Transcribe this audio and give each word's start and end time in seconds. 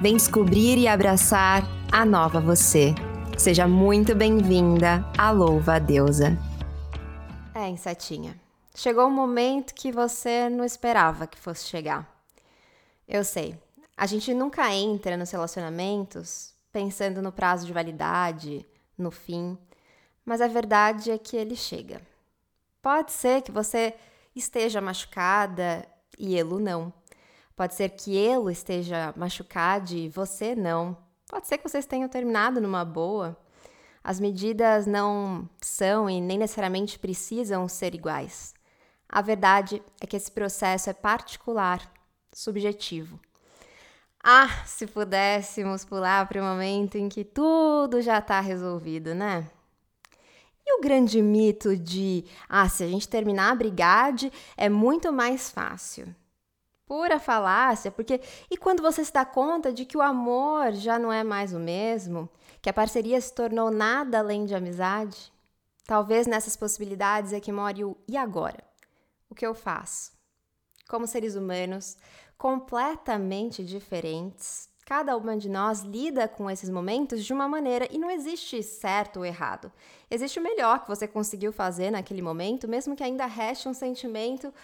Vem 0.00 0.16
descobrir 0.16 0.78
e 0.78 0.86
abraçar 0.86 1.64
a 1.90 2.04
nova 2.04 2.40
você. 2.40 2.94
Seja 3.36 3.66
muito 3.66 4.14
bem-vinda 4.14 5.04
à 5.18 5.32
Louva 5.32 5.74
a 5.74 5.78
Deusa. 5.80 6.38
É, 7.52 7.68
insetinha. 7.68 8.40
Chegou 8.76 9.08
um 9.08 9.10
momento 9.10 9.74
que 9.74 9.90
você 9.90 10.48
não 10.48 10.64
esperava 10.64 11.26
que 11.26 11.36
fosse 11.36 11.66
chegar. 11.66 12.08
Eu 13.08 13.24
sei. 13.24 13.58
A 13.96 14.06
gente 14.06 14.32
nunca 14.32 14.72
entra 14.72 15.16
nos 15.16 15.32
relacionamentos 15.32 16.54
pensando 16.70 17.20
no 17.20 17.32
prazo 17.32 17.66
de 17.66 17.72
validade, 17.72 18.64
no 18.96 19.10
fim, 19.10 19.58
mas 20.24 20.40
a 20.40 20.46
verdade 20.46 21.10
é 21.10 21.18
que 21.18 21.36
ele 21.36 21.56
chega. 21.56 22.00
Pode 22.80 23.10
ser 23.10 23.42
que 23.42 23.50
você 23.50 23.94
esteja 24.32 24.80
machucada 24.80 25.84
e 26.16 26.36
ele 26.36 26.54
não. 26.60 26.92
Pode 27.58 27.74
ser 27.74 27.88
que 27.88 28.16
ele 28.16 28.52
esteja 28.52 29.12
machucado 29.16 29.92
e 29.92 30.08
você 30.08 30.54
não. 30.54 30.96
Pode 31.28 31.48
ser 31.48 31.58
que 31.58 31.68
vocês 31.68 31.86
tenham 31.86 32.08
terminado 32.08 32.60
numa 32.60 32.84
boa. 32.84 33.36
As 34.02 34.20
medidas 34.20 34.86
não 34.86 35.50
são 35.60 36.08
e 36.08 36.20
nem 36.20 36.38
necessariamente 36.38 37.00
precisam 37.00 37.66
ser 37.66 37.96
iguais. 37.96 38.54
A 39.08 39.20
verdade 39.20 39.82
é 40.00 40.06
que 40.06 40.16
esse 40.16 40.30
processo 40.30 40.88
é 40.88 40.92
particular, 40.92 41.92
subjetivo. 42.32 43.18
Ah, 44.22 44.62
se 44.64 44.86
pudéssemos 44.86 45.84
pular 45.84 46.28
para 46.28 46.40
o 46.40 46.44
momento 46.44 46.94
em 46.94 47.08
que 47.08 47.24
tudo 47.24 48.00
já 48.00 48.18
está 48.18 48.38
resolvido, 48.38 49.16
né? 49.16 49.50
E 50.64 50.78
o 50.78 50.80
grande 50.80 51.20
mito 51.20 51.76
de, 51.76 52.24
ah, 52.48 52.68
se 52.68 52.84
a 52.84 52.86
gente 52.86 53.08
terminar 53.08 53.50
a 53.50 53.56
brigade 53.56 54.32
é 54.56 54.68
muito 54.68 55.12
mais 55.12 55.50
fácil 55.50 56.14
pura 56.88 57.20
falácia, 57.20 57.92
porque 57.92 58.20
e 58.50 58.56
quando 58.56 58.82
você 58.82 59.04
se 59.04 59.12
dá 59.12 59.24
conta 59.24 59.70
de 59.70 59.84
que 59.84 59.96
o 59.96 60.02
amor 60.02 60.72
já 60.72 60.98
não 60.98 61.12
é 61.12 61.22
mais 61.22 61.52
o 61.52 61.58
mesmo, 61.60 62.28
que 62.62 62.70
a 62.70 62.72
parceria 62.72 63.20
se 63.20 63.32
tornou 63.32 63.70
nada 63.70 64.18
além 64.18 64.46
de 64.46 64.54
amizade? 64.54 65.30
Talvez 65.86 66.26
nessas 66.26 66.56
possibilidades 66.56 67.32
é 67.32 67.40
que 67.40 67.52
more 67.52 67.84
o 67.84 67.96
e 68.08 68.16
agora? 68.16 68.64
O 69.28 69.34
que 69.34 69.46
eu 69.46 69.54
faço? 69.54 70.12
Como 70.88 71.06
seres 71.06 71.36
humanos 71.36 71.98
completamente 72.38 73.64
diferentes, 73.64 74.70
cada 74.86 75.16
uma 75.16 75.36
de 75.36 75.48
nós 75.50 75.82
lida 75.82 76.26
com 76.26 76.48
esses 76.48 76.70
momentos 76.70 77.24
de 77.24 77.32
uma 77.32 77.48
maneira 77.48 77.86
e 77.90 77.98
não 77.98 78.10
existe 78.10 78.62
certo 78.62 79.18
ou 79.18 79.26
errado. 79.26 79.70
Existe 80.10 80.38
o 80.38 80.42
melhor 80.42 80.82
que 80.82 80.88
você 80.88 81.06
conseguiu 81.06 81.52
fazer 81.52 81.90
naquele 81.90 82.22
momento, 82.22 82.66
mesmo 82.66 82.96
que 82.96 83.02
ainda 83.02 83.26
reste 83.26 83.68
um 83.68 83.74
sentimento 83.74 84.54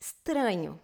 estranho, 0.00 0.80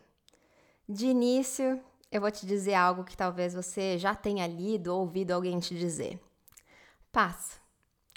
de 0.88 1.06
início, 1.06 1.80
eu 2.10 2.20
vou 2.20 2.30
te 2.30 2.46
dizer 2.46 2.74
algo 2.74 3.04
que 3.04 3.16
talvez 3.16 3.52
você 3.52 3.98
já 3.98 4.14
tenha 4.14 4.46
lido 4.46 4.88
ou 4.88 5.00
ouvido 5.00 5.32
alguém 5.32 5.60
te 5.60 5.78
dizer. 5.78 6.18
Passa. 7.12 7.58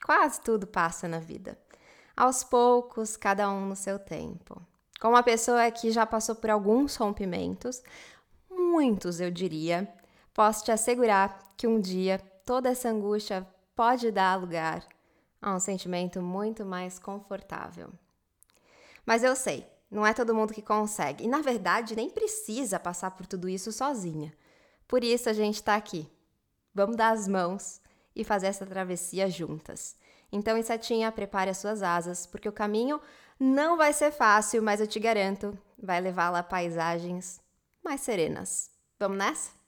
Quase 0.05 0.39
tudo 0.41 0.65
passa 0.65 1.07
na 1.07 1.19
vida. 1.19 1.57
Aos 2.15 2.43
poucos, 2.43 3.17
cada 3.17 3.49
um 3.49 3.65
no 3.65 3.75
seu 3.75 3.99
tempo. 3.99 4.61
Como 4.99 5.15
uma 5.15 5.23
pessoa 5.23 5.69
que 5.69 5.91
já 5.91 6.05
passou 6.05 6.35
por 6.35 6.49
alguns 6.49 6.95
rompimentos, 6.95 7.83
muitos 8.49 9.19
eu 9.19 9.29
diria, 9.29 9.91
posso 10.33 10.63
te 10.63 10.71
assegurar 10.71 11.53
que 11.57 11.67
um 11.67 11.79
dia 11.79 12.19
toda 12.45 12.69
essa 12.69 12.89
angústia 12.89 13.45
pode 13.75 14.11
dar 14.11 14.39
lugar 14.39 14.85
a 15.41 15.55
um 15.55 15.59
sentimento 15.59 16.21
muito 16.21 16.65
mais 16.65 16.99
confortável. 16.99 17.91
Mas 19.05 19.23
eu 19.23 19.35
sei, 19.35 19.67
não 19.91 20.07
é 20.07 20.13
todo 20.13 20.33
mundo 20.33 20.53
que 20.53 20.61
consegue. 20.61 21.25
E 21.25 21.27
na 21.27 21.41
verdade, 21.41 21.95
nem 21.95 22.09
precisa 22.09 22.79
passar 22.79 23.11
por 23.11 23.27
tudo 23.27 23.49
isso 23.49 23.71
sozinha. 23.71 24.33
Por 24.87 25.03
isso 25.03 25.29
a 25.29 25.33
gente 25.33 25.55
está 25.55 25.75
aqui. 25.75 26.09
Vamos 26.73 26.95
dar 26.95 27.09
as 27.09 27.27
mãos 27.27 27.81
e 28.15 28.23
fazer 28.23 28.47
essa 28.47 28.65
travessia 28.65 29.29
juntas. 29.29 29.95
Então, 30.31 30.57
Insetinha, 30.57 31.11
prepare 31.11 31.49
as 31.49 31.57
suas 31.57 31.83
asas, 31.83 32.25
porque 32.25 32.47
o 32.47 32.53
caminho 32.53 33.01
não 33.37 33.75
vai 33.75 33.91
ser 33.91 34.11
fácil, 34.11 34.63
mas 34.63 34.79
eu 34.79 34.87
te 34.87 34.99
garanto, 34.99 35.57
vai 35.77 35.99
levá-la 35.99 36.39
a 36.39 36.43
paisagens 36.43 37.41
mais 37.83 38.01
serenas. 38.01 38.69
Vamos 38.97 39.17
nessa? 39.17 39.60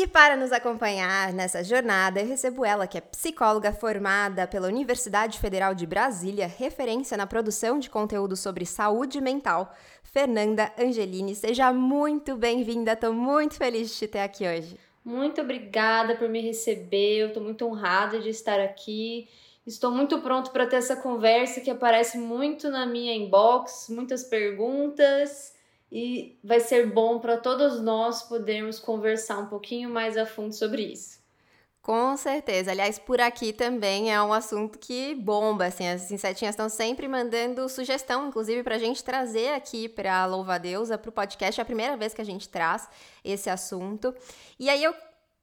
E 0.00 0.06
para 0.06 0.36
nos 0.36 0.52
acompanhar 0.52 1.32
nessa 1.32 1.64
jornada, 1.64 2.20
eu 2.20 2.26
recebo 2.28 2.64
ela, 2.64 2.86
que 2.86 2.98
é 2.98 3.00
psicóloga 3.00 3.72
formada 3.72 4.46
pela 4.46 4.68
Universidade 4.68 5.40
Federal 5.40 5.74
de 5.74 5.88
Brasília, 5.88 6.46
referência 6.46 7.16
na 7.16 7.26
produção 7.26 7.80
de 7.80 7.90
conteúdo 7.90 8.36
sobre 8.36 8.64
saúde 8.64 9.20
mental, 9.20 9.74
Fernanda 10.04 10.72
Angelini. 10.78 11.34
Seja 11.34 11.72
muito 11.72 12.36
bem-vinda, 12.36 12.92
estou 12.92 13.12
muito 13.12 13.56
feliz 13.56 13.90
de 13.90 13.96
te 13.96 14.06
ter 14.06 14.20
aqui 14.20 14.46
hoje. 14.46 14.78
Muito 15.04 15.40
obrigada 15.40 16.14
por 16.14 16.28
me 16.28 16.40
receber, 16.40 17.26
estou 17.26 17.42
muito 17.42 17.66
honrada 17.66 18.20
de 18.20 18.28
estar 18.28 18.60
aqui. 18.60 19.28
Estou 19.66 19.90
muito 19.90 20.20
pronto 20.20 20.52
para 20.52 20.68
ter 20.68 20.76
essa 20.76 20.94
conversa 20.94 21.60
que 21.60 21.72
aparece 21.72 22.18
muito 22.18 22.70
na 22.70 22.86
minha 22.86 23.16
inbox, 23.16 23.88
muitas 23.88 24.22
perguntas 24.22 25.57
e 25.90 26.38
vai 26.44 26.60
ser 26.60 26.86
bom 26.86 27.18
para 27.18 27.36
todos 27.36 27.80
nós 27.80 28.22
podermos 28.22 28.78
conversar 28.78 29.38
um 29.38 29.46
pouquinho 29.46 29.88
mais 29.88 30.16
a 30.16 30.26
fundo 30.26 30.52
sobre 30.54 30.82
isso. 30.82 31.18
Com 31.80 32.14
certeza. 32.18 32.70
Aliás, 32.70 32.98
por 32.98 33.18
aqui 33.18 33.50
também 33.50 34.12
é 34.12 34.20
um 34.20 34.30
assunto 34.30 34.78
que 34.78 35.14
bomba, 35.14 35.64
assim, 35.66 35.88
as 35.88 36.10
insetinhas 36.10 36.52
estão 36.52 36.68
sempre 36.68 37.08
mandando 37.08 37.66
sugestão, 37.66 38.28
inclusive 38.28 38.62
para 38.62 38.74
a 38.74 38.78
gente 38.78 39.02
trazer 39.02 39.54
aqui 39.54 39.88
para 39.88 40.26
Louva 40.26 40.58
Deusa, 40.58 40.98
para 40.98 41.08
o 41.08 41.12
podcast, 41.12 41.58
é 41.58 41.62
a 41.62 41.64
primeira 41.64 41.96
vez 41.96 42.12
que 42.12 42.20
a 42.20 42.24
gente 42.24 42.46
traz 42.46 42.86
esse 43.24 43.48
assunto. 43.48 44.14
E 44.58 44.68
aí 44.68 44.84
eu 44.84 44.94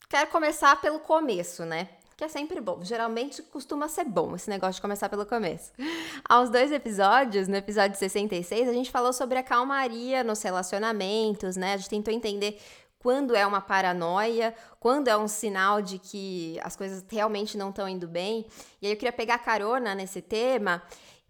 quero 0.08 0.30
começar 0.30 0.80
pelo 0.80 1.00
começo, 1.00 1.66
né? 1.66 1.90
Que 2.16 2.24
é 2.24 2.28
sempre 2.28 2.62
bom. 2.62 2.80
Geralmente 2.84 3.42
costuma 3.44 3.88
ser 3.88 4.06
bom 4.06 4.36
esse 4.36 4.50
negócio 4.50 4.76
de 4.76 4.82
começar 4.82 5.10
pelo 5.10 5.26
começo. 5.26 5.72
Uns 6.32 6.50
dois 6.50 6.72
episódios, 6.72 7.48
no 7.48 7.56
episódio 7.56 7.98
66, 7.98 8.70
a 8.70 8.74
gente 8.74 8.92
falou 8.92 9.12
sobre 9.12 9.38
a 9.38 9.44
calmaria 9.44 10.24
nos 10.24 10.42
relacionamentos, 10.42 11.56
né? 11.56 11.74
A 11.74 11.78
gente 11.78 11.90
tentou 11.90 12.14
entender 12.14 12.60
quando 13.06 13.36
é 13.36 13.46
uma 13.46 13.62
paranoia, 13.62 14.56
quando 14.80 15.10
é 15.10 15.16
um 15.16 15.28
sinal 15.28 15.80
de 15.80 16.00
que 16.00 16.60
as 16.64 16.76
coisas 16.76 17.06
realmente 17.08 17.56
não 17.56 17.70
estão 17.70 17.88
indo 17.88 18.08
bem. 18.08 18.48
E 18.82 18.88
aí 18.88 18.94
eu 18.94 18.98
queria 18.98 19.14
pegar 19.14 19.38
carona 19.38 19.94
nesse 19.94 20.24
tema, 20.24 20.82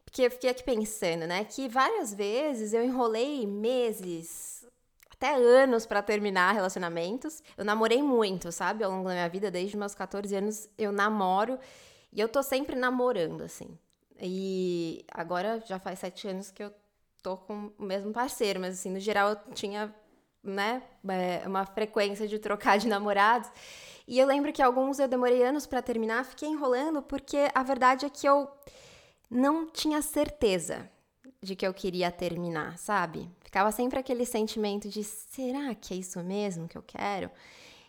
porque 0.05 0.21
eu 0.21 0.31
fiquei 0.31 0.51
aqui 0.51 0.63
pensando, 0.63 1.27
né, 1.27 1.43
que 1.43 1.67
várias 1.67 2.13
vezes 2.13 2.71
eu 2.71 2.81
enrolei 2.81 3.45
meses, 3.45 4.54
até 5.15 5.35
anos 5.35 5.85
para 5.85 6.01
terminar 6.01 6.53
relacionamentos. 6.53 7.41
Eu 7.57 7.65
namorei 7.65 8.03
muito, 8.03 8.51
sabe? 8.51 8.83
Ao 8.83 8.91
longo 8.91 9.07
da 9.07 9.13
minha 9.13 9.29
vida, 9.29 9.49
desde 9.49 9.77
meus 9.77 9.95
14 9.95 10.35
anos, 10.35 10.69
eu 10.77 10.91
namoro 10.91 11.57
e 12.11 12.19
eu 12.19 12.29
tô 12.29 12.43
sempre 12.43 12.75
namorando, 12.75 13.41
assim. 13.41 13.77
E 14.21 15.05
agora 15.11 15.61
já 15.65 15.79
faz 15.79 15.99
sete 15.99 16.27
anos 16.27 16.51
que 16.51 16.63
eu 16.63 16.71
tô 17.21 17.37
com 17.37 17.71
o 17.77 17.83
mesmo 17.83 18.11
parceiro, 18.11 18.59
mas 18.59 18.75
assim, 18.75 18.91
no 18.91 18.99
geral 18.99 19.29
eu 19.29 19.53
tinha, 19.53 19.93
né, 20.43 20.83
é, 21.09 21.47
uma 21.47 21.65
frequência 21.65 22.27
de 22.27 22.37
trocar 22.37 22.77
de 22.77 22.87
namorados. 22.87 23.49
E 24.07 24.19
eu 24.19 24.27
lembro 24.27 24.53
que 24.53 24.61
alguns 24.61 24.99
eu 24.99 25.07
demorei 25.07 25.43
anos 25.43 25.65
para 25.65 25.81
terminar, 25.81 26.23
fiquei 26.23 26.47
enrolando, 26.47 27.01
porque 27.01 27.49
a 27.53 27.63
verdade 27.63 28.05
é 28.05 28.09
que 28.09 28.27
eu 28.27 28.47
não 29.29 29.65
tinha 29.65 30.01
certeza 30.01 30.89
de 31.41 31.55
que 31.55 31.65
eu 31.65 31.73
queria 31.73 32.11
terminar, 32.11 32.77
sabe? 32.77 33.29
Ficava 33.55 33.71
sempre 33.71 33.97
aquele 33.97 34.25
sentimento 34.25 34.89
de 34.89 35.01
será 35.01 35.73
que 35.73 35.93
é 35.93 35.97
isso 35.97 36.21
mesmo 36.21 36.67
que 36.67 36.77
eu 36.77 36.83
quero? 36.85 37.31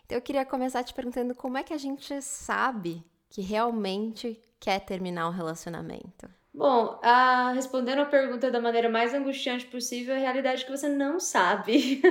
Então 0.05 0.17
eu 0.17 0.21
queria 0.21 0.45
começar 0.45 0.81
te 0.81 0.93
perguntando 0.93 1.35
como 1.35 1.57
é 1.57 1.63
que 1.63 1.73
a 1.73 1.77
gente 1.77 2.21
sabe 2.21 3.03
que 3.29 3.41
realmente 3.41 4.39
quer 4.61 4.79
terminar 4.79 5.27
um 5.27 5.31
relacionamento. 5.31 6.29
Bom, 6.53 6.97
a, 7.03 7.51
respondendo 7.51 7.99
a 7.99 8.05
pergunta 8.05 8.49
da 8.49 8.61
maneira 8.61 8.87
mais 8.87 9.13
angustiante 9.13 9.65
possível, 9.65 10.15
a 10.15 10.19
realidade 10.19 10.61
é 10.61 10.65
que 10.65 10.71
você 10.71 10.87
não 10.87 11.19
sabe. 11.19 12.01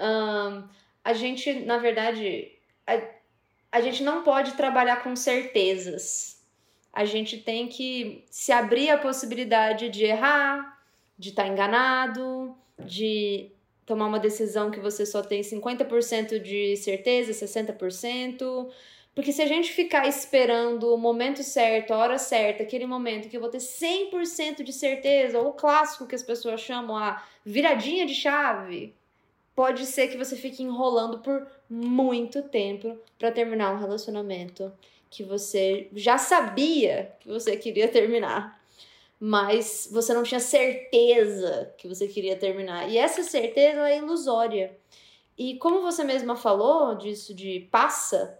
um, 0.00 0.68
a 1.04 1.12
gente, 1.12 1.64
na 1.64 1.78
verdade, 1.78 2.50
a, 2.88 3.00
a 3.70 3.80
gente 3.80 4.02
não 4.02 4.24
pode 4.24 4.54
trabalhar 4.54 5.04
com 5.04 5.14
certezas 5.14 6.39
a 6.92 7.04
gente 7.04 7.36
tem 7.38 7.68
que 7.68 8.24
se 8.30 8.52
abrir 8.52 8.90
a 8.90 8.98
possibilidade 8.98 9.88
de 9.88 10.04
errar, 10.04 10.78
de 11.18 11.30
estar 11.30 11.44
tá 11.44 11.48
enganado, 11.48 12.54
de 12.78 13.50
tomar 13.86 14.06
uma 14.06 14.18
decisão 14.18 14.70
que 14.70 14.80
você 14.80 15.04
só 15.04 15.22
tem 15.22 15.42
50% 15.42 16.40
de 16.40 16.76
certeza, 16.76 17.32
60%. 17.32 18.70
Porque 19.14 19.32
se 19.32 19.42
a 19.42 19.46
gente 19.46 19.72
ficar 19.72 20.06
esperando 20.06 20.94
o 20.94 20.96
momento 20.96 21.42
certo, 21.42 21.92
a 21.92 21.98
hora 21.98 22.18
certa, 22.18 22.62
aquele 22.62 22.86
momento 22.86 23.28
que 23.28 23.36
eu 23.36 23.40
vou 23.40 23.50
ter 23.50 23.58
100% 23.58 24.62
de 24.62 24.72
certeza, 24.72 25.38
ou 25.38 25.48
o 25.48 25.52
clássico 25.52 26.06
que 26.06 26.14
as 26.14 26.22
pessoas 26.22 26.60
chamam 26.60 26.96
a 26.96 27.22
viradinha 27.44 28.06
de 28.06 28.14
chave, 28.14 28.94
pode 29.54 29.84
ser 29.86 30.08
que 30.08 30.16
você 30.16 30.36
fique 30.36 30.62
enrolando 30.62 31.18
por 31.18 31.46
muito 31.68 32.42
tempo 32.42 32.96
para 33.18 33.32
terminar 33.32 33.74
um 33.74 33.78
relacionamento 33.78 34.72
que 35.10 35.24
você 35.24 35.88
já 35.92 36.16
sabia 36.16 37.12
que 37.20 37.28
você 37.28 37.56
queria 37.56 37.88
terminar. 37.88 38.58
mas 39.22 39.86
você 39.92 40.14
não 40.14 40.22
tinha 40.22 40.40
certeza 40.40 41.74
que 41.76 41.86
você 41.86 42.08
queria 42.08 42.36
terminar. 42.36 42.88
E 42.88 42.96
essa 42.96 43.22
certeza 43.22 43.86
é 43.90 43.98
ilusória. 43.98 44.74
E 45.36 45.56
como 45.56 45.82
você 45.82 46.02
mesma 46.02 46.36
falou 46.36 46.94
disso 46.94 47.34
de 47.34 47.68
passa, 47.70 48.38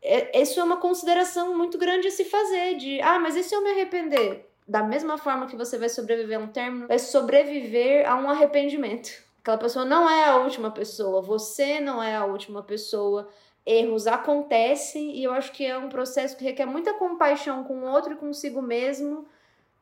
é, 0.00 0.40
isso 0.40 0.60
é 0.60 0.64
uma 0.64 0.76
consideração 0.76 1.56
muito 1.56 1.76
grande 1.78 2.06
a 2.06 2.10
se 2.12 2.24
fazer 2.24 2.76
de, 2.76 3.00
ah, 3.00 3.18
mas 3.18 3.34
e 3.36 3.42
se 3.42 3.54
eu 3.54 3.62
me 3.62 3.70
arrepender? 3.70 4.48
Da 4.68 4.84
mesma 4.84 5.18
forma 5.18 5.46
que 5.46 5.56
você 5.56 5.76
vai 5.76 5.88
sobreviver 5.88 6.38
a 6.38 6.42
um 6.42 6.46
término, 6.48 6.86
vai 6.86 6.98
sobreviver 7.00 8.08
a 8.08 8.14
um 8.14 8.30
arrependimento. 8.30 9.10
Aquela 9.40 9.58
pessoa 9.58 9.84
não 9.84 10.08
é 10.08 10.26
a 10.26 10.36
última 10.36 10.70
pessoa, 10.70 11.20
você 11.20 11.80
não 11.80 12.00
é 12.00 12.14
a 12.14 12.24
última 12.24 12.62
pessoa. 12.62 13.28
Erros 13.64 14.06
acontecem 14.06 15.16
e 15.16 15.24
eu 15.24 15.32
acho 15.32 15.52
que 15.52 15.64
é 15.64 15.76
um 15.76 15.88
processo 15.88 16.36
que 16.36 16.44
requer 16.44 16.66
muita 16.66 16.94
compaixão 16.94 17.62
com 17.64 17.80
o 17.80 17.90
outro 17.90 18.14
e 18.14 18.16
consigo 18.16 18.62
mesmo 18.62 19.26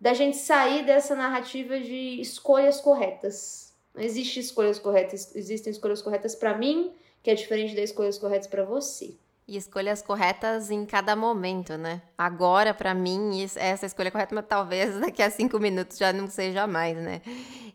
da 0.01 0.15
gente 0.15 0.37
sair 0.37 0.85
dessa 0.85 1.15
narrativa 1.15 1.79
de 1.79 2.21
escolhas 2.21 2.81
corretas. 2.81 3.73
Não 3.95 4.03
existe 4.03 4.39
escolhas 4.39 4.79
corretas, 4.79 5.35
existem 5.35 5.73
escolhas 5.73 6.01
corretas 6.01 6.35
para 6.35 6.57
mim, 6.57 6.93
que 7.23 7.31
é 7.31 7.35
diferente 7.35 7.75
das 7.75 7.91
escolhas 7.91 8.19
corretas 8.19 8.47
para 8.47 8.65
você. 8.65 9.17
E 9.47 9.57
escolhas 9.57 10.03
corretas 10.03 10.71
em 10.71 10.85
cada 10.85 11.17
momento, 11.17 11.77
né? 11.79 12.03
Agora, 12.17 12.75
para 12.75 12.95
mim, 12.95 13.43
essa 13.57 13.87
escolha 13.87 14.11
correta, 14.11 14.35
mas 14.35 14.45
talvez 14.47 14.95
daqui 15.01 15.23
a 15.23 15.31
cinco 15.31 15.59
minutos 15.59 15.97
já 15.97 16.13
não 16.13 16.29
seja 16.29 16.67
mais, 16.67 16.97
né? 16.97 17.23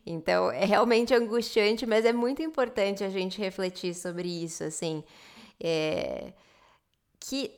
Então, 0.06 0.52
é 0.52 0.66
realmente 0.66 1.14
angustiante, 1.14 1.86
mas 1.86 2.06
é 2.06 2.14
muito 2.14 2.42
importante 2.42 3.04
a 3.04 3.10
gente 3.10 3.40
refletir 3.40 3.96
sobre 3.96 4.28
isso, 4.28 4.64
assim. 4.64 5.04
É... 5.60 6.34
Que 7.20 7.52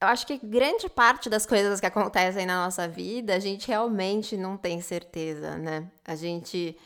eu 0.00 0.08
acho 0.08 0.26
que 0.26 0.38
grande 0.38 0.88
parte 0.88 1.28
das 1.28 1.44
coisas 1.44 1.78
que 1.78 1.86
acontecem 1.86 2.46
na 2.46 2.64
nossa 2.64 2.88
vida 2.88 3.34
a 3.34 3.38
gente 3.38 3.68
realmente 3.68 4.36
não 4.36 4.56
tem 4.56 4.80
certeza, 4.80 5.58
né? 5.58 5.90
A 6.04 6.14
gente 6.14 6.76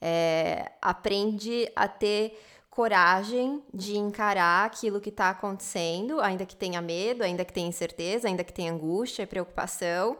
é, 0.00 0.72
aprende 0.82 1.70
a 1.76 1.86
ter 1.86 2.36
coragem 2.68 3.62
de 3.74 3.96
encarar 3.96 4.66
aquilo 4.66 5.00
que 5.00 5.08
está 5.08 5.30
acontecendo, 5.30 6.20
ainda 6.20 6.46
que 6.46 6.54
tenha 6.54 6.80
medo, 6.80 7.22
ainda 7.22 7.44
que 7.44 7.52
tenha 7.52 7.68
incerteza, 7.68 8.28
ainda 8.28 8.44
que 8.44 8.52
tenha 8.52 8.72
angústia 8.72 9.22
e 9.22 9.26
preocupação, 9.26 10.16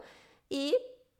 e 0.51 0.77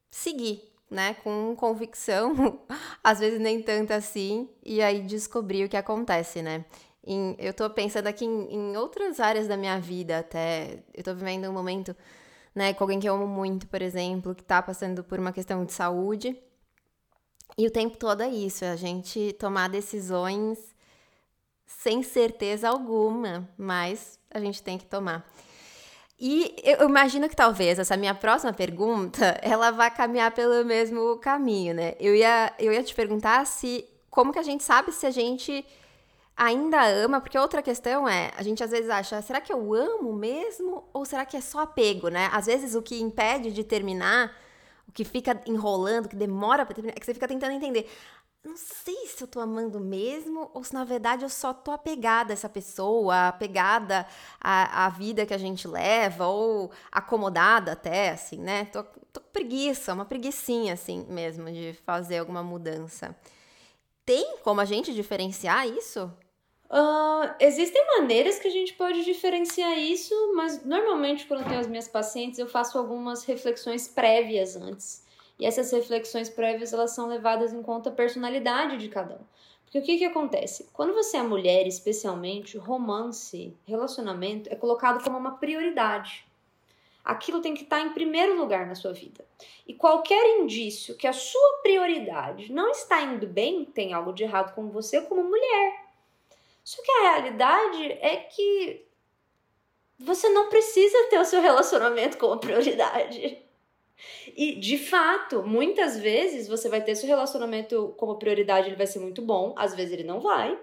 seguir, 0.10 0.70
né? 0.90 1.16
Com 1.24 1.56
convicção, 1.56 2.60
às 3.04 3.20
vezes 3.20 3.40
nem 3.40 3.62
tanto 3.62 3.94
assim, 3.94 4.50
e 4.64 4.82
aí 4.82 5.02
descobrir 5.02 5.66
o 5.66 5.70
que 5.70 5.78
acontece, 5.78 6.42
né? 6.42 6.66
Em, 7.12 7.36
eu 7.40 7.52
tô 7.56 7.68
pensando 7.72 8.06
aqui 8.06 8.24
em, 8.24 8.54
em, 8.54 8.78
outras 8.78 9.20
áreas 9.20 9.48
da 9.48 9.58
minha 9.58 9.80
vida 9.80 10.20
até. 10.20 10.84
Eu 10.94 11.04
tô 11.04 11.16
vivendo 11.16 11.50
um 11.50 11.54
momento, 11.54 11.96
né, 12.54 12.72
com 12.72 12.84
alguém 12.84 13.00
que 13.00 13.10
eu 13.10 13.16
amo 13.16 13.26
muito, 13.26 13.66
por 13.66 13.82
exemplo, 13.82 14.36
que 14.36 14.44
tá 14.44 14.62
passando 14.62 15.04
por 15.04 15.18
uma 15.18 15.34
questão 15.34 15.66
de 15.66 15.74
saúde. 15.74 16.38
E 17.58 17.66
o 17.66 17.72
tempo 17.72 17.98
todo 17.98 18.22
é 18.22 18.30
isso, 18.30 18.64
é 18.64 18.70
a 18.70 18.76
gente 18.76 19.34
tomar 19.40 19.70
decisões 19.70 20.60
sem 21.66 22.04
certeza 22.04 22.70
alguma, 22.70 23.50
mas 23.58 24.20
a 24.30 24.40
gente 24.40 24.62
tem 24.62 24.78
que 24.78 24.86
tomar. 24.86 25.28
E 26.20 26.56
eu 26.64 26.88
imagino 26.88 27.28
que 27.28 27.36
talvez 27.36 27.80
essa 27.80 27.98
minha 27.98 28.14
próxima 28.14 28.54
pergunta, 28.54 29.36
ela 29.42 29.72
vá 29.72 29.90
caminhar 29.90 30.32
pelo 30.32 30.64
mesmo 30.64 31.18
caminho, 31.18 31.74
né? 31.74 31.96
Eu 32.00 32.14
ia, 32.14 32.54
eu 32.60 32.72
ia 32.72 32.84
te 32.84 32.94
perguntar 32.94 33.48
se 33.48 33.84
como 34.12 34.32
que 34.32 34.38
a 34.38 34.44
gente 34.44 34.64
sabe 34.64 34.92
se 34.92 35.08
a 35.08 35.12
gente 35.12 35.66
ainda 36.40 36.82
ama, 36.88 37.20
porque 37.20 37.38
outra 37.38 37.62
questão 37.62 38.08
é, 38.08 38.32
a 38.38 38.42
gente 38.42 38.64
às 38.64 38.72
vezes 38.72 38.90
acha, 38.90 39.22
será 39.22 39.42
que 39.42 39.52
eu 39.52 39.74
amo 39.74 40.14
mesmo 40.14 40.88
ou 40.94 41.04
será 41.04 41.26
que 41.26 41.36
é 41.36 41.42
só 41.42 41.60
apego, 41.60 42.08
né? 42.08 42.30
Às 42.32 42.46
vezes 42.46 42.76
o 42.76 42.82
que 42.82 43.02
impede 43.02 43.52
de 43.52 43.62
terminar, 43.62 44.34
o 44.88 44.92
que 44.94 45.04
fica 45.04 45.40
enrolando, 45.46 46.08
que 46.08 46.16
demora 46.16 46.66
para 46.66 46.74
terminar, 46.74 46.96
é 46.96 47.00
que 47.00 47.06
você 47.06 47.14
fica 47.14 47.28
tentando 47.28 47.52
entender. 47.52 47.92
Não 48.42 48.56
sei 48.56 49.06
se 49.08 49.22
eu 49.22 49.28
tô 49.28 49.42
amando 49.42 49.82
mesmo 49.82 50.50
ou 50.54 50.64
se 50.64 50.74
na 50.74 50.86
verdade 50.86 51.24
eu 51.24 51.30
só 51.30 51.54
tô 51.54 51.72
apegada 51.72 52.32
a 52.32 52.36
essa 52.36 52.48
pessoa, 52.48 53.28
apegada 53.28 54.08
à, 54.40 54.86
à 54.86 54.90
vida 54.90 55.26
que 55.26 55.34
a 55.34 55.38
gente 55.38 55.68
leva 55.68 56.26
ou 56.28 56.72
acomodada 56.90 57.74
até, 57.74 58.12
assim, 58.12 58.38
né? 58.38 58.64
Tô, 58.66 58.82
tô 59.12 59.20
com 59.20 59.30
preguiça, 59.34 59.94
uma 59.94 60.06
preguiçinha, 60.06 60.74
assim, 60.74 61.06
mesmo, 61.10 61.52
de 61.52 61.74
fazer 61.86 62.20
alguma 62.20 62.42
mudança. 62.42 63.14
Tem 64.06 64.38
como 64.38 64.62
a 64.62 64.66
gente 64.66 64.94
diferenciar 64.94 65.68
isso? 65.68 66.10
Uh, 66.70 67.34
existem 67.40 67.84
maneiras 67.98 68.38
que 68.38 68.48
a 68.48 68.52
gente 68.52 68.74
pode 68.74 69.04
diferenciar 69.04 69.76
isso, 69.80 70.14
mas 70.36 70.64
normalmente 70.64 71.26
quando 71.26 71.42
eu 71.42 71.48
tenho 71.48 71.60
as 71.60 71.68
minhas 71.68 71.88
pacientes 71.88 72.38
eu 72.38 72.48
faço 72.48 72.78
algumas 72.78 73.26
reflexões 73.26 73.88
prévias 73.88 74.56
antes. 74.56 75.04
E 75.40 75.46
essas 75.46 75.72
reflexões 75.72 76.30
prévias 76.30 76.72
elas 76.72 76.92
são 76.92 77.08
levadas 77.08 77.54
em 77.54 77.64
conta 77.64 77.90
a 77.90 77.94
personalidade 77.94 78.78
de 78.78 78.88
cada 78.88 79.16
um. 79.16 79.26
Porque 79.64 79.80
o 79.80 79.84
que, 79.84 79.98
que 79.98 80.06
acontece? 80.06 80.70
Quando 80.74 80.94
você 80.94 81.18
é 81.18 81.24
mulher, 81.24 81.66
especialmente, 81.66 82.58
romance, 82.58 83.56
relacionamento 83.66 84.52
é 84.52 84.56
colocado 84.56 85.04
como 85.04 85.18
uma 85.18 85.38
prioridade. 85.38 86.26
Aquilo 87.04 87.42
tem 87.42 87.56
que 87.56 87.64
estar 87.64 87.82
em 87.82 87.94
primeiro 87.94 88.38
lugar 88.38 88.68
na 88.68 88.76
sua 88.76 88.94
vida. 88.94 89.26
E 89.68 89.74
qualquer 89.74 90.40
indício 90.40 90.96
que 90.96 91.08
a 91.08 91.14
sua 91.14 91.60
prioridade 91.64 92.52
não 92.52 92.70
está 92.70 93.02
indo 93.02 93.26
bem, 93.26 93.66
tem 93.66 93.94
algo 93.94 94.12
de 94.12 94.24
errado 94.24 94.54
com 94.54 94.70
você 94.70 95.02
como 95.02 95.24
mulher. 95.24 95.89
Só 96.70 96.84
que 96.84 96.92
a 96.92 97.02
realidade 97.14 97.92
é 97.94 98.18
que 98.18 98.86
você 99.98 100.30
não 100.30 100.50
precisa 100.50 101.08
ter 101.10 101.18
o 101.18 101.26
seu 101.26 101.42
relacionamento 101.42 102.16
como 102.20 102.38
prioridade. 102.40 103.44
E, 104.38 104.54
de 104.54 104.78
fato, 104.78 105.42
muitas 105.42 105.98
vezes 105.98 106.48
você 106.48 106.70
vai 106.70 106.80
ter 106.80 106.94
seu 106.94 107.10
relacionamento 107.10 107.96
como 107.98 108.20
prioridade, 108.20 108.68
ele 108.68 108.76
vai 108.76 108.86
ser 108.86 109.00
muito 109.00 109.20
bom, 109.20 109.56
às 109.58 109.74
vezes 109.74 109.94
ele 109.94 110.04
não 110.04 110.20
vai. 110.20 110.60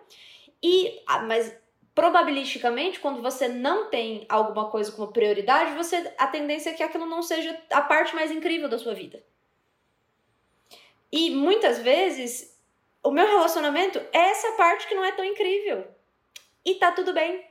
E, 0.62 1.03
ah, 1.08 1.23
mas 1.23 1.53
probabilisticamente, 1.93 3.00
quando 3.00 3.20
você 3.20 3.49
não 3.49 3.91
tem 3.91 4.26
alguma 4.29 4.70
coisa 4.70 4.93
como 4.93 5.11
prioridade, 5.11 5.75
você 5.75 6.14
a 6.17 6.29
tendência 6.29 6.70
é 6.70 6.75
que 6.75 6.85
aquilo 6.85 7.06
não 7.06 7.20
seja 7.20 7.61
a 7.69 7.82
parte 7.82 8.14
mais 8.14 8.31
incrível 8.31 8.69
da 8.69 8.79
sua 8.79 8.94
vida. 8.94 9.20
E 11.11 11.31
muitas 11.31 11.81
vezes 11.81 12.56
o 13.02 13.11
meu 13.11 13.26
relacionamento 13.26 13.99
é 14.12 14.31
essa 14.31 14.52
parte 14.52 14.87
que 14.87 14.94
não 14.94 15.05
é 15.05 15.11
tão 15.11 15.25
incrível. 15.25 15.96
E 16.67 16.75
tá 16.75 16.91
tudo 16.91 17.15
bem. 17.15 17.45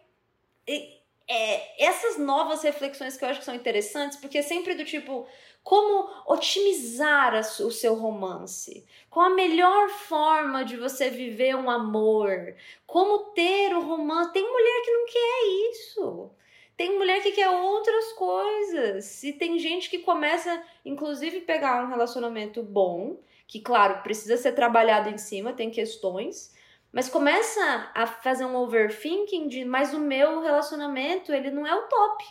E, 0.68 1.00
é, 1.26 1.86
essas 1.86 2.18
novas 2.18 2.62
reflexões 2.62 3.16
que 3.16 3.24
eu 3.24 3.30
acho 3.30 3.40
que 3.40 3.46
são 3.46 3.56
interessantes, 3.56 4.18
porque 4.18 4.40
é 4.40 4.42
sempre 4.42 4.76
do 4.76 4.84
tipo, 4.84 5.26
como 5.64 6.10
otimizar 6.28 7.34
o 7.34 7.72
seu 7.72 7.96
romance, 7.96 8.86
qual 9.10 9.28
a 9.28 9.36
melhor 9.36 9.90
forma 9.90 10.66
de 10.66 10.76
você 10.76 11.10
viver 11.10 11.56
um 11.56 11.70
amor, 11.70 12.56
como 12.86 13.32
ter 13.32 13.74
o 13.74 13.82
romance. 13.82 14.34
Tem 14.34 14.44
mulher 14.44 14.82
que 14.84 14.92
não 14.92 15.06
quer 15.06 15.72
isso. 15.72 16.32
Tem 16.75 16.98
mulher 16.98 17.24
que 17.24 17.32
quer 17.32 17.50
outras 17.50 18.12
coisas. 18.13 19.24
E 19.24 19.32
tem 19.32 19.58
gente 19.58 19.89
que 19.89 20.00
começa, 20.00 20.62
inclusive, 20.84 21.39
pegar 21.42 21.86
um 21.86 21.89
relacionamento 21.89 22.62
bom, 22.62 23.18
que, 23.48 23.62
claro, 23.62 24.04
precisa 24.04 24.36
ser 24.36 24.51
trabalhado 24.51 25.10
em 25.10 25.18
cima, 25.18 25.54
tem 25.54 25.72
questões, 25.72 26.54
mas 26.96 27.10
começa 27.10 27.92
a 27.94 28.08
fazer 28.08 28.46
um 28.46 28.56
overthinking 28.56 29.50
de, 29.50 29.66
mas 29.66 29.94
o 29.94 30.00
meu 30.00 30.40
relacionamento, 30.40 31.34
ele 31.34 31.52
não 31.52 31.68
é 31.68 31.75
o 31.75 31.90
top. 31.90 32.24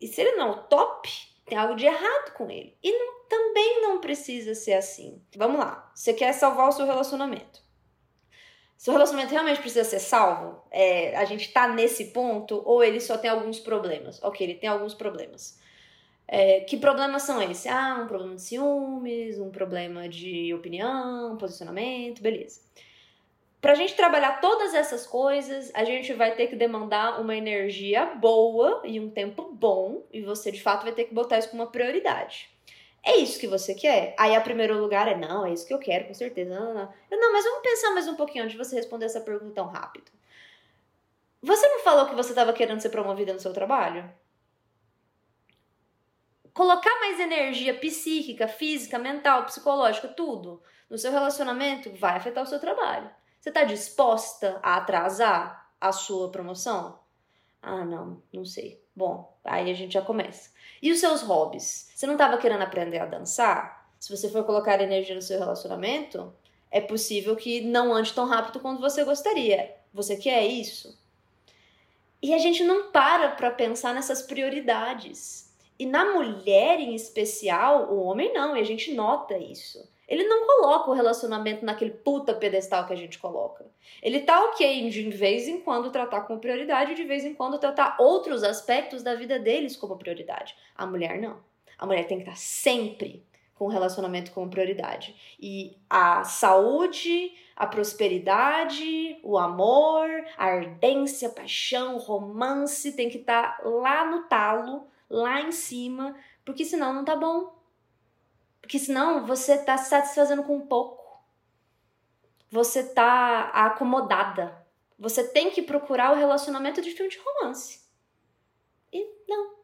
E 0.00 0.06
se 0.06 0.18
ele 0.18 0.36
não 0.36 0.46
é 0.46 0.50
o 0.52 0.62
top, 0.62 1.10
tem 1.44 1.58
algo 1.58 1.76
de 1.76 1.84
errado 1.84 2.32
com 2.32 2.50
ele. 2.50 2.74
E 2.82 2.90
não, 2.90 3.28
também 3.28 3.82
não 3.82 4.00
precisa 4.00 4.54
ser 4.54 4.72
assim. 4.72 5.22
Vamos 5.36 5.60
lá, 5.60 5.92
você 5.94 6.14
quer 6.14 6.32
salvar 6.32 6.70
o 6.70 6.72
seu 6.72 6.86
relacionamento. 6.86 7.60
Seu 8.78 8.94
relacionamento 8.94 9.32
realmente 9.32 9.60
precisa 9.60 9.84
ser 9.84 10.00
salvo? 10.00 10.62
É, 10.70 11.14
a 11.18 11.26
gente 11.26 11.52
tá 11.52 11.68
nesse 11.68 12.06
ponto 12.12 12.62
ou 12.64 12.82
ele 12.82 12.98
só 12.98 13.18
tem 13.18 13.28
alguns 13.28 13.60
problemas? 13.60 14.22
Ok, 14.22 14.46
ele 14.46 14.58
tem 14.58 14.70
alguns 14.70 14.94
problemas. 14.94 15.60
É, 16.26 16.60
que 16.60 16.78
problemas 16.78 17.24
são 17.24 17.42
esses? 17.42 17.66
Ah, 17.66 18.00
um 18.02 18.06
problema 18.06 18.36
de 18.36 18.40
ciúmes, 18.40 19.38
um 19.38 19.50
problema 19.50 20.08
de 20.08 20.54
opinião, 20.54 21.36
posicionamento, 21.36 22.22
beleza. 22.22 22.60
Para 23.60 23.72
a 23.72 23.74
gente 23.74 23.94
trabalhar 23.94 24.40
todas 24.40 24.72
essas 24.72 25.06
coisas, 25.06 25.70
a 25.74 25.84
gente 25.84 26.14
vai 26.14 26.34
ter 26.34 26.46
que 26.46 26.56
demandar 26.56 27.20
uma 27.20 27.36
energia 27.36 28.06
boa 28.06 28.80
e 28.84 28.98
um 28.98 29.10
tempo 29.10 29.50
bom, 29.52 30.06
e 30.10 30.22
você 30.22 30.50
de 30.50 30.62
fato 30.62 30.84
vai 30.84 30.92
ter 30.92 31.04
que 31.04 31.14
botar 31.14 31.38
isso 31.38 31.50
como 31.50 31.62
uma 31.62 31.70
prioridade. 31.70 32.50
É 33.02 33.16
isso 33.16 33.38
que 33.38 33.46
você 33.46 33.74
quer? 33.74 34.14
Aí, 34.18 34.34
a 34.34 34.40
primeiro 34.40 34.78
lugar, 34.78 35.08
é 35.08 35.16
não, 35.16 35.44
é 35.44 35.52
isso 35.52 35.66
que 35.66 35.74
eu 35.74 35.78
quero, 35.78 36.06
com 36.06 36.14
certeza. 36.14 36.54
Não, 36.54 36.74
não, 36.74 36.74
não. 36.74 37.20
não 37.20 37.32
mas 37.32 37.44
vamos 37.44 37.62
pensar 37.62 37.90
mais 37.92 38.08
um 38.08 38.14
pouquinho 38.14 38.44
antes 38.44 38.56
de 38.56 38.62
você 38.62 38.76
responder 38.76 39.06
essa 39.06 39.20
pergunta 39.20 39.54
tão 39.54 39.66
rápido. 39.66 40.10
Você 41.42 41.66
não 41.68 41.80
falou 41.80 42.06
que 42.06 42.14
você 42.14 42.30
estava 42.30 42.52
querendo 42.52 42.80
ser 42.80 42.90
promovida 42.90 43.32
no 43.32 43.40
seu 43.40 43.52
trabalho? 43.52 44.10
Colocar 46.52 46.98
mais 47.00 47.18
energia 47.20 47.74
psíquica, 47.74 48.46
física, 48.48 48.98
mental, 48.98 49.44
psicológica, 49.44 50.08
tudo 50.08 50.62
no 50.90 50.98
seu 50.98 51.12
relacionamento 51.12 51.90
vai 51.92 52.16
afetar 52.16 52.42
o 52.42 52.46
seu 52.46 52.58
trabalho. 52.58 53.10
Você 53.40 53.48
está 53.48 53.64
disposta 53.64 54.60
a 54.62 54.76
atrasar 54.76 55.72
a 55.80 55.92
sua 55.92 56.30
promoção? 56.30 56.98
Ah, 57.62 57.86
não, 57.86 58.22
não 58.30 58.44
sei. 58.44 58.82
Bom, 58.94 59.34
aí 59.42 59.70
a 59.70 59.74
gente 59.74 59.94
já 59.94 60.02
começa. 60.02 60.50
E 60.82 60.92
os 60.92 61.00
seus 61.00 61.22
hobbies? 61.22 61.90
Você 61.94 62.06
não 62.06 62.14
estava 62.14 62.36
querendo 62.36 62.62
aprender 62.62 62.98
a 62.98 63.06
dançar? 63.06 63.90
Se 63.98 64.14
você 64.14 64.28
for 64.28 64.44
colocar 64.44 64.80
energia 64.82 65.14
no 65.14 65.22
seu 65.22 65.38
relacionamento, 65.38 66.30
é 66.70 66.82
possível 66.82 67.34
que 67.34 67.62
não 67.62 67.94
ande 67.94 68.12
tão 68.12 68.26
rápido 68.26 68.60
quanto 68.60 68.80
você 68.80 69.04
gostaria. 69.04 69.74
Você 69.92 70.18
quer 70.18 70.46
isso? 70.46 70.98
E 72.22 72.34
a 72.34 72.38
gente 72.38 72.62
não 72.62 72.90
para 72.90 73.30
para 73.30 73.50
pensar 73.50 73.94
nessas 73.94 74.20
prioridades. 74.20 75.50
E 75.78 75.86
na 75.86 76.12
mulher 76.12 76.78
em 76.78 76.94
especial, 76.94 77.90
o 77.90 78.02
homem 78.02 78.34
não, 78.34 78.54
e 78.54 78.60
a 78.60 78.64
gente 78.64 78.92
nota 78.92 79.38
isso. 79.38 79.88
Ele 80.10 80.24
não 80.24 80.44
coloca 80.44 80.90
o 80.90 80.92
relacionamento 80.92 81.64
naquele 81.64 81.92
puta 81.92 82.34
pedestal 82.34 82.84
que 82.84 82.92
a 82.92 82.96
gente 82.96 83.16
coloca. 83.16 83.64
Ele 84.02 84.20
tá 84.20 84.44
ok 84.46 84.90
de 84.90 85.08
vez 85.10 85.46
em 85.46 85.60
quando 85.60 85.92
tratar 85.92 86.22
como 86.22 86.40
prioridade, 86.40 86.96
de 86.96 87.04
vez 87.04 87.24
em 87.24 87.32
quando 87.32 87.60
tratar 87.60 87.96
outros 88.00 88.42
aspectos 88.42 89.04
da 89.04 89.14
vida 89.14 89.38
deles 89.38 89.76
como 89.76 89.96
prioridade. 89.96 90.56
A 90.76 90.84
mulher 90.84 91.20
não. 91.20 91.38
A 91.78 91.86
mulher 91.86 92.08
tem 92.08 92.18
que 92.18 92.24
estar 92.24 92.36
sempre 92.36 93.24
com 93.54 93.66
o 93.66 93.68
relacionamento 93.68 94.32
como 94.32 94.50
prioridade. 94.50 95.14
E 95.38 95.76
a 95.88 96.24
saúde, 96.24 97.32
a 97.54 97.66
prosperidade, 97.66 99.20
o 99.22 99.38
amor, 99.38 100.08
a 100.36 100.46
ardência, 100.46 101.28
a 101.28 101.32
paixão, 101.32 101.94
o 101.94 101.98
romance 101.98 102.92
tem 102.96 103.08
que 103.08 103.18
estar 103.18 103.60
lá 103.62 104.10
no 104.10 104.24
talo, 104.24 104.88
lá 105.08 105.42
em 105.42 105.52
cima, 105.52 106.16
porque 106.44 106.64
senão 106.64 106.92
não 106.92 107.04
tá 107.04 107.14
bom. 107.14 107.59
Porque 108.70 108.78
senão 108.78 109.26
você 109.26 109.58
tá 109.58 109.76
se 109.76 109.90
satisfazendo 109.90 110.44
com 110.44 110.60
pouco. 110.60 111.20
Você 112.52 112.84
tá 112.84 113.50
acomodada. 113.52 114.64
Você 114.96 115.26
tem 115.26 115.50
que 115.50 115.60
procurar 115.60 116.12
o 116.12 116.14
relacionamento 116.14 116.80
de 116.80 116.92
filme 116.92 117.10
de 117.10 117.18
romance. 117.18 117.80
E 118.92 119.04
não, 119.26 119.56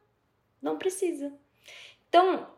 não 0.60 0.76
precisa. 0.76 1.32
Então, 2.08 2.48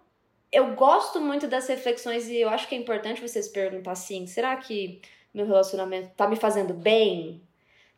eu 0.51 0.75
gosto 0.75 1.21
muito 1.21 1.47
das 1.47 1.69
reflexões 1.69 2.31
e 2.31 2.39
eu 2.39 2.49
acho 2.49 2.67
que 2.67 2.75
é 2.75 2.79
importante 2.79 3.21
você 3.21 3.43
se 3.43 3.53
perguntar 3.53 3.93
assim: 3.93 4.27
será 4.27 4.57
que 4.57 5.03
meu 5.35 5.45
relacionamento 5.45 6.15
tá 6.17 6.27
me 6.27 6.37
fazendo 6.37 6.73
bem? 6.73 7.47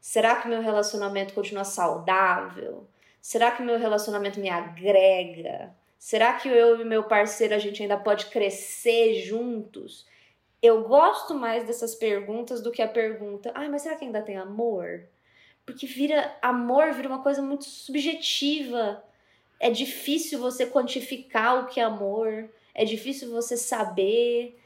Será 0.00 0.42
que 0.42 0.49
meu 0.49 0.61
relacionamento 0.61 1.35
continua 1.35 1.62
saudável? 1.62 2.88
Será 3.23 3.52
que 3.52 3.62
meu 3.62 3.78
relacionamento 3.78 4.40
me 4.40 4.50
agrega? 4.50 5.73
Será 6.00 6.33
que 6.33 6.49
eu 6.49 6.80
e 6.80 6.85
meu 6.85 7.04
parceiro 7.04 7.54
a 7.54 7.59
gente 7.59 7.80
ainda 7.80 7.97
pode 7.97 8.26
crescer 8.26 9.23
juntos? 9.23 10.04
Eu 10.61 10.83
gosto 10.83 11.33
mais 11.35 11.64
dessas 11.64 11.95
perguntas 11.95 12.61
do 12.61 12.73
que 12.73 12.83
a 12.83 12.88
pergunta: 12.88 13.52
"Ai, 13.54 13.69
mas 13.69 13.83
será 13.83 13.95
que 13.95 14.04
ainda 14.04 14.21
tem 14.21 14.37
amor?" 14.37 15.04
Porque 15.64 15.87
vira 15.87 16.37
amor, 16.42 16.92
vira 16.92 17.09
uma 17.09 17.23
coisa 17.23 17.40
muito 17.40 17.64
subjetiva 17.64 19.04
é 19.61 19.71
difícil 19.71 20.38
você 20.38 20.66
quantificar 20.66 21.62
o 21.62 21.66
que 21.66 21.78
é 21.78 21.83
amor, 21.85 22.49
é 22.75 22.85
difícil 22.87 23.30
você 23.30 23.59
saber. 23.59 24.59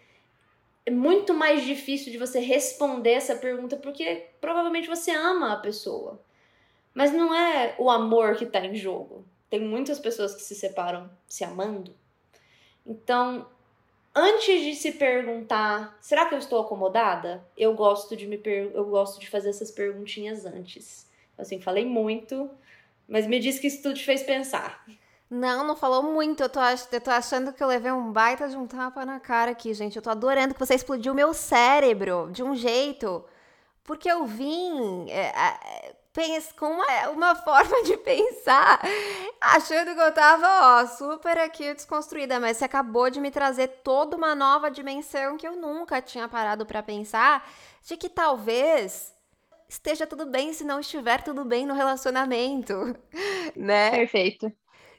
É 0.87 0.91
muito 0.91 1.35
mais 1.35 1.65
difícil 1.65 2.13
de 2.13 2.19
você 2.19 2.39
responder 2.39 3.11
essa 3.11 3.35
pergunta 3.35 3.77
porque 3.77 4.27
provavelmente 4.41 4.87
você 4.87 5.11
ama 5.11 5.53
a 5.53 5.57
pessoa. 5.57 6.21
Mas 6.95 7.13
não 7.13 7.35
é 7.35 7.75
o 7.77 7.91
amor 7.91 8.37
que 8.37 8.45
está 8.45 8.65
em 8.65 8.77
jogo. 8.77 9.25
Tem 9.51 9.61
muitas 9.61 9.99
pessoas 9.99 10.35
que 10.35 10.43
se 10.43 10.55
separam 10.55 11.11
se 11.29 11.45
amando. 11.45 11.95
Então, 12.87 13.47
antes 14.15 14.63
de 14.63 14.75
se 14.75 14.93
perguntar, 14.93 15.97
será 16.01 16.27
que 16.27 16.35
eu 16.35 16.39
estou 16.39 16.61
acomodada? 16.61 17.45
Eu 17.57 17.75
gosto 17.75 18.17
de 18.17 18.27
me 18.27 18.41
eu 18.45 18.85
gosto 18.85 19.21
de 19.21 19.29
fazer 19.29 19.51
essas 19.51 19.71
perguntinhas 19.71 20.45
antes. 20.45 21.09
Assim, 21.37 21.61
falei 21.61 21.85
muito, 21.85 22.51
mas 23.09 23.27
me 23.27 23.39
disse 23.41 23.61
que 23.61 23.67
isso 23.67 23.83
tudo 23.83 23.95
te 23.95 24.05
fez 24.05 24.23
pensar. 24.23 24.85
Não, 25.31 25.67
não 25.67 25.75
falou 25.75 26.03
muito. 26.03 26.43
Eu 26.43 26.49
tô, 26.49 26.61
eu 26.61 27.01
tô 27.01 27.11
achando 27.11 27.53
que 27.53 27.63
eu 27.63 27.67
levei 27.67 27.91
um 27.91 28.13
baita 28.13 28.49
de 28.49 28.57
um 28.57 28.67
tapa 28.67 29.05
na 29.05 29.19
cara 29.19 29.51
aqui, 29.51 29.75
gente. 29.75 29.97
Eu 29.97 30.03
tô 30.03 30.11
adorando 30.11 30.55
que 30.55 30.61
você 30.61 30.75
explodiu 30.75 31.15
meu 31.15 31.35
cérebro 31.35 32.29
de 32.31 32.43
um 32.43 32.55
jeito. 32.55 33.25
Porque 33.83 34.11
eu 34.11 34.25
vim 34.25 35.11
é, 35.11 35.27
é, 35.27 35.97
com 36.57 36.67
uma, 36.67 37.09
uma 37.11 37.35
forma 37.43 37.83
de 37.83 37.97
pensar, 37.97 38.81
achando 39.41 39.95
que 39.95 40.01
eu 40.01 40.13
tava, 40.13 40.47
ó, 40.83 40.87
super 40.87 41.37
aqui 41.39 41.75
desconstruída. 41.75 42.39
Mas 42.39 42.57
você 42.57 42.65
acabou 42.65 43.11
de 43.11 43.21
me 43.21 43.31
trazer 43.31 43.69
toda 43.83 44.17
uma 44.17 44.35
nova 44.35 44.71
dimensão 44.71 45.37
que 45.37 45.47
eu 45.47 45.57
nunca 45.57 46.01
tinha 46.01 46.29
parado 46.29 46.65
para 46.67 46.83
pensar. 46.83 47.49
De 47.87 47.97
que 47.97 48.09
talvez 48.09 49.13
esteja 49.69 50.07
tudo 50.07 50.27
bem 50.27 50.53
se 50.53 50.65
não 50.65 50.81
estiver 50.81 51.23
tudo 51.23 51.45
bem 51.45 51.67
no 51.67 51.75
relacionamento, 51.75 52.75
né? 53.57 53.91
Perfeito. 53.91 54.53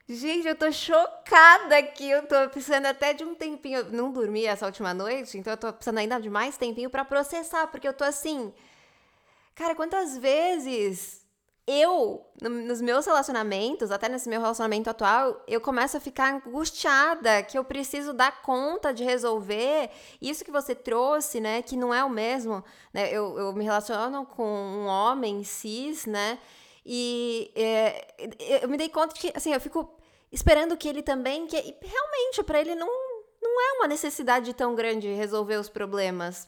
Gente, 0.07 0.47
eu 0.47 0.55
tô 0.55 0.71
chocada 0.71 1.77
aqui. 1.77 2.09
Eu 2.09 2.27
tô 2.27 2.49
precisando 2.49 2.85
até 2.85 3.13
de 3.13 3.23
um 3.23 3.33
tempinho. 3.35 3.79
Eu 3.79 3.91
não 3.91 4.11
dormi 4.11 4.45
essa 4.45 4.65
última 4.65 4.93
noite, 4.93 5.37
então 5.37 5.53
eu 5.53 5.57
tô 5.57 5.73
precisando 5.73 5.97
ainda 5.99 6.19
de 6.19 6.29
mais 6.29 6.57
tempinho 6.57 6.89
para 6.89 7.03
processar, 7.05 7.67
porque 7.67 7.87
eu 7.87 7.93
tô 7.93 8.03
assim. 8.03 8.53
Cara, 9.55 9.73
quantas 9.73 10.17
vezes 10.17 11.25
eu, 11.65 12.23
nos 12.41 12.81
meus 12.81 13.05
relacionamentos, 13.05 13.89
até 13.89 14.09
nesse 14.09 14.27
meu 14.27 14.41
relacionamento 14.41 14.89
atual, 14.89 15.41
eu 15.47 15.61
começo 15.61 15.95
a 15.95 15.99
ficar 15.99 16.33
angustiada 16.35 17.41
que 17.41 17.57
eu 17.57 17.63
preciso 17.63 18.13
dar 18.13 18.41
conta 18.41 18.93
de 18.93 19.03
resolver 19.03 19.89
isso 20.21 20.43
que 20.43 20.51
você 20.51 20.75
trouxe, 20.75 21.39
né? 21.39 21.61
Que 21.61 21.77
não 21.77 21.93
é 21.93 22.03
o 22.03 22.09
mesmo, 22.09 22.63
né? 22.93 23.09
Eu, 23.09 23.37
eu 23.39 23.53
me 23.53 23.63
relaciono 23.63 24.25
com 24.25 24.43
um 24.43 24.85
homem 24.87 25.43
cis, 25.43 26.05
né? 26.05 26.37
E 26.85 27.51
é, 27.55 28.61
eu 28.61 28.69
me 28.69 28.77
dei 28.77 28.89
conta 28.89 29.15
que, 29.15 29.31
assim, 29.33 29.53
eu 29.53 29.61
fico 29.61 29.97
esperando 30.31 30.77
que 30.77 30.87
ele 30.87 31.01
também, 31.01 31.47
que 31.47 31.55
realmente 31.55 32.43
para 32.43 32.59
ele 32.59 32.75
não, 32.75 32.89
não 33.41 33.61
é 33.61 33.73
uma 33.77 33.87
necessidade 33.87 34.53
tão 34.53 34.75
grande 34.75 35.07
resolver 35.13 35.55
os 35.55 35.69
problemas. 35.69 36.47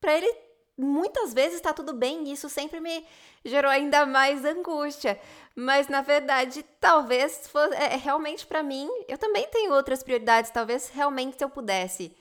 Para 0.00 0.16
ele 0.16 0.47
muitas 0.78 1.34
vezes 1.34 1.56
está 1.56 1.74
tudo 1.74 1.92
bem 1.92 2.24
e 2.24 2.32
isso 2.32 2.48
sempre 2.48 2.80
me 2.80 3.04
gerou 3.44 3.70
ainda 3.70 4.06
mais 4.06 4.44
angústia. 4.44 5.20
Mas 5.54 5.88
na 5.88 6.00
verdade, 6.00 6.64
talvez 6.80 7.48
fosse, 7.48 7.74
é, 7.74 7.96
realmente 7.96 8.46
para 8.46 8.62
mim, 8.62 8.88
eu 9.08 9.18
também 9.18 9.48
tenho 9.48 9.72
outras 9.72 10.02
prioridades. 10.02 10.50
Talvez 10.52 10.88
realmente 10.88 11.36
se 11.36 11.44
eu 11.44 11.50
pudesse 11.50 12.16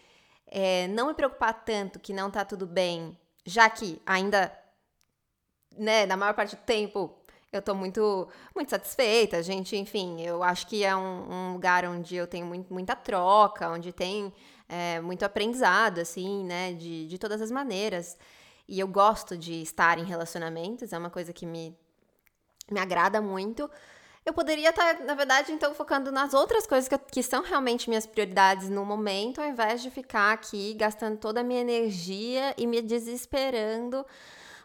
é, 0.48 0.88
não 0.88 1.08
me 1.08 1.14
preocupar 1.14 1.54
tanto 1.54 2.00
que 2.00 2.14
não 2.14 2.32
tá 2.32 2.44
tudo 2.44 2.66
bem, 2.66 3.18
já 3.46 3.70
que 3.70 4.02
ainda, 4.06 4.52
né, 5.78 6.06
na 6.06 6.18
maior 6.18 6.34
parte 6.34 6.56
do 6.56 6.62
tempo 6.64 7.14
eu 7.52 7.62
tô 7.62 7.74
muito, 7.74 8.28
muito 8.56 8.70
satisfeita, 8.70 9.42
gente. 9.44 9.76
Enfim, 9.76 10.22
eu 10.22 10.44
acho 10.44 10.68
que 10.68 10.84
é 10.84 10.96
um, 10.96 11.32
um 11.32 11.54
lugar 11.54 11.86
onde 11.86 12.16
eu 12.16 12.28
tenho 12.28 12.46
muito, 12.46 12.74
muita 12.74 12.96
troca, 12.96 13.70
onde 13.70 13.92
tem 13.94 14.34
é, 14.68 15.00
muito 15.00 15.24
aprendizado, 15.24 16.00
assim, 16.00 16.44
né, 16.44 16.74
de, 16.74 17.08
de 17.08 17.18
todas 17.18 17.42
as 17.42 17.52
maneiras. 17.52 18.18
E 18.68 18.80
eu 18.80 18.88
gosto 18.88 19.38
de 19.38 19.62
estar 19.62 19.98
em 19.98 20.04
relacionamentos, 20.04 20.92
é 20.92 20.98
uma 20.98 21.10
coisa 21.10 21.32
que 21.32 21.46
me, 21.46 21.78
me 22.70 22.80
agrada 22.80 23.22
muito. 23.22 23.70
Eu 24.26 24.34
poderia 24.34 24.72
estar, 24.72 25.00
na 25.06 25.14
verdade, 25.14 25.54
então, 25.54 25.74
focando 25.74 26.12
nas 26.12 26.34
outras 26.34 26.68
coisas 26.68 26.90
que, 26.90 26.98
que 26.98 27.24
são 27.24 27.42
realmente 27.42 27.88
minhas 27.88 28.06
prioridades 28.06 28.70
no 28.70 28.84
momento, 28.84 29.40
ao 29.40 29.48
invés 29.48 29.82
de 29.82 29.90
ficar 29.90 30.34
aqui 30.34 30.74
gastando 30.74 31.18
toda 31.18 31.40
a 31.40 31.44
minha 31.44 31.62
energia 31.62 32.54
e 32.58 32.68
me 32.68 32.82
desesperando 32.82 34.06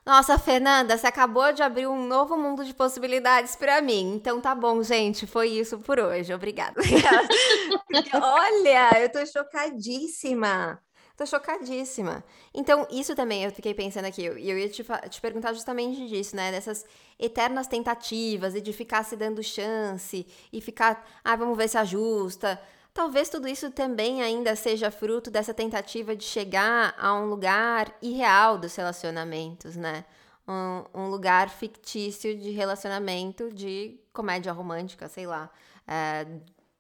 nossa, 0.05 0.37
Fernanda, 0.37 0.99
você 0.99 1.07
acabou 1.07 1.53
de 1.53 1.63
abrir 1.63 1.87
um 1.87 2.07
novo 2.07 2.37
mundo 2.37 2.65
de 2.65 2.75
possibilidades 2.75 3.55
para 3.55 3.81
mim. 3.81 4.15
Então 4.17 4.41
tá 4.41 4.53
bom, 4.53 4.83
gente, 4.83 5.29
foi 5.29 5.49
isso 5.51 5.79
por 5.79 6.01
hoje. 6.01 6.35
Obrigada. 6.35 6.75
Olha, 8.21 9.01
eu 9.01 9.13
tô 9.13 9.25
chocadíssima. 9.25 10.83
Tô 11.17 11.27
chocadíssima. 11.27 12.25
Então, 12.55 12.87
isso 12.91 13.15
também 13.15 13.45
eu 13.45 13.51
fiquei 13.51 13.75
pensando 13.75 14.07
aqui. 14.07 14.23
E 14.23 14.51
eu, 14.51 14.59
ia 14.59 14.69
te, 14.69 14.85
te 15.11 15.21
perguntar 15.21 15.53
justamente 15.53 16.07
disso, 16.07 16.35
né? 16.35 16.51
Dessas 16.51 16.85
eternas 17.19 17.67
tentativas 17.67 18.55
e 18.55 18.61
de 18.61 18.73
ficar 18.73 19.05
se 19.05 19.17
dando 19.17 19.43
chance 19.43 20.27
e 20.53 20.61
ficar, 20.61 21.07
ah, 21.23 21.37
vamos 21.37 21.57
ver 21.57 21.69
se 21.69 21.77
ajusta. 21.77 22.61
Talvez 22.95 23.29
tudo 23.29 23.49
isso 23.49 23.71
também 23.71 24.23
ainda 24.23 24.55
seja 24.55 24.91
fruto 24.91 25.31
dessa 25.31 25.55
tentativa 25.55 26.15
de 26.15 26.25
chegar 26.25 26.95
a 26.99 27.15
um 27.15 27.27
lugar 27.27 27.97
irreal 28.03 28.59
dos 28.59 28.75
relacionamentos, 28.75 29.77
né? 29.77 30.05
Um, 30.47 31.03
um 31.03 31.09
lugar 31.09 31.49
fictício 31.49 32.37
de 32.37 32.51
relacionamento 32.51 33.51
de 33.53 33.99
comédia 34.13 34.53
romântica, 34.53 35.09
sei 35.09 35.27
lá, 35.27 35.51
é, 35.87 36.27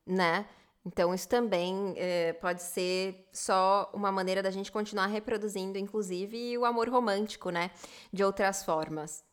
né? 0.07 0.47
Então, 0.85 1.15
isso 1.15 1.29
também 1.29 1.95
é, 1.97 2.33
pode 2.33 2.62
ser 2.62 3.29
só 3.33 3.91
uma 3.95 4.11
maneira 4.11 4.43
da 4.43 4.51
gente 4.51 4.73
continuar 4.73 5.07
reproduzindo, 5.07 5.79
inclusive, 5.79 6.59
o 6.59 6.65
amor 6.65 6.89
romântico, 6.89 7.51
né? 7.51 7.71
De 8.12 8.25
outras 8.25 8.65
formas. 8.65 9.25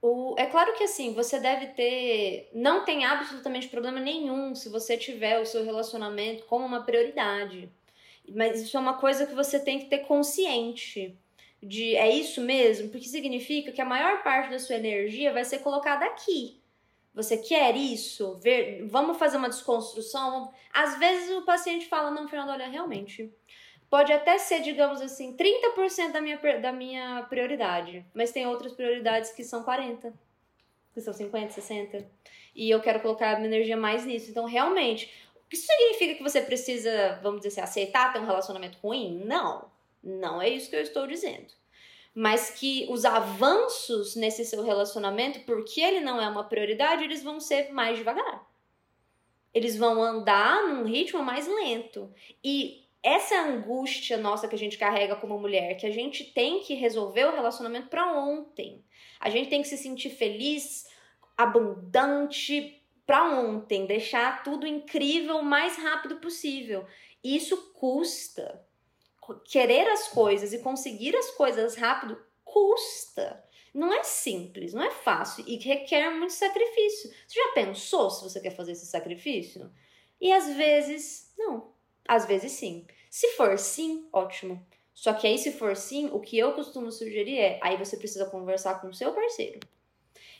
O, 0.00 0.34
é 0.38 0.46
claro 0.46 0.74
que 0.74 0.84
assim, 0.84 1.14
você 1.14 1.38
deve 1.38 1.68
ter. 1.68 2.50
Não 2.54 2.84
tem 2.84 3.04
absolutamente 3.04 3.68
problema 3.68 4.00
nenhum 4.00 4.54
se 4.54 4.68
você 4.68 4.96
tiver 4.96 5.40
o 5.40 5.46
seu 5.46 5.64
relacionamento 5.64 6.44
como 6.44 6.64
uma 6.64 6.82
prioridade. 6.82 7.70
Mas 8.28 8.62
isso 8.62 8.76
é 8.76 8.80
uma 8.80 8.98
coisa 8.98 9.26
que 9.26 9.34
você 9.34 9.58
tem 9.58 9.78
que 9.78 9.86
ter 9.86 10.00
consciente. 10.00 11.18
De 11.62 11.96
é 11.96 12.10
isso 12.10 12.42
mesmo? 12.42 12.90
Porque 12.90 13.08
significa 13.08 13.72
que 13.72 13.80
a 13.80 13.86
maior 13.86 14.22
parte 14.22 14.50
da 14.50 14.58
sua 14.58 14.76
energia 14.76 15.32
vai 15.32 15.44
ser 15.44 15.60
colocada 15.60 16.04
aqui. 16.04 16.60
Você 17.14 17.36
quer 17.36 17.76
isso? 17.76 18.34
Ver, 18.38 18.84
vamos 18.86 19.16
fazer 19.16 19.36
uma 19.36 19.48
desconstrução? 19.48 20.52
Às 20.72 20.98
vezes 20.98 21.30
o 21.36 21.42
paciente 21.42 21.86
fala, 21.86 22.10
não, 22.10 22.26
Fernando, 22.26 22.50
olha, 22.50 22.66
realmente, 22.66 23.32
pode 23.88 24.12
até 24.12 24.36
ser, 24.38 24.60
digamos 24.60 25.00
assim, 25.00 25.36
30% 25.36 26.10
da 26.10 26.20
minha, 26.20 26.36
da 26.60 26.72
minha 26.72 27.22
prioridade, 27.28 28.04
mas 28.12 28.32
tem 28.32 28.46
outras 28.46 28.72
prioridades 28.72 29.30
que 29.30 29.44
são 29.44 29.64
40%, 29.64 30.12
que 30.92 31.00
são 31.00 31.14
50%, 31.14 31.50
60%. 31.50 32.04
E 32.54 32.68
eu 32.70 32.80
quero 32.80 33.00
colocar 33.00 33.32
a 33.32 33.36
minha 33.36 33.48
energia 33.48 33.76
mais 33.76 34.04
nisso. 34.04 34.30
Então, 34.30 34.44
realmente, 34.44 35.12
isso 35.50 35.66
significa 35.66 36.14
que 36.14 36.22
você 36.22 36.40
precisa, 36.40 37.20
vamos 37.22 37.40
dizer 37.40 37.60
assim, 37.60 37.60
aceitar 37.60 38.12
ter 38.12 38.18
um 38.18 38.26
relacionamento 38.26 38.78
ruim? 38.78 39.22
Não. 39.24 39.70
Não 40.02 40.42
é 40.42 40.48
isso 40.48 40.68
que 40.68 40.76
eu 40.76 40.82
estou 40.82 41.06
dizendo. 41.06 41.52
Mas 42.14 42.50
que 42.50 42.86
os 42.88 43.04
avanços 43.04 44.14
nesse 44.14 44.44
seu 44.44 44.62
relacionamento, 44.62 45.40
porque 45.40 45.80
ele 45.80 46.00
não 46.00 46.20
é 46.20 46.28
uma 46.28 46.44
prioridade, 46.44 47.02
eles 47.02 47.22
vão 47.22 47.40
ser 47.40 47.72
mais 47.72 47.98
devagar. 47.98 48.46
Eles 49.52 49.76
vão 49.76 50.02
andar 50.02 50.68
num 50.68 50.84
ritmo 50.84 51.22
mais 51.22 51.46
lento. 51.46 52.12
E 52.42 52.84
essa 53.02 53.42
angústia 53.42 54.16
nossa 54.16 54.48
que 54.48 54.54
a 54.54 54.58
gente 54.58 54.78
carrega 54.78 55.14
como 55.16 55.38
mulher, 55.38 55.76
que 55.76 55.86
a 55.86 55.90
gente 55.90 56.24
tem 56.24 56.60
que 56.60 56.74
resolver 56.74 57.26
o 57.26 57.34
relacionamento 57.34 57.88
para 57.88 58.16
ontem. 58.16 58.82
A 59.20 59.28
gente 59.28 59.50
tem 59.50 59.60
que 59.60 59.68
se 59.68 59.76
sentir 59.76 60.10
feliz, 60.10 60.88
abundante 61.36 62.82
para 63.06 63.38
ontem, 63.40 63.86
deixar 63.86 64.42
tudo 64.42 64.66
incrível 64.66 65.36
o 65.36 65.44
mais 65.44 65.76
rápido 65.76 66.16
possível. 66.16 66.86
Isso 67.22 67.72
custa. 67.74 68.63
Querer 69.44 69.88
as 69.88 70.08
coisas 70.08 70.52
e 70.52 70.58
conseguir 70.58 71.16
as 71.16 71.30
coisas 71.30 71.76
rápido 71.76 72.20
custa. 72.44 73.42
Não 73.72 73.92
é 73.92 74.04
simples, 74.04 74.72
não 74.72 74.82
é 74.82 74.90
fácil 74.90 75.44
e 75.46 75.56
requer 75.56 76.10
muito 76.10 76.32
sacrifício. 76.32 77.10
Você 77.26 77.40
já 77.40 77.52
pensou 77.54 78.08
se 78.10 78.22
você 78.22 78.40
quer 78.40 78.54
fazer 78.54 78.72
esse 78.72 78.86
sacrifício? 78.86 79.70
E 80.20 80.32
às 80.32 80.54
vezes, 80.54 81.32
não. 81.36 81.72
Às 82.06 82.26
vezes 82.26 82.52
sim. 82.52 82.86
Se 83.10 83.28
for 83.32 83.58
sim, 83.58 84.08
ótimo. 84.12 84.64
Só 84.94 85.12
que 85.12 85.26
aí, 85.26 85.36
se 85.36 85.52
for 85.52 85.76
sim, 85.76 86.08
o 86.12 86.20
que 86.20 86.38
eu 86.38 86.52
costumo 86.52 86.92
sugerir 86.92 87.38
é: 87.38 87.58
aí 87.62 87.76
você 87.76 87.96
precisa 87.96 88.26
conversar 88.26 88.80
com 88.80 88.88
o 88.88 88.94
seu 88.94 89.12
parceiro 89.12 89.58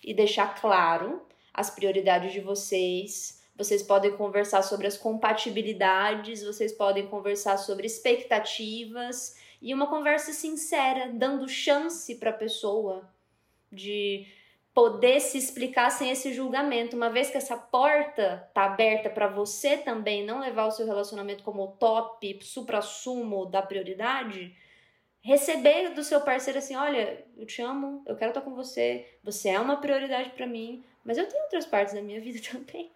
e 0.03 0.15
deixar 0.15 0.61
claro 0.61 1.27
as 1.53 1.71
prioridades 1.71 2.33
de 2.33 2.41
vocês. 2.41 3.43
Vocês 3.57 3.83
podem 3.83 4.17
conversar 4.17 4.63
sobre 4.63 4.87
as 4.87 4.97
compatibilidades, 4.97 6.43
vocês 6.43 6.73
podem 6.73 7.07
conversar 7.07 7.57
sobre 7.57 7.87
expectativas 7.87 9.37
e 9.63 9.73
uma 9.73 9.87
conversa 9.87 10.33
sincera, 10.33 11.11
dando 11.13 11.49
chance 11.49 12.17
para 12.17 12.31
a 12.31 12.35
pessoa 12.35 13.09
de 13.71 14.27
poder 14.75 15.21
se 15.21 15.39
explicar 15.39 15.91
sem 15.91 16.11
esse 16.11 16.33
julgamento. 16.33 16.97
Uma 16.97 17.09
vez 17.09 17.31
que 17.31 17.37
essa 17.37 17.57
porta 17.57 18.51
tá 18.53 18.65
aberta 18.65 19.09
para 19.09 19.29
você 19.29 19.77
também 19.77 20.27
não 20.27 20.41
levar 20.41 20.67
o 20.67 20.73
seu 20.73 20.85
relacionamento 20.85 21.45
como 21.45 21.63
o 21.63 21.69
top, 21.69 22.39
supra-sumo 22.43 23.47
da 23.47 23.63
prioridade, 23.63 24.53
receber 25.23 25.95
do 25.95 26.03
seu 26.03 26.21
parceiro 26.21 26.59
assim, 26.59 26.75
olha, 26.75 27.25
eu 27.37 27.47
te 27.47 27.63
amo, 27.63 28.03
eu 28.05 28.17
quero 28.17 28.33
estar 28.33 28.41
com 28.41 28.55
você, 28.55 29.07
você 29.23 29.51
é 29.51 29.61
uma 29.61 29.77
prioridade 29.77 30.31
para 30.31 30.47
mim, 30.47 30.85
mas 31.05 31.17
eu 31.17 31.29
tenho 31.29 31.45
outras 31.45 31.65
partes 31.65 31.95
da 31.95 32.03
minha 32.03 32.21
vida 32.21 32.41
também. 32.51 32.91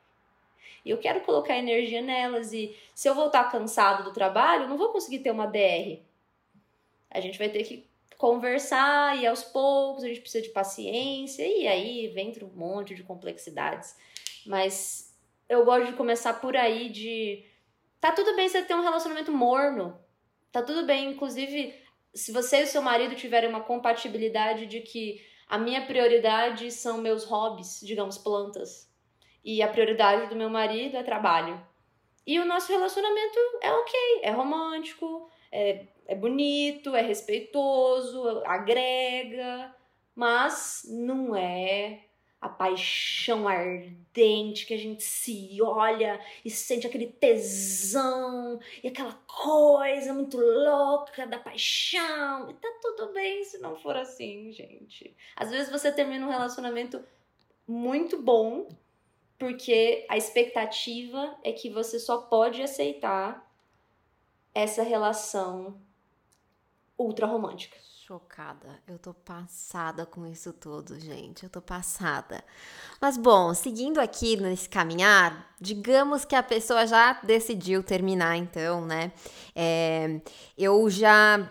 E 0.89 0.91
eu 0.91 0.97
quero 0.97 1.21
colocar 1.21 1.55
energia 1.55 2.01
nelas. 2.01 2.51
E 2.55 2.75
se 2.95 3.07
eu 3.07 3.15
voltar 3.15 3.53
cansado 3.53 4.05
do 4.05 4.11
trabalho, 4.11 4.67
não 4.67 4.79
vou 4.79 4.89
conseguir 4.89 5.19
ter 5.19 5.31
uma 5.31 5.47
DR. 5.47 6.01
A 7.11 7.21
gente 7.21 7.39
vai 7.39 7.51
ter 7.51 7.63
que 7.63 7.87
conversar 8.17 9.19
e 9.19 9.27
aos 9.27 9.45
poucos 9.45 10.03
a 10.03 10.09
gente 10.09 10.23
precisa 10.23 10.43
de 10.43 10.49
paciência. 10.49 11.47
E 11.47 11.69
aí 11.69 12.09
vem 12.09 12.33
um 12.43 12.59
monte 12.59 12.95
de 12.95 13.03
complexidades. 13.03 13.95
Mas 14.47 15.15
eu 15.47 15.63
gosto 15.63 15.89
de 15.89 15.93
começar 15.93 16.41
por 16.41 16.57
aí 16.57 16.89
de. 16.89 17.45
Tá 18.01 18.11
tudo 18.13 18.35
bem 18.35 18.49
você 18.49 18.63
ter 18.63 18.75
um 18.75 18.83
relacionamento 18.83 19.31
morno. 19.31 19.95
Tá 20.51 20.63
tudo 20.63 20.87
bem, 20.87 21.11
inclusive, 21.11 21.75
se 22.15 22.33
você 22.33 22.63
e 22.63 22.67
seu 22.67 22.81
marido 22.81 23.15
tiverem 23.15 23.51
uma 23.51 23.61
compatibilidade 23.61 24.65
de 24.65 24.81
que 24.81 25.23
a 25.47 25.59
minha 25.59 25.85
prioridade 25.85 26.73
são 26.73 26.97
meus 26.97 27.25
hobbies, 27.25 27.79
digamos, 27.83 28.17
plantas. 28.17 28.88
E 29.51 29.63
a 29.63 29.69
prioridade 29.69 30.27
do 30.27 30.37
meu 30.37 30.51
marido 30.51 30.95
é 30.95 31.03
trabalho. 31.03 31.59
E 32.27 32.39
o 32.39 32.45
nosso 32.45 32.71
relacionamento 32.71 33.39
é 33.63 33.73
ok, 33.73 34.01
é 34.21 34.31
romântico, 34.31 35.31
é, 35.51 35.87
é 36.07 36.15
bonito, 36.15 36.95
é 36.95 37.01
respeitoso, 37.01 38.43
agrega, 38.45 39.75
mas 40.15 40.83
não 40.91 41.35
é 41.35 42.01
a 42.39 42.47
paixão 42.51 43.49
ardente 43.49 44.67
que 44.67 44.75
a 44.75 44.79
gente 44.79 45.03
se 45.03 45.59
olha 45.63 46.21
e 46.45 46.51
sente 46.51 46.87
aquele 46.87 47.07
tesão 47.07 48.61
e 48.85 48.89
aquela 48.89 49.15
coisa 49.27 50.13
muito 50.13 50.37
louca 50.37 51.27
da 51.27 51.39
paixão. 51.39 52.51
E 52.51 52.53
tá 52.53 52.69
tudo 52.83 53.15
bem 53.15 53.43
se 53.45 53.57
não 53.57 53.75
for 53.77 53.97
assim, 53.97 54.53
gente. 54.53 55.17
Às 55.35 55.51
vezes 55.51 55.73
você 55.73 55.91
termina 55.91 56.27
um 56.27 56.31
relacionamento 56.31 57.03
muito 57.67 58.21
bom 58.21 58.69
porque 59.39 60.05
a 60.09 60.17
expectativa 60.17 61.37
é 61.45 61.53
que 61.53 61.71
você 61.71 61.99
só 61.99 62.19
pode 62.23 62.61
aceitar 62.61 63.49
essa 64.55 64.83
relação 64.83 65.81
ultra 66.99 67.27
romântica. 67.27 67.77
Chocada. 68.09 68.81
Eu 68.89 68.99
tô 68.99 69.13
passada 69.13 70.07
com 70.07 70.27
isso 70.27 70.51
tudo, 70.51 70.99
gente. 70.99 71.45
Eu 71.45 71.51
tô 71.51 71.61
passada. 71.61 72.43
Mas 72.99 73.19
bom, 73.19 73.53
seguindo 73.53 74.01
aqui 74.01 74.35
nesse 74.35 74.67
caminhar, 74.67 75.55
digamos 75.61 76.25
que 76.25 76.35
a 76.35 76.43
pessoa 76.43 76.87
já 76.87 77.13
decidiu 77.23 77.83
terminar, 77.83 78.37
então, 78.39 78.85
né? 78.85 79.13
É, 79.55 80.23
eu 80.57 80.89
já. 80.89 81.51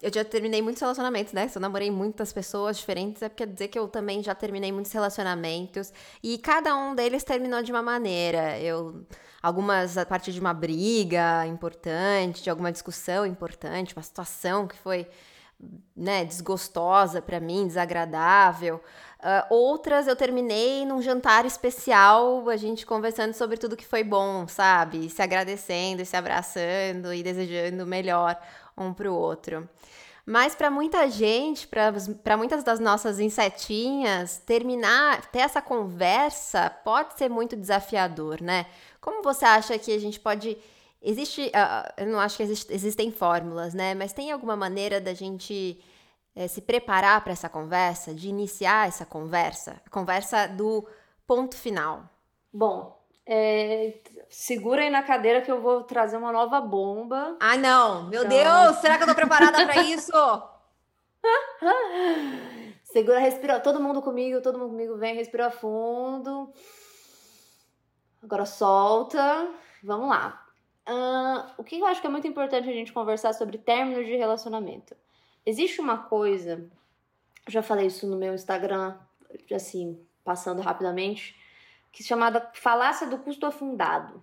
Eu 0.00 0.12
já 0.12 0.24
terminei 0.24 0.62
muitos 0.62 0.80
relacionamentos, 0.80 1.32
né? 1.32 1.48
Se 1.48 1.58
eu 1.58 1.62
namorei 1.62 1.90
muitas 1.90 2.32
pessoas 2.32 2.78
diferentes, 2.78 3.20
é 3.22 3.28
porque 3.28 3.44
dizer 3.44 3.68
que 3.68 3.78
eu 3.78 3.88
também 3.88 4.22
já 4.22 4.34
terminei 4.34 4.70
muitos 4.70 4.92
relacionamentos. 4.92 5.92
E 6.22 6.38
cada 6.38 6.76
um 6.76 6.94
deles 6.94 7.24
terminou 7.24 7.62
de 7.62 7.72
uma 7.72 7.82
maneira. 7.82 8.58
Eu 8.60 9.04
algumas 9.42 9.96
a 9.96 10.04
partir 10.04 10.32
de 10.32 10.40
uma 10.40 10.52
briga 10.52 11.46
importante, 11.46 12.42
de 12.42 12.50
alguma 12.50 12.72
discussão 12.72 13.24
importante, 13.24 13.94
uma 13.94 14.02
situação 14.02 14.66
que 14.66 14.76
foi 14.76 15.06
né, 15.96 16.24
desgostosa 16.24 17.20
para 17.20 17.40
mim, 17.40 17.66
desagradável. 17.66 18.80
Uh, 19.18 19.52
outras 19.52 20.06
eu 20.06 20.14
terminei 20.14 20.86
num 20.86 21.02
jantar 21.02 21.44
especial, 21.44 22.48
a 22.48 22.56
gente 22.56 22.86
conversando 22.86 23.34
sobre 23.34 23.56
tudo 23.56 23.76
que 23.76 23.86
foi 23.86 24.04
bom, 24.04 24.46
sabe? 24.46 25.10
Se 25.10 25.20
agradecendo, 25.20 26.04
se 26.04 26.16
abraçando 26.16 27.12
e 27.12 27.22
desejando 27.22 27.84
melhor 27.84 28.40
um 28.84 28.94
para 28.94 29.10
o 29.10 29.14
outro. 29.14 29.68
Mas 30.24 30.54
para 30.54 30.70
muita 30.70 31.08
gente, 31.08 31.66
para 31.66 32.36
muitas 32.36 32.62
das 32.62 32.78
nossas 32.78 33.18
insetinhas, 33.18 34.38
terminar, 34.38 35.24
ter 35.30 35.38
essa 35.38 35.62
conversa 35.62 36.68
pode 36.84 37.16
ser 37.16 37.30
muito 37.30 37.56
desafiador, 37.56 38.42
né? 38.42 38.66
Como 39.00 39.22
você 39.22 39.44
acha 39.44 39.78
que 39.78 39.90
a 39.90 39.98
gente 39.98 40.20
pode 40.20 40.58
Existe, 41.00 41.46
uh, 41.46 41.92
eu 41.96 42.06
não 42.06 42.18
acho 42.18 42.36
que 42.36 42.42
existe, 42.42 42.72
existem 42.72 43.12
fórmulas, 43.12 43.72
né? 43.72 43.94
Mas 43.94 44.12
tem 44.12 44.32
alguma 44.32 44.56
maneira 44.56 45.00
da 45.00 45.14
gente 45.14 45.80
é, 46.34 46.48
se 46.48 46.60
preparar 46.60 47.22
para 47.22 47.32
essa 47.32 47.48
conversa, 47.48 48.12
de 48.12 48.28
iniciar 48.28 48.88
essa 48.88 49.06
conversa, 49.06 49.80
a 49.86 49.90
conversa 49.90 50.48
do 50.48 50.86
ponto 51.26 51.56
final? 51.56 52.08
Bom, 52.52 53.00
é, 53.24 53.94
segura 54.28 54.82
aí 54.82 54.90
na 54.90 55.02
cadeira 55.02 55.40
que 55.40 55.50
eu 55.50 55.60
vou 55.60 55.82
trazer 55.82 56.16
uma 56.16 56.32
nova 56.32 56.60
bomba. 56.60 57.36
Ah, 57.40 57.56
não! 57.56 58.08
Meu 58.08 58.24
então... 58.24 58.36
Deus! 58.36 58.76
Será 58.78 58.96
que 58.96 59.04
eu 59.04 59.08
tô 59.08 59.14
preparada 59.14 59.64
para 59.66 59.82
isso? 59.82 60.12
segura, 62.84 63.18
respira. 63.18 63.60
Todo 63.60 63.80
mundo 63.80 64.02
comigo, 64.02 64.40
todo 64.40 64.58
mundo 64.58 64.70
comigo. 64.70 64.96
Vem, 64.96 65.14
respira 65.14 65.50
fundo. 65.50 66.52
Agora 68.22 68.44
solta. 68.44 69.48
Vamos 69.82 70.08
lá. 70.08 70.44
Uh, 70.88 71.52
o 71.58 71.64
que 71.64 71.78
eu 71.78 71.86
acho 71.86 72.00
que 72.00 72.06
é 72.06 72.10
muito 72.10 72.26
importante 72.26 72.68
a 72.68 72.72
gente 72.72 72.92
conversar 72.92 73.34
sobre 73.34 73.58
términos 73.58 74.06
de 74.06 74.16
relacionamento? 74.16 74.96
Existe 75.44 75.80
uma 75.80 75.98
coisa, 75.98 76.66
já 77.46 77.62
falei 77.62 77.86
isso 77.86 78.06
no 78.06 78.16
meu 78.16 78.34
Instagram, 78.34 78.96
assim, 79.54 80.02
passando 80.24 80.62
rapidamente, 80.62 81.37
que 81.98 82.04
chamada 82.04 82.48
falácia 82.54 83.08
do 83.08 83.18
custo 83.18 83.44
afundado. 83.44 84.22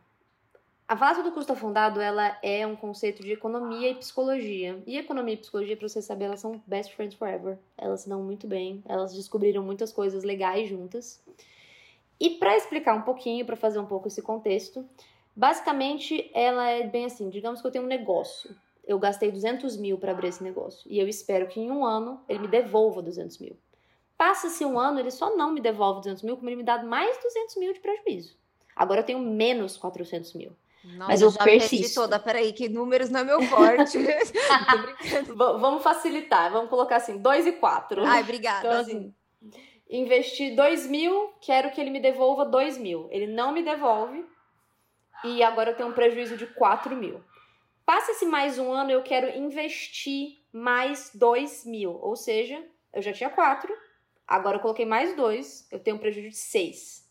A 0.88 0.96
falácia 0.96 1.22
do 1.22 1.34
custo 1.34 1.52
afundado, 1.52 2.00
ela 2.00 2.38
é 2.42 2.66
um 2.66 2.74
conceito 2.74 3.22
de 3.22 3.34
economia 3.34 3.90
e 3.90 3.96
psicologia. 3.96 4.82
E 4.88 4.98
economia 4.98 5.34
e 5.34 5.38
psicologia, 5.38 5.76
para 5.76 5.90
você 5.90 6.02
saber, 6.02 6.26
elas 6.26 6.40
são 6.40 6.64
best 6.66 6.96
friends 6.96 7.18
forever. 7.18 7.60
Elas 7.78 8.00
se 8.02 8.08
dão 8.08 8.24
muito 8.24 8.48
bem, 8.48 8.82
elas 8.88 9.14
descobriram 9.14 9.62
muitas 9.62 9.92
coisas 9.92 10.24
legais 10.24 10.70
juntas. 10.70 11.22
E 12.18 12.30
para 12.30 12.56
explicar 12.56 12.96
um 12.96 13.02
pouquinho, 13.02 13.46
para 13.46 13.58
fazer 13.58 13.78
um 13.78 13.86
pouco 13.86 14.08
esse 14.08 14.22
contexto, 14.22 14.88
Basicamente, 15.36 16.32
ela 16.34 16.70
é 16.70 16.88
bem 16.88 17.06
assim: 17.06 17.30
digamos 17.30 17.60
que 17.60 17.68
eu 17.68 17.72
tenho 17.72 17.84
um 17.84 17.88
negócio. 17.88 18.56
Eu 18.88 18.98
gastei 18.98 19.32
200 19.32 19.76
mil 19.76 19.98
para 19.98 20.12
abrir 20.12 20.28
esse 20.30 20.42
negócio. 20.42 20.90
E 20.90 20.98
eu 20.98 21.10
espero 21.10 21.48
que 21.48 21.60
em 21.60 21.70
um 21.70 21.84
ano 21.84 22.22
ele 22.30 22.40
me 22.40 22.48
devolva 22.48 23.02
200 23.02 23.38
mil. 23.40 23.58
Passa-se 24.26 24.66
um 24.66 24.80
ano, 24.80 25.00
ele 25.00 25.12
só 25.12 25.38
não 25.38 25.52
me 25.52 25.62
devolve 25.62 26.00
200 26.00 26.24
mil, 26.24 26.36
como 26.36 26.50
ele 26.50 26.56
me 26.56 26.64
dá 26.64 26.82
mais 26.82 27.16
200 27.22 27.58
mil 27.58 27.72
de 27.74 27.80
prejuízo. 27.80 28.36
Agora 28.76 29.02
eu 29.02 29.06
tenho 29.06 29.20
menos 29.20 29.78
400 29.78 30.34
mil. 30.34 30.52
Nossa, 30.84 31.12
mas 31.12 31.22
eu 31.22 31.30
já 31.30 31.44
persisto. 31.44 31.94
toda. 31.94 32.18
Peraí, 32.18 32.52
que 32.52 32.68
números 32.68 33.12
não 33.12 33.20
é 33.20 33.24
meu 33.24 33.44
forte. 33.44 34.00
vamos 35.36 35.84
facilitar, 35.84 36.52
vamos 36.52 36.72
colocar 36.72 36.96
assim, 36.96 37.20
2 37.20 37.46
e 37.46 37.52
4. 37.52 38.04
Ai, 38.04 38.24
obrigada. 38.24 38.68
Então, 38.68 38.80
assim, 38.80 39.14
investi 39.88 40.56
2 40.56 40.88
mil, 40.88 41.32
quero 41.40 41.70
que 41.70 41.80
ele 41.80 41.92
me 41.92 42.00
devolva 42.00 42.46
2 42.46 42.80
mil. 42.80 43.08
Ele 43.12 43.28
não 43.28 43.52
me 43.52 43.62
devolve 43.62 44.26
e 45.24 45.44
agora 45.44 45.70
eu 45.70 45.76
tenho 45.76 45.90
um 45.90 45.94
prejuízo 45.94 46.36
de 46.36 46.48
4 46.48 46.96
mil. 46.96 47.22
Passa-se 47.86 48.26
mais 48.26 48.58
um 48.58 48.72
ano, 48.72 48.90
eu 48.90 49.04
quero 49.04 49.38
investir 49.38 50.40
mais 50.52 51.12
2 51.14 51.64
mil. 51.68 52.00
Ou 52.02 52.16
seja, 52.16 52.60
eu 52.92 53.04
já 53.04 53.14
tinha 53.14 53.30
4, 53.30 53.85
agora 54.28 54.58
eu 54.58 54.62
coloquei 54.62 54.86
mais 54.86 55.16
2, 55.16 55.68
eu 55.72 55.80
tenho 55.80 55.98
um 55.98 56.00
prejuízo 56.00 56.30
de 56.30 56.36
6. 56.36 57.10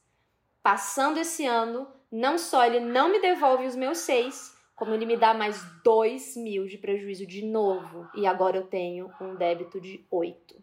Passando 0.62 1.18
esse 1.18 1.44
ano, 1.44 1.86
não 2.10 2.38
só 2.38 2.64
ele 2.64 2.80
não 2.80 3.10
me 3.10 3.20
devolve 3.20 3.66
os 3.66 3.76
meus 3.76 3.98
6, 3.98 4.54
como 4.74 4.92
ele 4.92 5.06
me 5.06 5.16
dá 5.16 5.34
mais 5.34 5.62
2 5.84 6.36
mil 6.36 6.66
de 6.66 6.78
prejuízo 6.78 7.26
de 7.26 7.44
novo. 7.44 8.08
E 8.14 8.26
agora 8.26 8.56
eu 8.56 8.66
tenho 8.66 9.10
um 9.20 9.34
débito 9.34 9.80
de 9.80 10.04
8. 10.10 10.62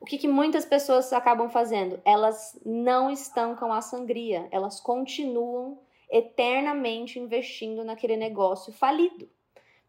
O 0.00 0.04
que, 0.04 0.18
que, 0.18 0.28
muitas 0.28 0.64
pessoas 0.64 1.12
acabam 1.12 1.48
fazendo? 1.48 2.00
Elas 2.04 2.58
não 2.64 3.10
estancam 3.10 3.72
a 3.72 3.80
sangria, 3.80 4.46
elas 4.50 4.78
continuam 4.78 5.80
eternamente 6.10 7.18
investindo 7.18 7.82
naquele 7.84 8.16
negócio 8.16 8.72
falido. 8.72 9.28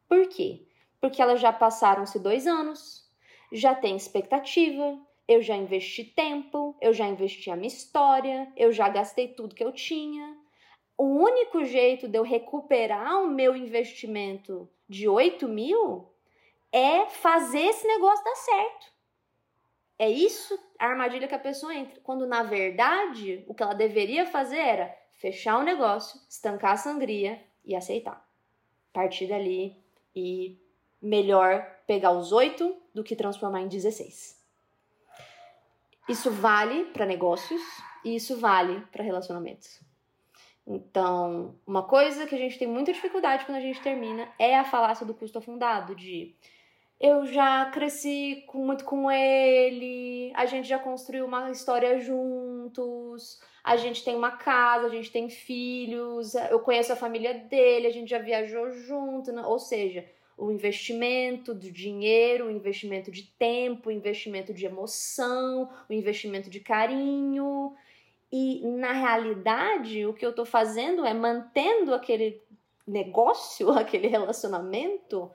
Por 0.07 0.27
quê? 0.29 0.63
Porque 0.99 1.21
elas 1.21 1.39
já 1.39 1.51
passaram-se 1.51 2.17
dois 2.19 2.47
anos, 2.47 3.07
já 3.51 3.75
tem 3.75 3.95
expectativa, 3.95 4.97
eu 5.27 5.41
já 5.41 5.55
investi 5.55 6.03
tempo, 6.03 6.75
eu 6.79 6.93
já 6.93 7.05
investi 7.05 7.51
a 7.51 7.55
minha 7.55 7.67
história, 7.67 8.51
eu 8.55 8.71
já 8.71 8.87
gastei 8.87 9.27
tudo 9.27 9.55
que 9.55 9.63
eu 9.63 9.73
tinha. 9.73 10.37
O 10.97 11.03
único 11.03 11.65
jeito 11.65 12.07
de 12.07 12.17
eu 12.17 12.23
recuperar 12.23 13.21
o 13.21 13.27
meu 13.27 13.55
investimento 13.55 14.69
de 14.87 15.07
8 15.07 15.47
mil 15.47 16.07
é 16.71 17.05
fazer 17.07 17.59
esse 17.61 17.85
negócio 17.85 18.23
dar 18.23 18.35
certo. 18.35 18.97
É 19.99 20.09
isso 20.09 20.57
a 20.79 20.85
armadilha 20.85 21.27
que 21.27 21.35
a 21.35 21.39
pessoa 21.39 21.75
entra. 21.75 21.99
Quando 22.01 22.25
na 22.25 22.43
verdade 22.43 23.43
o 23.47 23.53
que 23.53 23.63
ela 23.63 23.73
deveria 23.73 24.25
fazer 24.25 24.57
era 24.57 24.97
fechar 25.13 25.59
o 25.59 25.63
negócio, 25.63 26.21
estancar 26.29 26.73
a 26.73 26.77
sangria 26.77 27.43
e 27.65 27.75
aceitar. 27.75 28.25
Partir 28.93 29.27
dali 29.27 29.75
e 30.15 30.57
melhor 31.01 31.61
pegar 31.85 32.11
os 32.11 32.31
oito 32.31 32.75
do 32.93 33.03
que 33.03 33.15
transformar 33.15 33.61
em 33.61 33.67
16. 33.67 34.36
Isso 36.07 36.31
vale 36.31 36.85
para 36.85 37.05
negócios 37.05 37.61
e 38.03 38.15
isso 38.15 38.37
vale 38.37 38.81
para 38.91 39.03
relacionamentos. 39.03 39.81
Então, 40.65 41.55
uma 41.65 41.83
coisa 41.83 42.25
que 42.25 42.35
a 42.35 42.37
gente 42.37 42.59
tem 42.59 42.67
muita 42.67 42.91
dificuldade 42.91 43.45
quando 43.45 43.57
a 43.57 43.61
gente 43.61 43.81
termina 43.81 44.27
é 44.37 44.57
a 44.57 44.65
falácia 44.65 45.05
do 45.05 45.13
custo 45.13 45.37
afundado, 45.37 45.95
de 45.95 46.35
eu 46.99 47.25
já 47.25 47.69
cresci 47.71 48.43
com, 48.47 48.65
muito 48.65 48.83
com 48.83 49.09
ele, 49.11 50.31
a 50.35 50.45
gente 50.45 50.67
já 50.67 50.79
construiu 50.79 51.25
uma 51.25 51.51
história 51.51 51.99
juntos, 51.99 53.39
a 53.63 53.77
gente 53.77 54.03
tem 54.03 54.15
uma 54.15 54.31
casa, 54.31 54.87
a 54.87 54.89
gente 54.89 55.11
tem 55.11 55.29
filhos, 55.29 56.33
eu 56.35 56.59
conheço 56.59 56.91
a 56.91 56.97
família 56.97 57.33
dele, 57.33 57.87
a 57.87 57.91
gente 57.91 58.09
já 58.09 58.17
viajou 58.17 58.71
junto, 58.71 59.31
né? 59.31 59.43
ou 59.43 59.59
seja, 59.59 60.05
o 60.37 60.51
investimento 60.51 61.53
do 61.53 61.71
dinheiro, 61.71 62.45
o 62.45 62.51
investimento 62.51 63.09
de 63.09 63.23
tempo, 63.23 63.89
o 63.89 63.91
investimento 63.91 64.53
de 64.53 64.67
emoção, 64.67 65.67
o 65.89 65.93
investimento 65.93 66.47
de 66.47 66.59
carinho. 66.59 67.75
E 68.31 68.61
na 68.67 68.93
realidade, 68.93 70.05
o 70.05 70.13
que 70.13 70.25
eu 70.25 70.33
tô 70.33 70.45
fazendo 70.45 71.03
é 71.03 71.13
mantendo 71.13 71.93
aquele 71.93 72.39
negócio, 72.85 73.71
aquele 73.73 74.07
relacionamento 74.07 75.31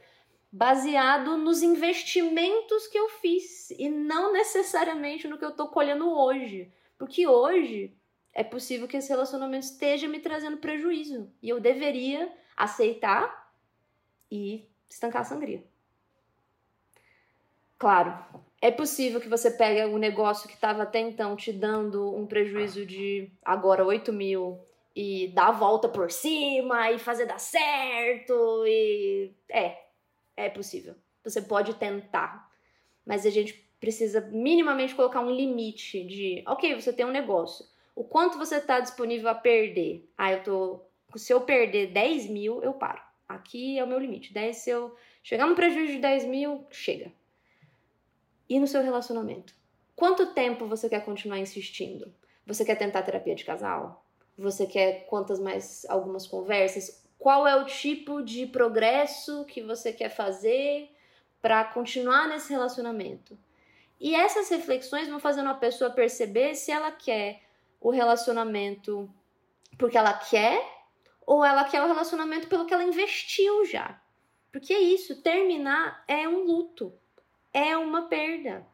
baseado 0.52 1.36
nos 1.36 1.62
investimentos 1.62 2.86
que 2.86 2.98
eu 2.98 3.08
fiz 3.08 3.70
e 3.70 3.88
não 3.88 4.32
necessariamente 4.32 5.26
no 5.26 5.38
que 5.38 5.44
eu 5.44 5.52
tô 5.52 5.66
colhendo 5.66 6.08
hoje. 6.10 6.70
Porque 6.96 7.26
hoje 7.26 7.92
é 8.32 8.44
possível 8.44 8.86
que 8.86 8.96
esse 8.96 9.08
relacionamento 9.08 9.64
esteja 9.64 10.06
me 10.06 10.20
trazendo 10.20 10.58
prejuízo 10.58 11.30
e 11.42 11.48
eu 11.48 11.58
deveria 11.58 12.30
aceitar 12.56 13.50
e 14.30 14.68
estancar 14.94 15.22
a 15.22 15.24
sangria. 15.24 15.62
Claro, 17.78 18.16
é 18.60 18.70
possível 18.70 19.20
que 19.20 19.28
você 19.28 19.50
pegue 19.50 19.84
um 19.92 19.98
negócio 19.98 20.48
que 20.48 20.54
estava 20.54 20.84
até 20.84 21.00
então 21.00 21.34
te 21.34 21.52
dando 21.52 22.14
um 22.14 22.26
prejuízo 22.26 22.86
de 22.86 23.30
agora 23.44 23.84
8 23.84 24.12
mil 24.12 24.60
e 24.94 25.28
dar 25.34 25.48
a 25.48 25.52
volta 25.52 25.88
por 25.88 26.10
cima 26.10 26.92
e 26.92 26.98
fazer 26.98 27.26
dar 27.26 27.40
certo 27.40 28.64
e 28.66 29.32
é 29.50 29.82
é 30.36 30.48
possível. 30.48 30.94
Você 31.24 31.42
pode 31.42 31.74
tentar. 31.74 32.50
Mas 33.04 33.26
a 33.26 33.30
gente 33.30 33.54
precisa 33.80 34.20
minimamente 34.20 34.94
colocar 34.94 35.20
um 35.20 35.30
limite 35.30 36.04
de, 36.04 36.42
ok, 36.46 36.80
você 36.80 36.92
tem 36.92 37.04
um 37.04 37.10
negócio. 37.10 37.66
O 37.94 38.04
quanto 38.04 38.38
você 38.38 38.56
está 38.56 38.80
disponível 38.80 39.28
a 39.28 39.34
perder? 39.34 40.08
Ah, 40.16 40.32
eu 40.32 40.42
tô. 40.42 40.80
Se 41.16 41.32
eu 41.32 41.42
perder 41.42 41.92
10 41.92 42.28
mil, 42.30 42.62
eu 42.62 42.72
paro. 42.72 43.02
Aqui 43.34 43.78
é 43.78 43.84
o 43.84 43.86
meu 43.86 43.98
limite. 43.98 44.32
10, 44.32 44.56
se 44.56 44.70
eu 44.70 44.96
chegar 45.22 45.46
no 45.46 45.54
prejuízo 45.54 45.92
de 45.92 45.98
10 45.98 46.26
mil, 46.26 46.66
chega. 46.70 47.12
E 48.48 48.58
no 48.58 48.66
seu 48.66 48.82
relacionamento? 48.82 49.54
Quanto 49.94 50.34
tempo 50.34 50.66
você 50.66 50.88
quer 50.88 51.04
continuar 51.04 51.38
insistindo? 51.38 52.14
Você 52.46 52.64
quer 52.64 52.76
tentar 52.76 53.02
terapia 53.02 53.34
de 53.34 53.44
casal? 53.44 54.04
Você 54.36 54.66
quer 54.66 55.06
quantas 55.06 55.38
mais 55.38 55.86
algumas 55.88 56.26
conversas? 56.26 57.02
qual 57.22 57.46
é 57.46 57.54
o 57.54 57.64
tipo 57.64 58.20
de 58.20 58.48
progresso 58.48 59.44
que 59.44 59.62
você 59.62 59.92
quer 59.92 60.08
fazer 60.08 60.90
para 61.40 61.62
continuar 61.62 62.26
nesse 62.26 62.52
relacionamento. 62.52 63.38
E 64.00 64.12
essas 64.12 64.48
reflexões 64.48 65.08
vão 65.08 65.20
fazendo 65.20 65.48
a 65.48 65.54
pessoa 65.54 65.88
perceber 65.88 66.56
se 66.56 66.72
ela 66.72 66.90
quer 66.90 67.40
o 67.80 67.90
relacionamento 67.90 69.08
porque 69.78 69.96
ela 69.96 70.12
quer 70.12 70.60
ou 71.26 71.44
ela 71.44 71.64
quer 71.64 71.82
o 71.82 71.86
relacionamento 71.86 72.48
pelo 72.48 72.66
que 72.66 72.74
ela 72.74 72.84
investiu 72.84 73.64
já. 73.64 74.00
Porque 74.50 74.72
é 74.72 74.80
isso, 74.80 75.22
terminar 75.22 76.04
é 76.06 76.28
um 76.28 76.44
luto, 76.44 76.92
é 77.52 77.76
uma 77.76 78.02
perda. 78.02 78.66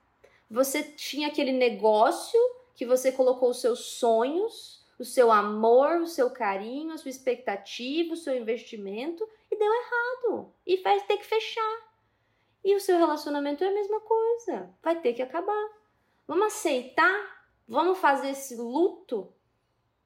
Você 0.51 0.83
tinha 0.83 1.29
aquele 1.29 1.53
negócio 1.53 2.39
que 2.75 2.87
você 2.87 3.13
colocou 3.13 3.51
os 3.51 3.61
seus 3.61 3.81
sonhos, 3.81 4.85
o 4.99 5.05
seu 5.05 5.31
amor, 5.31 6.01
o 6.01 6.07
seu 6.07 6.31
carinho, 6.31 6.93
a 6.93 6.99
sua 6.99 7.11
expectativa, 7.11 8.15
o 8.15 8.17
seu 8.17 8.37
investimento 8.37 9.29
e 9.51 9.57
deu 9.57 9.73
errado. 9.73 10.53
E 10.67 10.79
vai 10.79 11.01
ter 11.03 11.19
que 11.19 11.27
fechar. 11.27 11.89
E 12.65 12.75
o 12.75 12.81
seu 12.81 12.99
relacionamento 12.99 13.63
é 13.63 13.69
a 13.69 13.75
mesma 13.75 14.01
coisa. 14.01 14.71
Vai 14.83 15.01
ter 15.01 15.13
que 15.13 15.23
acabar. 15.23 15.71
Vamos 16.27 16.47
aceitar? 16.47 17.47
Vamos 17.67 17.99
fazer 17.99 18.31
esse 18.31 18.57
luto 18.57 19.33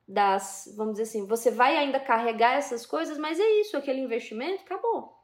das, 0.07 0.73
vamos 0.77 0.95
dizer 0.95 1.05
assim, 1.05 1.27
você 1.27 1.51
vai 1.51 1.77
ainda 1.77 2.01
carregar 2.01 2.55
essas 2.55 2.85
coisas, 2.85 3.19
mas 3.19 3.38
é 3.38 3.61
isso, 3.61 3.77
aquele 3.77 4.01
investimento 4.01 4.62
acabou. 4.62 5.17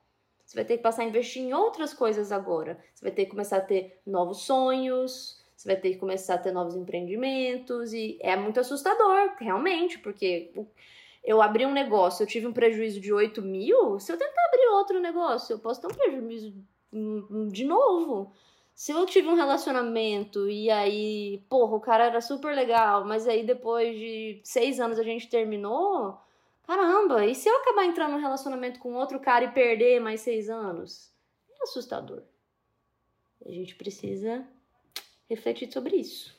Você 0.45 0.57
vai 0.57 0.65
ter 0.65 0.79
que 0.79 0.83
passar 0.83 1.03
a 1.03 1.07
investir 1.07 1.43
em 1.43 1.53
outras 1.53 1.93
coisas 1.93 2.33
agora. 2.33 2.83
Você 2.95 3.05
vai 3.05 3.13
ter 3.13 3.25
que 3.25 3.31
começar 3.31 3.59
a 3.59 3.61
ter 3.61 4.01
novos 4.07 4.43
sonhos, 4.43 5.45
você 5.55 5.69
vai 5.69 5.77
ter 5.77 5.91
que 5.91 5.99
começar 5.99 6.35
a 6.35 6.39
ter 6.39 6.53
novos 6.53 6.75
empreendimentos 6.75 7.93
e 7.93 8.19
é 8.23 8.35
muito 8.37 8.61
assustador, 8.61 9.35
realmente, 9.39 9.99
porque 9.99 10.53
eu 11.25 11.43
abri 11.43 11.67
um 11.67 11.73
negócio, 11.73 12.23
eu 12.23 12.27
tive 12.27 12.47
um 12.47 12.53
prejuízo 12.53 13.01
de 13.01 13.13
8 13.13 13.43
mil, 13.43 13.99
se 13.99 14.11
eu 14.11 14.17
tentar 14.17 14.45
abrir 14.47 14.69
outro 14.69 15.01
negócio, 15.01 15.53
eu 15.53 15.59
posso 15.59 15.81
ter 15.81 15.89
um 15.89 15.95
prejuízo 15.95 16.55
de 17.51 17.65
novo. 17.65 18.33
Se 18.79 18.93
eu 18.93 19.05
tive 19.07 19.27
um 19.27 19.35
relacionamento 19.35 20.49
e 20.49 20.71
aí, 20.71 21.45
porra, 21.49 21.75
o 21.75 21.81
cara 21.81 22.05
era 22.05 22.21
super 22.21 22.55
legal, 22.55 23.05
mas 23.05 23.27
aí 23.27 23.45
depois 23.45 23.93
de 23.99 24.41
seis 24.45 24.79
anos 24.79 25.01
a 25.01 25.03
gente 25.03 25.29
terminou, 25.29 26.17
caramba, 26.65 27.27
e 27.27 27.35
se 27.35 27.49
eu 27.49 27.57
acabar 27.57 27.87
entrando 27.87 28.13
num 28.13 28.21
relacionamento 28.21 28.79
com 28.79 28.95
outro 28.95 29.19
cara 29.19 29.47
e 29.47 29.51
perder 29.51 29.99
mais 29.99 30.21
seis 30.21 30.49
anos? 30.49 31.13
É 31.51 31.65
assustador. 31.65 32.23
A 33.45 33.51
gente 33.51 33.75
precisa 33.75 34.47
refletir 35.29 35.73
sobre 35.73 35.97
isso. 35.97 36.38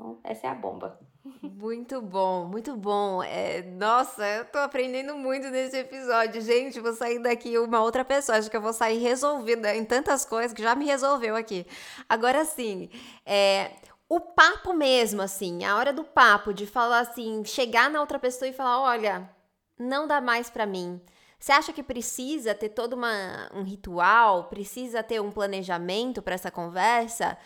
Então, 0.00 0.18
essa 0.24 0.46
é 0.46 0.50
a 0.50 0.54
bomba. 0.54 0.98
Muito 1.42 2.00
bom, 2.00 2.46
muito 2.46 2.74
bom. 2.74 3.22
É, 3.22 3.60
nossa, 3.60 4.26
eu 4.26 4.46
tô 4.46 4.56
aprendendo 4.58 5.14
muito 5.14 5.48
nesse 5.50 5.76
episódio. 5.76 6.40
Gente, 6.40 6.80
vou 6.80 6.94
sair 6.94 7.18
daqui 7.18 7.58
uma 7.58 7.82
outra 7.82 8.02
pessoa. 8.02 8.38
Acho 8.38 8.50
que 8.50 8.56
eu 8.56 8.62
vou 8.62 8.72
sair 8.72 8.98
resolvida 8.98 9.76
em 9.76 9.84
tantas 9.84 10.24
coisas 10.24 10.54
que 10.54 10.62
já 10.62 10.74
me 10.74 10.86
resolveu 10.86 11.36
aqui. 11.36 11.66
Agora 12.08 12.46
sim, 12.46 12.88
é, 13.26 13.72
o 14.08 14.18
papo 14.18 14.72
mesmo, 14.72 15.20
assim, 15.20 15.64
a 15.64 15.76
hora 15.76 15.92
do 15.92 16.02
papo, 16.02 16.54
de 16.54 16.66
falar 16.66 17.00
assim, 17.00 17.44
chegar 17.44 17.90
na 17.90 18.00
outra 18.00 18.18
pessoa 18.18 18.48
e 18.48 18.54
falar: 18.54 18.80
olha, 18.80 19.30
não 19.78 20.06
dá 20.06 20.18
mais 20.22 20.48
para 20.48 20.64
mim. 20.64 20.98
Você 21.38 21.52
acha 21.52 21.72
que 21.74 21.82
precisa 21.82 22.54
ter 22.54 22.70
todo 22.70 22.94
uma, 22.94 23.50
um 23.54 23.62
ritual? 23.62 24.44
Precisa 24.44 25.02
ter 25.02 25.20
um 25.20 25.30
planejamento 25.30 26.22
para 26.22 26.34
essa 26.34 26.50
conversa? 26.50 27.36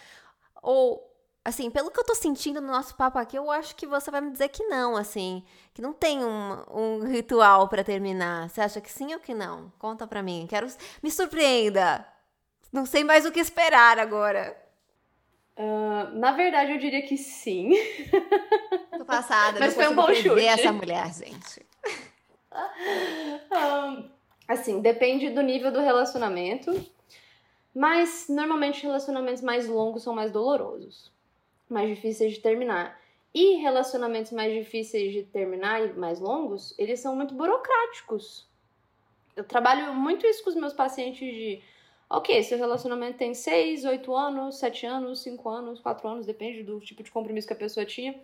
Ou 0.62 1.13
Assim, 1.44 1.70
pelo 1.70 1.90
que 1.90 2.00
eu 2.00 2.04
tô 2.04 2.14
sentindo 2.14 2.58
no 2.58 2.68
nosso 2.68 2.94
papo 2.94 3.18
aqui, 3.18 3.36
eu 3.36 3.50
acho 3.50 3.76
que 3.76 3.86
você 3.86 4.10
vai 4.10 4.22
me 4.22 4.30
dizer 4.30 4.48
que 4.48 4.64
não, 4.64 4.96
assim. 4.96 5.44
Que 5.74 5.82
não 5.82 5.92
tem 5.92 6.24
um, 6.24 6.64
um 6.72 7.04
ritual 7.04 7.68
para 7.68 7.84
terminar. 7.84 8.48
Você 8.48 8.62
acha 8.62 8.80
que 8.80 8.90
sim 8.90 9.12
ou 9.12 9.20
que 9.20 9.34
não? 9.34 9.70
Conta 9.78 10.06
pra 10.06 10.22
mim. 10.22 10.46
Quero. 10.48 10.66
Me 11.02 11.10
surpreenda! 11.10 12.06
Não 12.72 12.86
sei 12.86 13.04
mais 13.04 13.26
o 13.26 13.30
que 13.30 13.40
esperar 13.40 13.98
agora. 13.98 14.56
Uh, 15.54 16.18
na 16.18 16.32
verdade, 16.32 16.72
eu 16.72 16.78
diria 16.78 17.02
que 17.02 17.18
sim. 17.18 17.72
Tô 18.96 19.04
passada, 19.04 19.60
Mas 19.60 19.74
foi 19.74 19.86
um 19.86 19.94
bom 19.94 20.12
chute. 20.14 20.46
essa 20.46 20.72
mulher, 20.72 21.12
gente. 21.12 21.64
um, 23.52 24.10
assim, 24.48 24.80
depende 24.80 25.28
do 25.28 25.42
nível 25.42 25.70
do 25.70 25.80
relacionamento. 25.80 26.72
Mas 27.74 28.26
normalmente 28.30 28.82
relacionamentos 28.82 29.42
mais 29.42 29.68
longos 29.68 30.02
são 30.02 30.14
mais 30.14 30.32
dolorosos 30.32 31.13
mais 31.74 31.88
difíceis 31.88 32.32
de 32.32 32.40
terminar. 32.40 32.98
E 33.34 33.56
relacionamentos 33.56 34.32
mais 34.32 34.54
difíceis 34.54 35.12
de 35.12 35.24
terminar 35.24 35.84
e 35.84 35.92
mais 35.92 36.20
longos, 36.20 36.72
eles 36.78 37.00
são 37.00 37.16
muito 37.16 37.34
burocráticos. 37.34 38.48
Eu 39.34 39.44
trabalho 39.44 39.92
muito 39.92 40.24
isso 40.24 40.44
com 40.44 40.50
os 40.50 40.56
meus 40.56 40.72
pacientes 40.72 41.18
de 41.18 41.60
ok, 42.08 42.42
seu 42.44 42.56
relacionamento 42.56 43.18
tem 43.18 43.34
6, 43.34 43.84
8 43.84 44.14
anos, 44.14 44.58
7 44.58 44.86
anos, 44.86 45.22
5 45.22 45.48
anos, 45.48 45.80
4 45.80 46.08
anos, 46.08 46.26
depende 46.26 46.62
do 46.62 46.78
tipo 46.80 47.02
de 47.02 47.10
compromisso 47.10 47.46
que 47.46 47.52
a 47.52 47.56
pessoa 47.56 47.84
tinha. 47.84 48.14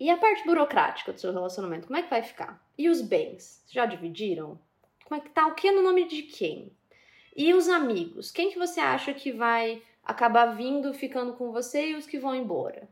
E 0.00 0.10
a 0.10 0.16
parte 0.16 0.44
burocrática 0.44 1.12
do 1.12 1.20
seu 1.20 1.32
relacionamento, 1.32 1.86
como 1.86 1.98
é 1.98 2.02
que 2.02 2.10
vai 2.10 2.22
ficar? 2.22 2.64
E 2.76 2.88
os 2.88 3.00
bens? 3.00 3.62
Já 3.70 3.86
dividiram? 3.86 4.58
Como 5.04 5.20
é 5.20 5.22
que 5.22 5.30
tá? 5.30 5.46
O 5.46 5.54
que 5.54 5.70
no 5.70 5.82
nome 5.82 6.08
de 6.08 6.22
quem? 6.22 6.72
E 7.36 7.52
os 7.52 7.68
amigos? 7.68 8.30
Quem 8.30 8.50
que 8.50 8.58
você 8.58 8.80
acha 8.80 9.12
que 9.12 9.30
vai 9.30 9.82
acabar 10.04 10.46
vindo, 10.46 10.92
ficando 10.92 11.34
com 11.34 11.50
você 11.52 11.90
e 11.90 11.94
os 11.94 12.06
que 12.06 12.18
vão 12.18 12.34
embora. 12.34 12.88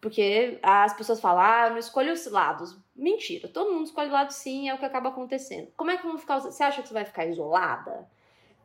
Porque 0.00 0.58
as 0.62 0.94
pessoas 0.96 1.20
falam, 1.20 1.42
ah, 1.42 1.70
não 1.70 1.78
escolho 1.78 2.12
os 2.12 2.26
lados. 2.30 2.76
Mentira, 2.94 3.48
todo 3.48 3.72
mundo 3.72 3.86
escolhe 3.86 4.10
lado 4.10 4.32
sim, 4.32 4.68
é 4.68 4.74
o 4.74 4.78
que 4.78 4.84
acaba 4.84 5.08
acontecendo. 5.08 5.68
Como 5.76 5.90
é 5.90 5.96
que 5.96 6.06
vão 6.06 6.18
ficar? 6.18 6.38
Você 6.38 6.62
acha 6.62 6.82
que 6.82 6.88
você 6.88 6.94
vai 6.94 7.04
ficar 7.04 7.26
isolada? 7.26 8.08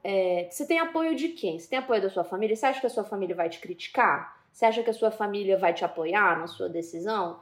É, 0.04 0.48
você 0.50 0.66
tem 0.66 0.80
apoio 0.80 1.16
de 1.16 1.30
quem? 1.30 1.58
Você 1.58 1.70
tem 1.70 1.80
apoio 1.80 2.02
da 2.02 2.10
sua 2.10 2.24
família? 2.24 2.56
Você 2.56 2.66
acha 2.66 2.80
que 2.80 2.88
a 2.88 2.90
sua 2.90 3.04
família 3.04 3.36
vai 3.36 3.50
te 3.50 3.60
criticar? 3.60 4.40
Você 4.52 4.66
acha 4.66 4.84
que 4.84 4.90
a 4.90 4.94
sua 4.94 5.12
família 5.12 5.58
vai 5.58 5.74
te 5.74 5.86
apoiar 5.86 6.40
na 6.40 6.48
sua 6.48 6.68
decisão? 6.68 7.40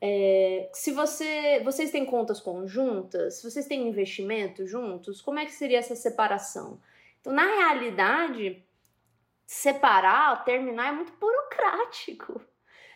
É, 0.00 0.68
se 0.72 0.92
você, 0.92 1.60
vocês 1.64 1.90
têm 1.90 2.04
contas 2.04 2.40
conjuntas, 2.40 3.36
se 3.36 3.50
vocês 3.50 3.66
têm 3.66 3.88
investimento 3.88 4.66
juntos, 4.66 5.20
como 5.20 5.38
é 5.38 5.44
que 5.44 5.52
seria 5.52 5.78
essa 5.78 5.96
separação? 5.96 6.80
Então, 7.20 7.32
na 7.32 7.44
realidade, 7.44 8.64
separar, 9.46 10.44
terminar 10.44 10.88
é 10.88 10.92
muito 10.92 11.12
burocrático. 11.12 12.42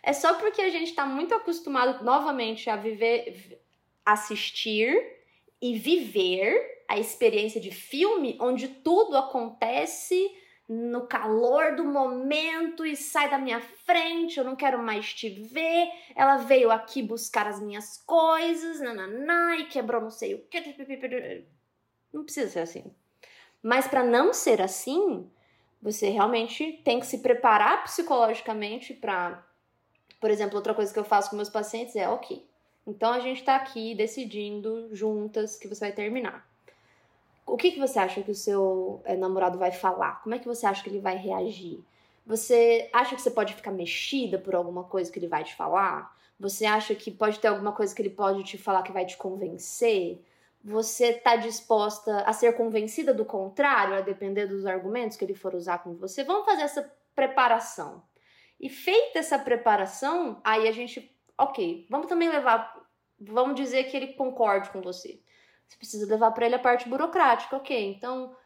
É 0.02 0.12
só 0.12 0.34
porque 0.34 0.60
a 0.60 0.70
gente 0.70 0.90
está 0.90 1.06
muito 1.06 1.34
acostumado 1.34 2.04
novamente 2.04 2.68
a 2.68 2.76
viver, 2.76 3.62
assistir 4.04 4.94
e 5.60 5.78
viver 5.78 6.84
a 6.88 6.98
experiência 6.98 7.60
de 7.60 7.70
filme 7.70 8.36
onde 8.40 8.66
tudo 8.66 9.16
acontece 9.16 10.34
no 10.68 11.06
calor 11.06 11.74
do 11.74 11.84
momento 11.84 12.86
e 12.86 12.96
sai 12.96 13.28
da 13.28 13.38
minha 13.38 13.60
frente, 13.60 14.38
eu 14.38 14.44
não 14.44 14.54
quero 14.54 14.80
mais 14.80 15.12
te 15.12 15.28
ver. 15.28 15.88
Ela 16.14 16.36
veio 16.36 16.70
aqui 16.70 17.02
buscar 17.02 17.48
as 17.48 17.60
minhas 17.60 17.96
coisas, 17.98 18.80
nananá, 18.80 19.56
e 19.56 19.66
quebrou 19.66 20.00
não 20.00 20.10
sei 20.10 20.34
o 20.34 20.46
que. 20.46 21.44
Não 22.12 22.22
precisa 22.22 22.48
ser 22.48 22.60
assim. 22.60 22.94
Mas 23.60 23.88
para 23.88 24.04
não 24.04 24.32
ser 24.32 24.62
assim, 24.62 25.28
você 25.82 26.10
realmente 26.10 26.80
tem 26.84 27.00
que 27.00 27.06
se 27.06 27.18
preparar 27.18 27.84
psicologicamente 27.84 28.92
para. 28.94 29.44
Por 30.20 30.30
exemplo, 30.30 30.56
outra 30.56 30.74
coisa 30.74 30.92
que 30.92 30.98
eu 30.98 31.04
faço 31.04 31.30
com 31.30 31.36
meus 31.36 31.48
pacientes 31.48 31.96
é: 31.96 32.08
ok, 32.08 32.44
então 32.86 33.12
a 33.12 33.20
gente 33.20 33.40
está 33.40 33.56
aqui 33.56 33.94
decidindo 33.94 34.94
juntas 34.94 35.56
que 35.56 35.68
você 35.68 35.80
vai 35.80 35.92
terminar. 35.92 36.46
O 37.46 37.56
que, 37.56 37.72
que 37.72 37.80
você 37.80 37.98
acha 37.98 38.22
que 38.22 38.30
o 38.30 38.34
seu 38.34 39.00
é, 39.04 39.16
namorado 39.16 39.58
vai 39.58 39.72
falar? 39.72 40.22
Como 40.22 40.34
é 40.34 40.38
que 40.38 40.46
você 40.46 40.66
acha 40.66 40.82
que 40.82 40.88
ele 40.88 41.00
vai 41.00 41.16
reagir? 41.16 41.80
Você 42.26 42.88
acha 42.92 43.16
que 43.16 43.22
você 43.22 43.30
pode 43.30 43.54
ficar 43.54 43.72
mexida 43.72 44.38
por 44.38 44.54
alguma 44.54 44.84
coisa 44.84 45.10
que 45.10 45.18
ele 45.18 45.26
vai 45.26 45.42
te 45.42 45.54
falar? 45.56 46.16
Você 46.38 46.64
acha 46.64 46.94
que 46.94 47.10
pode 47.10 47.40
ter 47.40 47.48
alguma 47.48 47.72
coisa 47.72 47.94
que 47.94 48.00
ele 48.00 48.10
pode 48.10 48.44
te 48.44 48.56
falar 48.56 48.82
que 48.82 48.92
vai 48.92 49.04
te 49.04 49.16
convencer? 49.16 50.22
Você 50.62 51.06
está 51.10 51.36
disposta 51.36 52.22
a 52.22 52.32
ser 52.32 52.54
convencida 52.56 53.14
do 53.14 53.24
contrário, 53.24 53.94
a 53.94 54.00
depender 54.00 54.46
dos 54.46 54.66
argumentos 54.66 55.16
que 55.16 55.24
ele 55.24 55.34
for 55.34 55.54
usar 55.54 55.78
com 55.78 55.94
você. 55.94 56.22
Vamos 56.22 56.44
fazer 56.44 56.62
essa 56.62 56.92
preparação. 57.14 58.02
E 58.58 58.68
feita 58.68 59.18
essa 59.18 59.38
preparação, 59.38 60.40
aí 60.44 60.68
a 60.68 60.72
gente, 60.72 61.16
ok, 61.38 61.86
vamos 61.88 62.06
também 62.08 62.28
levar, 62.28 62.78
vamos 63.18 63.54
dizer 63.54 63.84
que 63.84 63.96
ele 63.96 64.08
concorde 64.08 64.68
com 64.68 64.82
você. 64.82 65.22
Você 65.66 65.76
precisa 65.78 66.06
levar 66.06 66.32
para 66.32 66.46
ele 66.46 66.56
a 66.56 66.58
parte 66.58 66.88
burocrática, 66.88 67.56
ok? 67.56 67.94
Então 67.94 68.36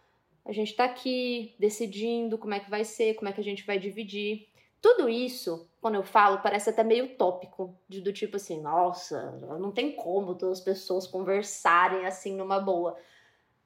a 0.45 0.53
gente 0.53 0.71
está 0.71 0.85
aqui 0.85 1.57
decidindo 1.59 2.39
como 2.39 2.55
é 2.55 2.61
que 2.61 2.71
vai 2.71 2.85
ser, 2.85 3.15
como 3.15 3.29
é 3.29 3.33
que 3.33 3.41
a 3.41 3.45
gente 3.45 3.67
vai 3.67 3.79
dividir. 3.79 4.47
Tudo 4.85 5.09
isso, 5.09 5.67
quando 5.81 5.95
eu 5.95 6.03
falo, 6.03 6.43
parece 6.43 6.69
até 6.69 6.85
meio 6.85 7.17
tópico, 7.17 7.75
de, 7.89 8.03
do 8.03 8.13
tipo 8.13 8.37
assim, 8.37 8.61
nossa, 8.61 9.33
não 9.59 9.73
tem 9.73 9.93
como 9.93 10.35
duas 10.35 10.61
pessoas 10.61 11.07
conversarem 11.07 12.05
assim 12.05 12.37
numa 12.37 12.61
boa. 12.61 12.95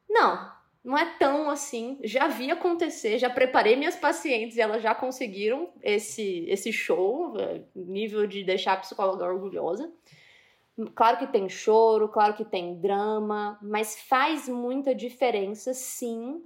Não, 0.09 0.49
não 0.81 0.97
é 0.97 1.17
tão 1.19 1.49
assim. 1.49 1.99
Já 2.05 2.29
vi 2.29 2.49
acontecer, 2.49 3.19
já 3.19 3.29
preparei 3.29 3.75
minhas 3.75 3.97
pacientes 3.97 4.55
e 4.55 4.61
elas 4.61 4.81
já 4.81 4.95
conseguiram 4.95 5.67
esse, 5.83 6.45
esse 6.47 6.71
show, 6.71 7.37
é, 7.37 7.63
nível 7.75 8.25
de 8.25 8.41
deixar 8.41 8.71
a 8.71 8.77
psicóloga 8.77 9.25
orgulhosa. 9.25 9.91
Claro 10.95 11.17
que 11.17 11.27
tem 11.27 11.49
choro, 11.49 12.07
claro 12.07 12.33
que 12.33 12.45
tem 12.45 12.79
drama, 12.79 13.59
mas 13.61 13.99
faz 14.03 14.47
muita 14.47 14.95
diferença, 14.95 15.73
sim, 15.73 16.41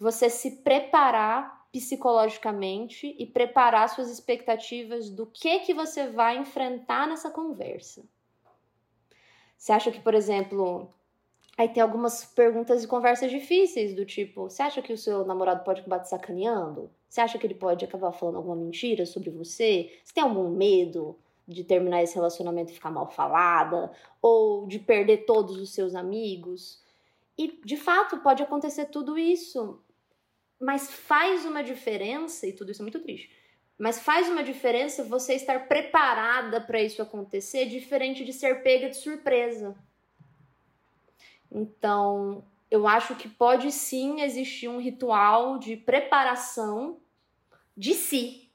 você 0.00 0.28
se 0.28 0.64
preparar 0.64 1.55
psicologicamente 1.78 3.14
e 3.18 3.26
preparar 3.26 3.88
suas 3.88 4.10
expectativas 4.10 5.10
do 5.10 5.26
que 5.26 5.60
que 5.60 5.74
você 5.74 6.08
vai 6.08 6.38
enfrentar 6.38 7.06
nessa 7.06 7.30
conversa. 7.30 8.02
Você 9.56 9.72
acha 9.72 9.90
que, 9.90 10.00
por 10.00 10.14
exemplo, 10.14 10.90
aí 11.56 11.68
tem 11.68 11.82
algumas 11.82 12.24
perguntas 12.24 12.82
e 12.82 12.88
conversas 12.88 13.30
difíceis 13.30 13.94
do 13.94 14.04
tipo, 14.04 14.44
você 14.44 14.62
acha 14.62 14.80
que 14.80 14.92
o 14.92 14.98
seu 14.98 15.24
namorado 15.24 15.64
pode 15.64 15.80
acabar 15.80 16.00
te 16.00 16.08
sacaneando? 16.08 16.90
Você 17.08 17.20
acha 17.20 17.38
que 17.38 17.46
ele 17.46 17.54
pode 17.54 17.84
acabar 17.84 18.12
falando 18.12 18.36
alguma 18.36 18.56
mentira 18.56 19.06
sobre 19.06 19.30
você? 19.30 19.92
Você 20.02 20.14
tem 20.14 20.24
algum 20.24 20.48
medo 20.48 21.18
de 21.46 21.62
terminar 21.62 22.02
esse 22.02 22.14
relacionamento 22.14 22.72
e 22.72 22.74
ficar 22.74 22.90
mal 22.90 23.08
falada 23.08 23.92
ou 24.20 24.66
de 24.66 24.78
perder 24.78 25.26
todos 25.26 25.56
os 25.56 25.72
seus 25.72 25.94
amigos? 25.94 26.82
E 27.38 27.60
de 27.64 27.76
fato 27.76 28.18
pode 28.18 28.42
acontecer 28.42 28.86
tudo 28.86 29.18
isso, 29.18 29.78
mas 30.60 30.90
faz 30.90 31.44
uma 31.44 31.62
diferença, 31.62 32.46
e 32.46 32.52
tudo 32.52 32.70
isso 32.70 32.82
é 32.82 32.84
muito 32.84 33.00
triste, 33.00 33.30
mas 33.78 34.00
faz 34.00 34.28
uma 34.28 34.42
diferença 34.42 35.04
você 35.04 35.34
estar 35.34 35.68
preparada 35.68 36.60
para 36.60 36.80
isso 36.80 37.02
acontecer, 37.02 37.66
diferente 37.66 38.24
de 38.24 38.32
ser 38.32 38.62
pega 38.62 38.88
de 38.88 38.96
surpresa. 38.96 39.76
Então, 41.50 42.44
eu 42.70 42.88
acho 42.88 43.14
que 43.14 43.28
pode 43.28 43.70
sim 43.70 44.22
existir 44.22 44.68
um 44.68 44.80
ritual 44.80 45.58
de 45.58 45.76
preparação 45.76 47.00
de 47.76 47.94
si. 47.94 48.50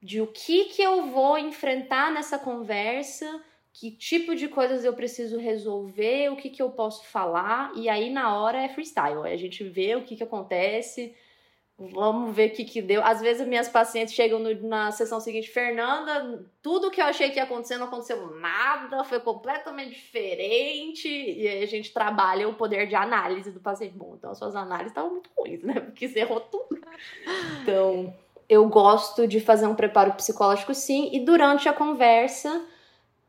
De 0.00 0.20
o 0.20 0.28
que 0.28 0.66
que 0.66 0.80
eu 0.80 1.06
vou 1.06 1.36
enfrentar 1.36 2.12
nessa 2.12 2.38
conversa, 2.38 3.44
que 3.78 3.92
tipo 3.92 4.34
de 4.34 4.48
coisas 4.48 4.84
eu 4.84 4.92
preciso 4.92 5.38
resolver, 5.38 6.32
o 6.32 6.36
que, 6.36 6.50
que 6.50 6.60
eu 6.60 6.70
posso 6.70 7.04
falar, 7.04 7.70
e 7.76 7.88
aí 7.88 8.10
na 8.10 8.36
hora 8.36 8.60
é 8.60 8.68
freestyle, 8.68 9.24
a 9.24 9.36
gente 9.36 9.62
vê 9.62 9.94
o 9.94 10.02
que, 10.02 10.16
que 10.16 10.22
acontece, 10.24 11.14
vamos 11.78 12.34
ver 12.34 12.50
o 12.50 12.54
que, 12.54 12.64
que 12.64 12.82
deu. 12.82 13.04
Às 13.04 13.20
vezes 13.20 13.46
minhas 13.46 13.68
pacientes 13.68 14.14
chegam 14.14 14.40
no, 14.40 14.52
na 14.66 14.90
sessão 14.90 15.20
seguinte, 15.20 15.48
Fernanda, 15.48 16.44
tudo 16.60 16.90
que 16.90 17.00
eu 17.00 17.04
achei 17.04 17.30
que 17.30 17.36
ia 17.36 17.44
acontecer 17.44 17.78
não 17.78 17.86
aconteceu 17.86 18.34
nada, 18.40 19.04
foi 19.04 19.20
completamente 19.20 19.90
diferente, 19.90 21.08
e 21.08 21.46
aí 21.46 21.62
a 21.62 21.66
gente 21.66 21.92
trabalha 21.92 22.48
o 22.48 22.54
poder 22.54 22.88
de 22.88 22.96
análise 22.96 23.52
do 23.52 23.60
paciente. 23.60 23.94
Bom, 23.94 24.16
então 24.18 24.32
as 24.32 24.38
suas 24.38 24.56
análises 24.56 24.90
estavam 24.90 25.12
muito 25.12 25.30
ruins, 25.38 25.62
né? 25.62 25.78
Porque 25.78 26.08
você 26.08 26.18
errou 26.18 26.40
tudo. 26.40 26.80
Então, 27.62 28.12
eu 28.48 28.68
gosto 28.68 29.28
de 29.28 29.38
fazer 29.38 29.68
um 29.68 29.76
preparo 29.76 30.14
psicológico 30.14 30.74
sim, 30.74 31.10
e 31.12 31.20
durante 31.20 31.68
a 31.68 31.72
conversa 31.72 32.66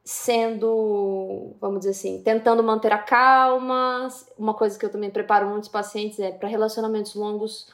sendo, 0.10 1.56
vamos 1.62 1.82
dizer 1.82 1.92
assim, 1.92 2.20
tentando 2.24 2.64
manter 2.64 2.92
a 2.92 2.98
calma. 2.98 4.08
Uma 4.36 4.56
coisa 4.56 4.78
que 4.78 4.84
eu 4.84 4.90
também 4.90 5.12
preparo 5.12 5.48
muitos 5.48 5.70
pacientes 5.70 6.20
é 6.20 6.32
para 6.32 6.50
relacionamentos 6.50 7.14
longos, 7.14 7.72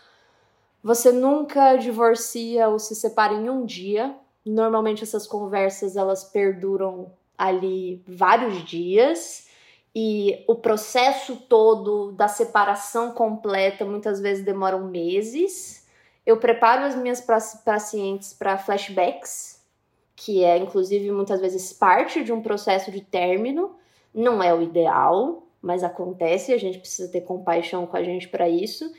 você 0.84 1.14
nunca 1.14 1.78
divorcia 1.78 2.68
ou 2.68 2.78
se 2.78 2.94
separa 2.94 3.34
em 3.34 3.50
um 3.50 3.66
dia. 3.66 4.14
Normalmente 4.46 5.02
essas 5.02 5.26
conversas 5.26 5.96
elas 5.96 6.26
perduram 6.26 7.10
ali 7.38 8.04
vários 8.06 8.66
dias 8.66 9.48
e 9.96 10.44
o 10.46 10.56
processo 10.56 11.38
todo 11.38 12.12
da 12.12 12.28
separação 12.28 13.14
completa 13.14 13.86
muitas 13.86 14.20
vezes 14.20 14.44
demoram 14.44 14.90
meses. 14.90 15.88
Eu 16.26 16.36
preparo 16.36 16.84
as 16.84 16.96
minhas 16.96 17.22
pacientes 17.64 18.34
para 18.34 18.58
flashbacks, 18.58 19.55
que 20.16 20.44
é 20.44 20.58
inclusive 20.58 21.12
muitas 21.12 21.42
vezes 21.42 21.74
parte 21.74 22.24
de 22.24 22.32
um 22.32 22.42
processo 22.42 22.92
de 22.92 23.02
término. 23.02 23.76
Não 24.14 24.42
é 24.42 24.54
o 24.54 24.62
ideal, 24.62 25.44
mas 25.62 25.84
acontece, 25.84 26.54
a 26.54 26.58
gente 26.58 26.80
precisa 26.80 27.12
ter 27.12 27.22
compaixão 27.22 27.86
com 27.86 27.98
a 27.98 28.04
gente 28.04 28.28
para 28.28 28.48
isso. 28.48 28.94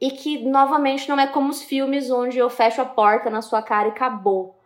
E 0.00 0.10
que, 0.10 0.38
novamente, 0.38 1.08
não 1.08 1.18
é 1.18 1.26
como 1.26 1.50
os 1.50 1.62
filmes 1.62 2.10
onde 2.10 2.38
eu 2.38 2.50
fecho 2.50 2.80
a 2.80 2.84
porta 2.84 3.30
na 3.30 3.42
sua 3.42 3.62
cara 3.62 3.88
e 3.88 3.90
acabou. 3.90 4.58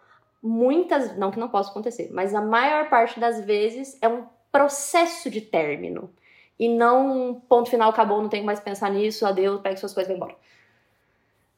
Muitas, 0.43 1.17
não 1.17 1.31
que 1.31 1.39
não 1.39 1.49
possa 1.49 1.71
acontecer, 1.71 2.11
mas 2.13 2.35
a 2.35 2.41
maior 2.41 2.89
parte 2.89 3.19
das 3.19 3.45
vezes 3.45 3.99
é 4.01 4.09
um 4.09 4.25
processo 4.53 5.29
de 5.29 5.41
término. 5.41 6.11
E 6.59 6.69
não 6.69 7.31
um 7.31 7.35
ponto 7.35 7.69
final, 7.69 7.91
acabou, 7.91 8.23
não 8.23 8.29
tenho 8.29 8.45
mais 8.45 8.59
que 8.59 8.65
pensar 8.65 8.91
nisso, 8.91 9.27
adeus, 9.27 9.61
pegue 9.61 9.79
suas 9.79 9.93
coisas 9.93 10.09
e 10.11 10.17
vai 10.17 10.29
embora. 10.29 10.39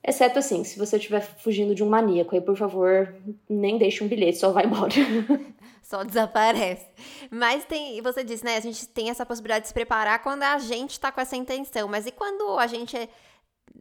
Exceto 0.02 0.38
assim, 0.38 0.64
se 0.64 0.78
você 0.78 0.96
estiver 0.96 1.20
fugindo 1.20 1.74
de 1.74 1.82
um 1.82 1.88
maníaco, 1.88 2.34
aí 2.34 2.40
por 2.40 2.56
favor, 2.56 3.14
nem 3.48 3.78
deixe 3.78 4.02
um 4.02 4.08
bilhete, 4.08 4.38
só 4.38 4.50
vai 4.50 4.64
embora. 4.64 4.92
Só 5.82 6.04
desaparece. 6.04 6.86
Mas 7.30 7.64
tem, 7.64 8.02
você 8.02 8.22
disse, 8.22 8.44
né? 8.44 8.58
A 8.58 8.60
gente 8.60 8.86
tem 8.86 9.08
essa 9.08 9.24
possibilidade 9.24 9.62
de 9.62 9.68
se 9.68 9.74
preparar 9.74 10.22
quando 10.22 10.42
a 10.42 10.58
gente 10.58 11.00
tá 11.00 11.10
com 11.10 11.18
essa 11.18 11.34
intenção. 11.34 11.88
Mas 11.88 12.04
e 12.04 12.12
quando 12.12 12.58
a 12.58 12.66
gente 12.66 13.08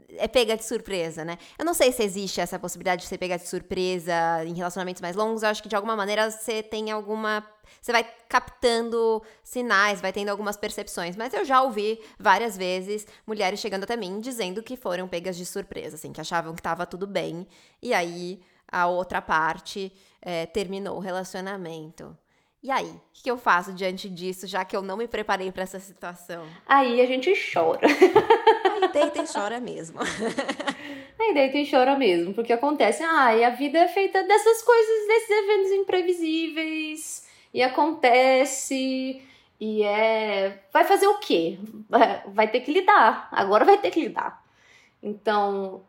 é, 0.09 0.27
pega 0.27 0.55
de 0.55 0.63
surpresa, 0.63 1.25
né? 1.25 1.37
Eu 1.57 1.65
não 1.65 1.73
sei 1.73 1.91
se 1.91 2.03
existe 2.03 2.39
essa 2.39 2.57
possibilidade 2.57 3.01
de 3.01 3.07
ser 3.07 3.17
pega 3.17 3.37
de 3.37 3.47
surpresa 3.47 4.43
em 4.45 4.53
relacionamentos 4.53 5.01
mais 5.01 5.15
longos. 5.15 5.43
Eu 5.43 5.49
acho 5.49 5.61
que 5.61 5.69
de 5.69 5.75
alguma 5.75 5.95
maneira 5.95 6.29
você 6.29 6.61
tem 6.63 6.91
alguma 6.91 7.45
você 7.81 7.91
vai 7.91 8.03
captando 8.29 9.21
sinais, 9.43 10.01
vai 10.01 10.13
tendo 10.13 10.29
algumas 10.29 10.57
percepções. 10.57 11.15
Mas 11.15 11.33
eu 11.33 11.43
já 11.43 11.61
ouvi 11.61 11.99
várias 12.17 12.57
vezes 12.57 13.05
mulheres 13.25 13.59
chegando 13.59 13.83
até 13.83 13.95
mim 13.95 14.19
dizendo 14.19 14.63
que 14.63 14.77
foram 14.77 15.07
pegas 15.07 15.35
de 15.35 15.45
surpresa, 15.45 15.95
assim, 15.95 16.11
que 16.11 16.21
achavam 16.21 16.53
que 16.53 16.59
estava 16.59 16.85
tudo 16.85 17.05
bem. 17.05 17.47
E 17.81 17.93
aí 17.93 18.41
a 18.69 18.87
outra 18.87 19.21
parte 19.21 19.91
é, 20.21 20.45
terminou 20.45 20.97
o 20.97 21.01
relacionamento. 21.01 22.17
E 22.61 22.71
aí, 22.71 22.89
o 22.89 23.01
que 23.13 23.29
eu 23.29 23.37
faço 23.37 23.71
diante 23.71 24.09
disso, 24.09 24.47
já 24.47 24.65
que 24.65 24.75
eu 24.75 24.81
não 24.81 24.97
me 24.97 25.07
preparei 25.07 25.51
para 25.51 25.63
essa 25.63 25.79
situação? 25.79 26.45
Aí 26.65 26.99
a 26.99 27.05
gente 27.05 27.31
chora. 27.53 27.87
Deita 29.01 29.23
e 29.23 29.33
chora 29.33 29.59
mesmo. 29.59 29.99
Aí 31.19 31.33
deita 31.33 31.57
e 31.57 31.69
chora 31.69 31.97
mesmo, 31.97 32.33
porque 32.33 32.53
acontece, 32.53 33.03
ah, 33.03 33.35
e 33.35 33.43
a 33.43 33.49
vida 33.49 33.79
é 33.79 33.87
feita 33.87 34.23
dessas 34.23 34.61
coisas, 34.61 35.07
desses 35.07 35.29
eventos 35.29 35.71
imprevisíveis 35.71 37.27
e 37.53 37.61
acontece 37.61 39.21
e 39.59 39.83
é. 39.83 40.59
Vai 40.71 40.83
fazer 40.83 41.07
o 41.07 41.19
quê? 41.19 41.57
Vai 42.27 42.49
ter 42.49 42.61
que 42.61 42.71
lidar. 42.71 43.27
Agora 43.31 43.65
vai 43.65 43.77
ter 43.77 43.91
que 43.91 44.01
lidar. 44.01 44.43
Então. 45.01 45.83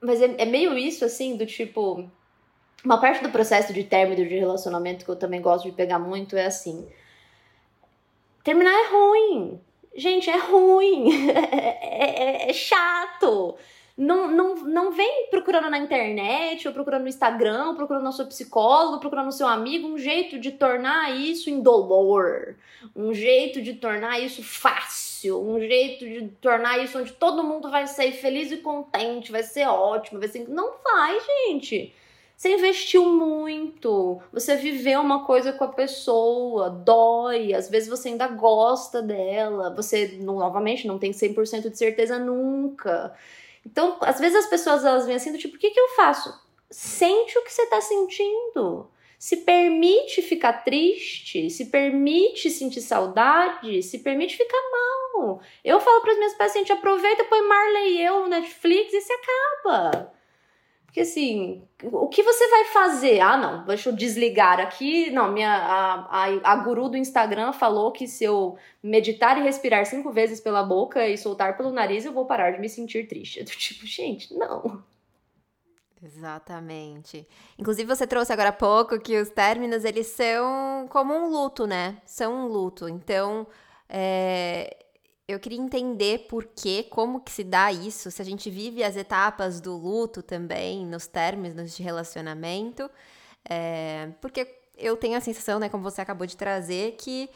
Mas 0.00 0.20
é, 0.20 0.34
é 0.38 0.44
meio 0.44 0.76
isso 0.76 1.04
assim, 1.04 1.36
do 1.36 1.46
tipo. 1.46 2.08
Uma 2.84 3.00
parte 3.00 3.22
do 3.22 3.30
processo 3.30 3.72
de 3.72 3.82
término 3.82 4.28
de 4.28 4.36
relacionamento 4.36 5.04
que 5.04 5.10
eu 5.10 5.16
também 5.16 5.40
gosto 5.40 5.64
de 5.64 5.72
pegar 5.72 5.98
muito 5.98 6.36
é 6.36 6.46
assim. 6.46 6.86
Terminar 8.44 8.72
é 8.72 8.88
ruim. 8.90 9.60
Gente, 9.96 10.28
é 10.28 10.36
ruim. 10.36 11.28
é, 11.30 12.46
é, 12.46 12.50
é 12.50 12.52
chato. 12.52 13.56
Não, 13.96 14.28
não, 14.28 14.54
não 14.56 14.92
vem 14.92 15.28
procurando 15.30 15.70
na 15.70 15.78
internet, 15.78 16.68
ou 16.68 16.74
procurando 16.74 17.02
no 17.02 17.08
Instagram, 17.08 17.68
ou 17.68 17.74
procurando 17.74 18.04
no 18.04 18.12
seu 18.12 18.26
psicólogo, 18.26 19.00
procurando 19.00 19.26
no 19.26 19.32
seu 19.32 19.48
amigo, 19.48 19.88
um 19.88 19.96
jeito 19.96 20.38
de 20.38 20.52
tornar 20.52 21.16
isso 21.16 21.48
indolor, 21.48 22.56
um 22.94 23.14
jeito 23.14 23.62
de 23.62 23.72
tornar 23.72 24.20
isso 24.20 24.42
fácil, 24.42 25.40
um 25.40 25.58
jeito 25.58 26.04
de 26.04 26.28
tornar 26.42 26.78
isso 26.84 26.98
onde 26.98 27.12
todo 27.12 27.42
mundo 27.42 27.70
vai 27.70 27.86
sair 27.86 28.12
feliz 28.12 28.52
e 28.52 28.58
contente, 28.58 29.32
vai 29.32 29.42
ser 29.42 29.66
ótimo, 29.66 30.20
vai 30.20 30.28
ser. 30.28 30.46
Não 30.46 30.74
vai, 30.84 31.18
gente. 31.48 31.94
Você 32.36 32.52
investiu 32.52 33.06
muito, 33.06 34.20
você 34.30 34.56
viveu 34.56 35.00
uma 35.00 35.24
coisa 35.24 35.54
com 35.54 35.64
a 35.64 35.68
pessoa, 35.68 36.68
dói, 36.68 37.54
às 37.54 37.70
vezes 37.70 37.88
você 37.88 38.10
ainda 38.10 38.28
gosta 38.28 39.00
dela, 39.00 39.74
você, 39.74 40.18
novamente, 40.20 40.86
não 40.86 40.98
tem 40.98 41.12
100% 41.12 41.70
de 41.70 41.78
certeza 41.78 42.18
nunca. 42.18 43.16
Então, 43.64 43.96
às 44.02 44.20
vezes 44.20 44.36
as 44.36 44.46
pessoas 44.46 44.84
elas 44.84 45.06
vêm 45.06 45.16
assim 45.16 45.32
do 45.32 45.38
tipo, 45.38 45.56
o 45.56 45.58
que, 45.58 45.70
que 45.70 45.80
eu 45.80 45.88
faço? 45.96 46.30
Sente 46.70 47.38
o 47.38 47.42
que 47.42 47.50
você 47.50 47.62
está 47.62 47.80
sentindo. 47.80 48.86
Se 49.18 49.38
permite 49.38 50.20
ficar 50.20 50.62
triste, 50.62 51.48
se 51.48 51.64
permite 51.70 52.50
sentir 52.50 52.82
saudade, 52.82 53.82
se 53.82 54.00
permite 54.00 54.36
ficar 54.36 54.60
mal. 54.70 55.40
Eu 55.64 55.80
falo 55.80 56.02
para 56.02 56.12
as 56.12 56.18
minhas 56.18 56.34
pacientes, 56.34 56.70
aproveita, 56.70 57.24
põe 57.24 57.40
Marley 57.40 57.94
e 57.94 58.02
eu 58.02 58.20
no 58.20 58.28
Netflix 58.28 58.92
e 58.92 59.00
se 59.00 59.12
acaba. 59.12 60.15
Porque 60.96 61.02
assim, 61.02 61.62
o 61.92 62.08
que 62.08 62.22
você 62.22 62.48
vai 62.48 62.64
fazer? 62.72 63.20
Ah, 63.20 63.36
não, 63.36 63.66
deixa 63.66 63.90
eu 63.90 63.94
desligar 63.94 64.58
aqui. 64.58 65.10
Não, 65.10 65.30
minha, 65.30 65.52
a, 65.52 66.24
a, 66.24 66.52
a 66.52 66.56
guru 66.56 66.88
do 66.88 66.96
Instagram 66.96 67.52
falou 67.52 67.92
que 67.92 68.08
se 68.08 68.24
eu 68.24 68.56
meditar 68.82 69.36
e 69.36 69.42
respirar 69.42 69.84
cinco 69.84 70.10
vezes 70.10 70.40
pela 70.40 70.62
boca 70.62 71.06
e 71.06 71.18
soltar 71.18 71.54
pelo 71.54 71.70
nariz, 71.70 72.06
eu 72.06 72.14
vou 72.14 72.24
parar 72.24 72.52
de 72.52 72.58
me 72.58 72.66
sentir 72.70 73.06
triste. 73.06 73.42
Do 73.44 73.50
tipo, 73.50 73.86
gente, 73.86 74.32
não. 74.32 74.82
Exatamente. 76.02 77.28
Inclusive, 77.58 77.86
você 77.86 78.06
trouxe 78.06 78.32
agora 78.32 78.48
há 78.48 78.52
pouco 78.52 78.98
que 78.98 79.20
os 79.20 79.28
términos, 79.28 79.84
eles 79.84 80.06
são 80.06 80.88
como 80.88 81.12
um 81.12 81.28
luto, 81.28 81.66
né? 81.66 81.98
São 82.06 82.46
um 82.46 82.46
luto. 82.46 82.88
Então, 82.88 83.46
é, 83.86 84.74
eu 85.28 85.40
queria 85.40 85.58
entender 85.58 86.26
por 86.28 86.44
que, 86.44 86.84
como 86.84 87.20
que 87.20 87.32
se 87.32 87.42
dá 87.42 87.72
isso, 87.72 88.10
se 88.10 88.22
a 88.22 88.24
gente 88.24 88.48
vive 88.48 88.84
as 88.84 88.96
etapas 88.96 89.60
do 89.60 89.76
luto 89.76 90.22
também, 90.22 90.86
nos 90.86 91.06
términos 91.06 91.76
de 91.76 91.82
relacionamento, 91.82 92.88
é, 93.48 94.10
porque 94.20 94.46
eu 94.78 94.96
tenho 94.96 95.16
a 95.16 95.20
sensação, 95.20 95.58
né, 95.58 95.68
como 95.68 95.82
você 95.82 96.00
acabou 96.00 96.26
de 96.26 96.36
trazer, 96.36 96.92
que 96.92 97.28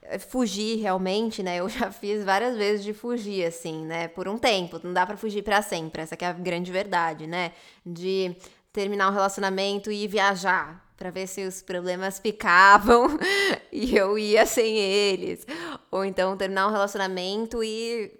é, 0.00 0.18
fugir 0.18 0.80
realmente, 0.80 1.42
né, 1.42 1.56
eu 1.60 1.68
já 1.68 1.90
fiz 1.90 2.24
várias 2.24 2.56
vezes 2.56 2.82
de 2.82 2.94
fugir, 2.94 3.44
assim, 3.44 3.84
né, 3.84 4.08
por 4.08 4.28
um 4.28 4.38
tempo, 4.38 4.80
não 4.82 4.94
dá 4.94 5.04
para 5.04 5.16
fugir 5.18 5.42
para 5.42 5.60
sempre, 5.60 6.02
essa 6.02 6.16
é 6.18 6.24
a 6.24 6.32
grande 6.32 6.72
verdade, 6.72 7.26
né, 7.26 7.52
de 7.84 8.34
terminar 8.72 9.10
um 9.10 9.12
relacionamento 9.12 9.92
e 9.92 10.08
viajar, 10.08 10.85
para 10.96 11.10
ver 11.10 11.26
se 11.26 11.44
os 11.44 11.62
problemas 11.62 12.18
ficavam 12.18 13.18
e 13.70 13.96
eu 13.96 14.18
ia 14.18 14.46
sem 14.46 14.78
eles. 14.78 15.46
Ou 15.90 16.04
então 16.04 16.36
terminar 16.36 16.68
um 16.68 16.72
relacionamento 16.72 17.62
e, 17.62 18.12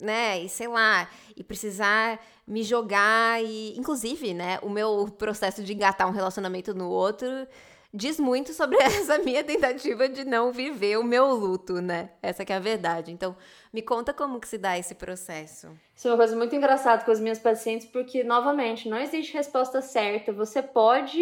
né, 0.00 0.40
e 0.40 0.48
sei 0.48 0.68
lá, 0.68 1.08
e 1.36 1.44
precisar 1.44 2.18
me 2.46 2.62
jogar 2.62 3.42
e, 3.42 3.78
inclusive, 3.78 4.34
né, 4.34 4.58
o 4.62 4.70
meu 4.70 5.08
processo 5.18 5.62
de 5.62 5.72
engatar 5.72 6.08
um 6.08 6.12
relacionamento 6.12 6.74
no 6.74 6.88
outro 6.88 7.28
diz 7.94 8.18
muito 8.18 8.52
sobre 8.54 8.78
essa 8.78 9.18
minha 9.18 9.44
tentativa 9.44 10.08
de 10.08 10.24
não 10.24 10.50
viver 10.50 10.98
o 10.98 11.04
meu 11.04 11.34
luto, 11.34 11.80
né? 11.80 12.10
Essa 12.22 12.44
que 12.44 12.52
é 12.52 12.56
a 12.56 12.60
verdade. 12.60 13.12
Então, 13.12 13.36
me 13.72 13.82
conta 13.82 14.14
como 14.14 14.40
que 14.40 14.48
se 14.48 14.56
dá 14.56 14.78
esse 14.78 14.94
processo. 14.94 15.68
Isso 15.94 16.08
é 16.08 16.10
uma 16.10 16.16
coisa 16.16 16.34
muito 16.34 16.56
engraçada 16.56 17.04
com 17.04 17.10
as 17.10 17.20
minhas 17.20 17.38
pacientes, 17.38 17.86
porque, 17.86 18.24
novamente, 18.24 18.88
não 18.88 18.98
existe 18.98 19.34
resposta 19.34 19.82
certa. 19.82 20.32
Você 20.32 20.62
pode 20.62 21.20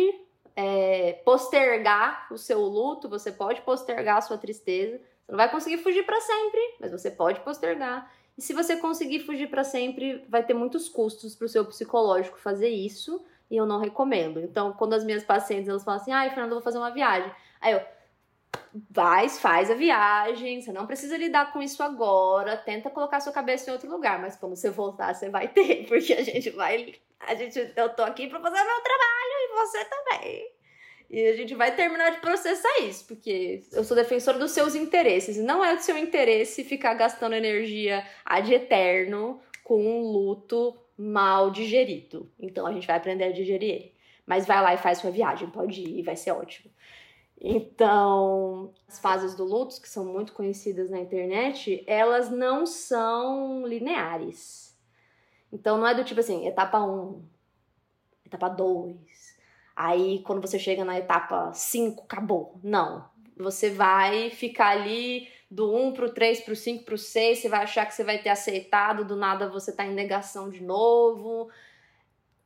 é, 0.62 1.14
postergar 1.24 2.26
o 2.30 2.36
seu 2.36 2.60
luto, 2.60 3.08
você 3.08 3.32
pode 3.32 3.62
postergar 3.62 4.18
a 4.18 4.20
sua 4.20 4.36
tristeza. 4.36 4.98
Você 5.24 5.32
não 5.32 5.38
vai 5.38 5.50
conseguir 5.50 5.78
fugir 5.78 6.04
para 6.04 6.20
sempre, 6.20 6.60
mas 6.78 6.92
você 6.92 7.10
pode 7.10 7.40
postergar. 7.40 8.12
E 8.36 8.42
se 8.42 8.52
você 8.52 8.76
conseguir 8.76 9.20
fugir 9.20 9.48
para 9.48 9.64
sempre, 9.64 10.22
vai 10.28 10.44
ter 10.44 10.52
muitos 10.52 10.86
custos 10.86 11.34
para 11.34 11.46
o 11.46 11.48
seu 11.48 11.64
psicológico 11.64 12.38
fazer 12.38 12.68
isso, 12.68 13.24
e 13.50 13.56
eu 13.56 13.64
não 13.64 13.80
recomendo. 13.80 14.38
Então, 14.38 14.74
quando 14.74 14.92
as 14.92 15.02
minhas 15.02 15.24
pacientes 15.24 15.68
elas 15.68 15.82
falam 15.82 15.98
assim: 15.98 16.12
"Ai, 16.12 16.28
Fernanda, 16.28 16.50
eu 16.50 16.56
vou 16.56 16.62
fazer 16.62 16.78
uma 16.78 16.90
viagem". 16.90 17.32
Aí 17.58 17.72
eu 17.72 17.80
vai, 18.90 19.28
faz 19.28 19.70
a 19.70 19.74
viagem, 19.74 20.60
você 20.60 20.72
não 20.72 20.86
precisa 20.86 21.16
lidar 21.16 21.52
com 21.52 21.62
isso 21.62 21.82
agora, 21.82 22.56
tenta 22.56 22.90
colocar 22.90 23.20
sua 23.20 23.32
cabeça 23.32 23.70
em 23.70 23.72
outro 23.72 23.90
lugar, 23.90 24.20
mas 24.20 24.36
quando 24.36 24.56
você 24.56 24.70
voltar, 24.70 25.14
você 25.14 25.30
vai 25.30 25.48
ter, 25.48 25.86
porque 25.88 26.12
a 26.12 26.22
gente 26.22 26.50
vai, 26.50 26.94
a 27.20 27.34
gente, 27.34 27.72
eu 27.76 27.88
tô 27.94 28.02
aqui 28.02 28.28
para 28.28 28.40
fazer 28.40 28.56
meu 28.56 28.80
trabalho 28.82 29.39
você 29.54 29.84
também. 29.84 30.50
E 31.08 31.26
a 31.26 31.34
gente 31.34 31.54
vai 31.56 31.74
terminar 31.74 32.10
de 32.10 32.20
processar 32.20 32.82
isso, 32.82 33.04
porque 33.06 33.64
eu 33.72 33.82
sou 33.82 33.96
defensora 33.96 34.38
dos 34.38 34.52
seus 34.52 34.76
interesses. 34.76 35.36
Não 35.38 35.64
é 35.64 35.74
do 35.74 35.82
seu 35.82 35.98
interesse 35.98 36.62
ficar 36.62 36.94
gastando 36.94 37.34
energia 37.34 38.06
ad 38.24 38.52
eterno 38.52 39.40
com 39.64 39.84
um 39.84 40.02
luto 40.02 40.78
mal 40.96 41.50
digerido. 41.50 42.30
Então 42.38 42.66
a 42.66 42.72
gente 42.72 42.86
vai 42.86 42.96
aprender 42.96 43.24
a 43.24 43.32
digerir 43.32 43.70
ele. 43.70 43.94
Mas 44.24 44.46
vai 44.46 44.62
lá 44.62 44.74
e 44.74 44.78
faz 44.78 44.98
sua 44.98 45.10
viagem, 45.10 45.50
pode 45.50 45.80
ir, 45.80 46.02
vai 46.02 46.14
ser 46.14 46.30
ótimo. 46.30 46.70
Então, 47.40 48.72
as 48.86 48.98
fases 48.98 49.34
do 49.34 49.44
luto, 49.44 49.80
que 49.80 49.88
são 49.88 50.04
muito 50.04 50.34
conhecidas 50.34 50.90
na 50.90 51.00
internet, 51.00 51.82
elas 51.86 52.30
não 52.30 52.66
são 52.66 53.66
lineares. 53.66 54.78
Então 55.50 55.78
não 55.78 55.86
é 55.86 55.94
do 55.94 56.04
tipo 56.04 56.20
assim, 56.20 56.46
etapa 56.46 56.80
1, 56.80 57.24
etapa 58.26 58.48
2, 58.48 58.96
Aí, 59.82 60.18
quando 60.24 60.42
você 60.42 60.58
chega 60.58 60.84
na 60.84 60.98
etapa 60.98 61.54
5, 61.54 62.02
acabou. 62.02 62.60
Não. 62.62 63.08
Você 63.34 63.70
vai 63.70 64.28
ficar 64.28 64.68
ali 64.68 65.26
do 65.50 65.74
1 65.74 65.94
pro 65.94 66.12
3, 66.12 66.42
pro 66.42 66.54
5, 66.54 66.84
pro 66.84 66.98
6, 66.98 67.38
você 67.38 67.48
vai 67.48 67.62
achar 67.62 67.86
que 67.86 67.94
você 67.94 68.04
vai 68.04 68.18
ter 68.18 68.28
aceitado, 68.28 69.06
do 69.06 69.16
nada 69.16 69.48
você 69.48 69.74
tá 69.74 69.86
em 69.86 69.94
negação 69.94 70.50
de 70.50 70.62
novo. 70.62 71.50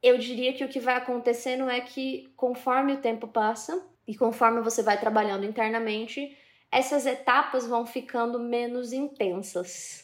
eu 0.01 0.17
diria 0.17 0.53
que 0.53 0.65
o 0.65 0.69
que 0.69 0.79
vai 0.79 0.95
acontecendo 0.95 1.69
é 1.69 1.81
que 1.81 2.33
conforme 2.37 2.93
o 2.93 3.01
tempo 3.01 3.27
passa 3.27 3.85
e 4.07 4.15
conforme 4.17 4.61
você 4.61 4.81
vai 4.81 5.01
trabalhando 5.01 5.45
internamente, 5.45 6.39
essas 6.71 7.05
etapas 7.05 7.67
vão 7.67 7.85
ficando 7.85 8.39
menos 8.39 8.93
intensas. 8.93 10.04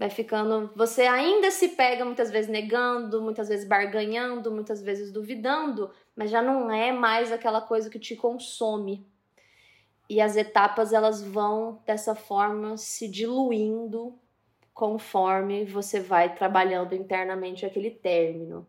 Vai 0.00 0.08
ficando. 0.08 0.70
Você 0.74 1.02
ainda 1.02 1.50
se 1.50 1.68
pega 1.68 2.06
muitas 2.06 2.30
vezes 2.30 2.50
negando, 2.50 3.20
muitas 3.20 3.50
vezes 3.50 3.68
barganhando, 3.68 4.50
muitas 4.50 4.80
vezes 4.80 5.12
duvidando, 5.12 5.90
mas 6.16 6.30
já 6.30 6.40
não 6.40 6.72
é 6.72 6.90
mais 6.90 7.30
aquela 7.30 7.60
coisa 7.60 7.90
que 7.90 7.98
te 7.98 8.16
consome. 8.16 9.06
E 10.08 10.18
as 10.18 10.36
etapas 10.36 10.94
elas 10.94 11.22
vão 11.22 11.82
dessa 11.84 12.14
forma 12.14 12.78
se 12.78 13.08
diluindo 13.08 14.18
conforme 14.72 15.66
você 15.66 16.00
vai 16.00 16.34
trabalhando 16.34 16.94
internamente 16.94 17.66
aquele 17.66 17.90
término. 17.90 18.66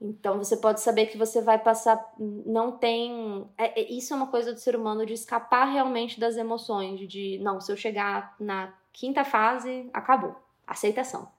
Então 0.00 0.38
você 0.38 0.56
pode 0.56 0.80
saber 0.80 1.08
que 1.08 1.18
você 1.18 1.42
vai 1.42 1.58
passar, 1.58 2.02
não 2.18 2.72
tem, 2.72 3.46
é, 3.58 3.82
é, 3.82 3.92
isso 3.92 4.14
é 4.14 4.16
uma 4.16 4.28
coisa 4.28 4.54
do 4.54 4.60
ser 4.60 4.74
humano 4.74 5.04
de 5.04 5.12
escapar 5.12 5.66
realmente 5.66 6.18
das 6.18 6.38
emoções, 6.38 7.06
de 7.06 7.38
não, 7.42 7.60
se 7.60 7.70
eu 7.70 7.76
chegar 7.76 8.34
na 8.40 8.72
quinta 8.98 9.24
fase, 9.24 9.88
acabou, 9.92 10.34
aceitação, 10.66 11.30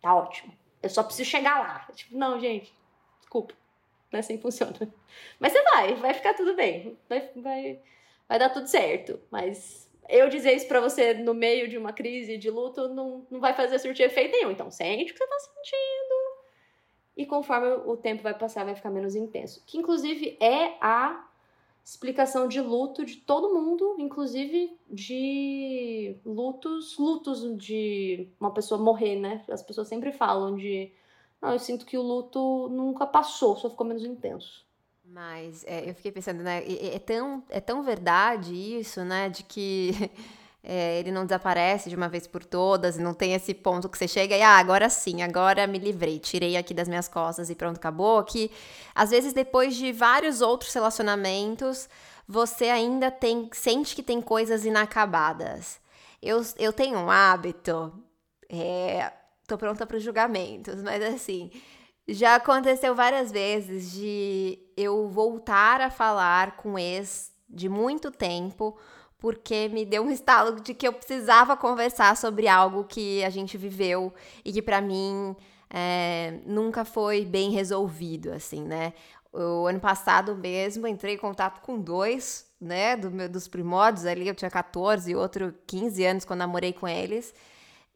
tá 0.00 0.14
ótimo. 0.14 0.56
Eu 0.80 0.88
só 0.88 1.02
preciso 1.02 1.28
chegar 1.28 1.58
lá. 1.58 1.88
Tipo, 1.92 2.16
não, 2.16 2.38
gente, 2.38 2.72
desculpa, 3.18 3.52
não 4.12 4.18
é 4.18 4.20
assim 4.20 4.36
que 4.36 4.42
funciona. 4.42 4.72
Mas 5.40 5.52
você 5.52 5.62
vai, 5.62 5.94
vai 5.96 6.14
ficar 6.14 6.34
tudo 6.34 6.54
bem, 6.54 6.96
vai, 7.08 7.28
vai, 7.34 7.80
vai 8.28 8.38
dar 8.38 8.50
tudo 8.50 8.68
certo. 8.68 9.20
Mas 9.28 9.90
eu 10.08 10.28
dizer 10.28 10.52
isso 10.54 10.68
para 10.68 10.80
você 10.80 11.12
no 11.12 11.34
meio 11.34 11.68
de 11.68 11.76
uma 11.76 11.92
crise 11.92 12.38
de 12.38 12.48
luto 12.48 12.88
não, 12.88 13.26
não 13.28 13.40
vai 13.40 13.54
fazer 13.54 13.80
surtir 13.80 14.06
efeito 14.06 14.30
nenhum. 14.30 14.52
Então 14.52 14.70
sente 14.70 15.10
o 15.10 15.14
que 15.14 15.18
você 15.18 15.26
tá 15.26 15.38
sentindo 15.40 16.20
e 17.16 17.26
conforme 17.26 17.68
o 17.86 17.96
tempo 17.96 18.22
vai 18.22 18.38
passar, 18.38 18.64
vai 18.64 18.76
ficar 18.76 18.90
menos 18.90 19.16
intenso. 19.16 19.64
Que 19.66 19.78
inclusive 19.78 20.38
é 20.40 20.76
a 20.80 21.28
explicação 21.84 22.46
de 22.46 22.60
luto 22.60 23.04
de 23.04 23.16
todo 23.16 23.54
mundo, 23.54 23.96
inclusive 23.98 24.78
de 24.88 26.16
lutos, 26.24 26.96
lutos 26.98 27.56
de 27.56 28.28
uma 28.38 28.52
pessoa 28.52 28.80
morrer, 28.80 29.16
né? 29.16 29.44
As 29.48 29.62
pessoas 29.62 29.88
sempre 29.88 30.12
falam 30.12 30.56
de, 30.56 30.92
não, 31.40 31.52
eu 31.52 31.58
sinto 31.58 31.86
que 31.86 31.98
o 31.98 32.02
luto 32.02 32.68
nunca 32.70 33.06
passou, 33.06 33.56
só 33.56 33.70
ficou 33.70 33.86
menos 33.86 34.04
intenso. 34.04 34.64
Mas 35.04 35.64
é, 35.66 35.90
eu 35.90 35.94
fiquei 35.94 36.12
pensando, 36.12 36.42
né? 36.42 36.62
É, 36.64 36.94
é, 36.94 36.98
tão, 36.98 37.42
é 37.48 37.60
tão 37.60 37.82
verdade 37.82 38.54
isso, 38.54 39.04
né? 39.04 39.28
De 39.28 39.42
que 39.42 39.90
é, 40.62 40.98
ele 40.98 41.10
não 41.10 41.24
desaparece 41.24 41.88
de 41.88 41.96
uma 41.96 42.08
vez 42.08 42.26
por 42.26 42.44
todas, 42.44 42.96
e 42.96 43.00
não 43.00 43.14
tem 43.14 43.34
esse 43.34 43.54
ponto 43.54 43.88
que 43.88 43.96
você 43.96 44.06
chega 44.06 44.36
e, 44.36 44.42
ah, 44.42 44.58
agora 44.58 44.90
sim, 44.90 45.22
agora 45.22 45.66
me 45.66 45.78
livrei, 45.78 46.18
tirei 46.18 46.56
aqui 46.56 46.74
das 46.74 46.88
minhas 46.88 47.08
costas 47.08 47.48
e 47.48 47.54
pronto, 47.54 47.76
acabou. 47.76 48.22
Que 48.24 48.50
às 48.94 49.10
vezes 49.10 49.32
depois 49.32 49.74
de 49.74 49.92
vários 49.92 50.40
outros 50.40 50.72
relacionamentos, 50.74 51.88
você 52.28 52.66
ainda 52.66 53.10
tem, 53.10 53.48
sente 53.52 53.94
que 53.94 54.02
tem 54.02 54.20
coisas 54.20 54.64
inacabadas. 54.64 55.80
Eu, 56.22 56.42
eu 56.58 56.72
tenho 56.72 56.98
um 56.98 57.10
hábito, 57.10 57.92
é, 58.48 59.10
tô 59.46 59.56
pronta 59.56 59.86
para 59.86 59.96
os 59.96 60.02
julgamentos, 60.02 60.82
mas 60.82 61.02
assim, 61.02 61.50
já 62.06 62.34
aconteceu 62.34 62.94
várias 62.94 63.32
vezes 63.32 63.92
de 63.92 64.58
eu 64.76 65.08
voltar 65.08 65.80
a 65.80 65.90
falar 65.90 66.56
com 66.56 66.78
ex 66.78 67.32
de 67.48 67.68
muito 67.68 68.10
tempo 68.10 68.76
porque 69.20 69.68
me 69.68 69.84
deu 69.84 70.02
um 70.02 70.10
estalo 70.10 70.60
de 70.60 70.74
que 70.74 70.88
eu 70.88 70.92
precisava 70.92 71.56
conversar 71.56 72.16
sobre 72.16 72.48
algo 72.48 72.84
que 72.84 73.22
a 73.22 73.30
gente 73.30 73.56
viveu 73.56 74.12
e 74.44 74.52
que 74.52 74.62
para 74.62 74.80
mim 74.80 75.36
é, 75.68 76.40
nunca 76.46 76.84
foi 76.84 77.24
bem 77.24 77.50
resolvido, 77.50 78.32
assim, 78.32 78.64
né? 78.64 78.94
O 79.32 79.66
ano 79.66 79.78
passado 79.78 80.34
mesmo 80.34 80.86
entrei 80.86 81.14
em 81.14 81.18
contato 81.18 81.60
com 81.60 81.78
dois, 81.78 82.50
né, 82.60 82.96
do 82.96 83.10
meu, 83.10 83.28
dos 83.28 83.46
primórdios 83.46 84.04
ali, 84.04 84.26
eu 84.26 84.34
tinha 84.34 84.50
14 84.50 85.12
e 85.12 85.14
outro 85.14 85.54
15 85.66 86.04
anos 86.04 86.24
quando 86.24 86.40
namorei 86.40 86.72
com 86.72 86.88
eles. 86.88 87.32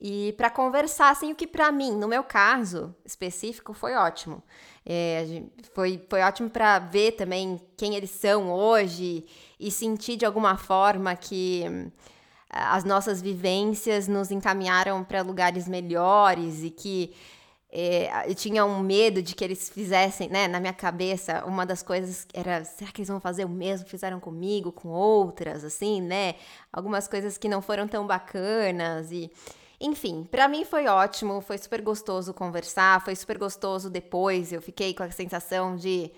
E 0.01 0.35
para 0.37 0.51
conversar, 0.51 1.11
assim, 1.11 1.33
o 1.33 1.35
que 1.35 1.47
para 1.47 1.73
mim, 1.73 1.93
no 1.93 2.07
meu 2.07 2.23
caso 2.23 2.95
específico, 3.05 3.73
foi 3.73 3.95
ótimo. 3.95 4.43
É, 4.85 5.45
foi, 5.73 6.05
foi 6.11 6.21
ótimo 6.21 6.51
para 6.51 6.79
ver 6.79 7.13
também 7.13 7.61
quem 7.77 7.95
eles 7.95 8.11
são 8.11 8.53
hoje 8.53 9.25
e 9.67 9.71
sentir 9.71 10.17
de 10.17 10.27
alguma 10.27 10.59
forma 10.59 11.17
que 11.17 11.65
hum, 11.67 11.91
as 12.51 12.85
nossas 12.85 13.23
vivências 13.23 14.07
nos 14.07 14.31
encaminharam 14.31 15.03
para 15.03 15.23
lugares 15.23 15.67
melhores 15.67 16.63
e 16.63 16.71
que 16.71 17.15
é, 17.73 18.31
eu 18.31 18.35
tinha 18.35 18.65
um 18.65 18.81
medo 18.81 19.23
de 19.23 19.35
que 19.35 19.43
eles 19.43 19.69
fizessem, 19.71 20.29
né, 20.29 20.47
na 20.47 20.61
minha 20.61 20.73
cabeça, 20.73 21.45
uma 21.45 21.65
das 21.67 21.83
coisas 21.83 22.27
era, 22.33 22.63
será 22.65 22.93
que 22.93 23.01
eles 23.01 23.09
vão 23.09 23.19
fazer 23.19 23.45
o 23.45 23.49
mesmo 23.49 23.87
que 23.87 23.91
fizeram 23.91 24.21
comigo, 24.21 24.71
com 24.71 24.91
outras, 24.91 25.65
assim, 25.65 26.01
né? 26.01 26.37
Algumas 26.73 27.09
coisas 27.09 27.37
que 27.37 27.49
não 27.49 27.61
foram 27.61 27.89
tão 27.89 28.07
bacanas 28.07 29.11
e 29.11 29.31
enfim, 29.81 30.25
para 30.31 30.47
mim 30.47 30.65
foi 30.65 30.87
ótimo, 30.87 31.41
foi 31.41 31.59
super 31.59 31.83
gostoso 31.83 32.33
conversar, 32.33 33.05
foi 33.05 33.17
super 33.17 33.39
gostoso 33.39 33.91
depois. 33.91 34.53
Eu 34.53 34.63
fiquei 34.63 34.95
com 34.95 35.03
a 35.03 35.11
sensação 35.11 35.75
de 35.75 36.13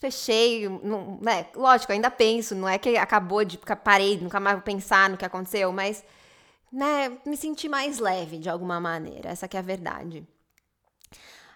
fechei, 0.00 0.68
não, 0.68 1.18
né? 1.20 1.46
Lógico, 1.54 1.92
ainda 1.92 2.10
penso, 2.10 2.54
não 2.54 2.68
é 2.68 2.78
que 2.78 2.96
acabou 2.96 3.44
de 3.44 3.58
parei, 3.58 4.18
nunca 4.18 4.38
mais 4.40 4.56
vou 4.56 4.62
pensar 4.62 5.10
no 5.10 5.16
que 5.16 5.24
aconteceu, 5.24 5.72
mas 5.72 6.04
né, 6.72 7.16
me 7.24 7.36
senti 7.36 7.68
mais 7.68 7.98
leve 7.98 8.38
de 8.38 8.48
alguma 8.48 8.80
maneira. 8.80 9.30
Essa 9.30 9.48
que 9.48 9.56
é 9.56 9.60
a 9.60 9.62
verdade. 9.62 10.26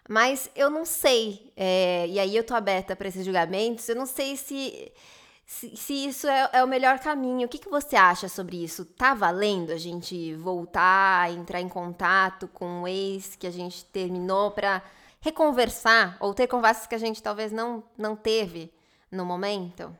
Mas 0.08 0.50
eu 0.56 0.70
não 0.70 0.84
sei, 0.84 1.52
é, 1.56 2.06
e 2.08 2.18
aí 2.18 2.36
eu 2.36 2.44
tô 2.44 2.54
aberta 2.54 2.96
para 2.96 3.08
esses 3.08 3.24
julgamentos. 3.24 3.88
Eu 3.88 3.96
não 3.96 4.06
sei 4.06 4.36
se 4.36 4.92
se, 5.50 5.76
se 5.76 6.06
isso 6.06 6.28
é, 6.28 6.48
é, 6.52 6.64
o 6.64 6.68
melhor 6.68 7.00
caminho. 7.00 7.46
O 7.46 7.48
que, 7.48 7.58
que 7.58 7.68
você 7.68 7.96
acha 7.96 8.28
sobre 8.28 8.62
isso? 8.62 8.84
Tá 8.84 9.14
valendo 9.14 9.72
a 9.72 9.76
gente 9.76 10.32
voltar, 10.36 11.28
entrar 11.32 11.60
em 11.60 11.68
contato 11.68 12.46
com 12.48 12.82
o 12.82 12.88
ex 12.88 13.34
que 13.34 13.48
a 13.48 13.50
gente 13.50 13.84
terminou 13.86 14.52
para 14.52 14.80
reconversar 15.20 16.16
ou 16.20 16.34
ter 16.34 16.46
conversas 16.46 16.86
que 16.86 16.94
a 16.94 16.98
gente 16.98 17.22
talvez 17.22 17.52
não, 17.52 17.82
não 17.96 18.16
teve 18.16 18.72
no 19.10 19.24
momento? 19.24 19.96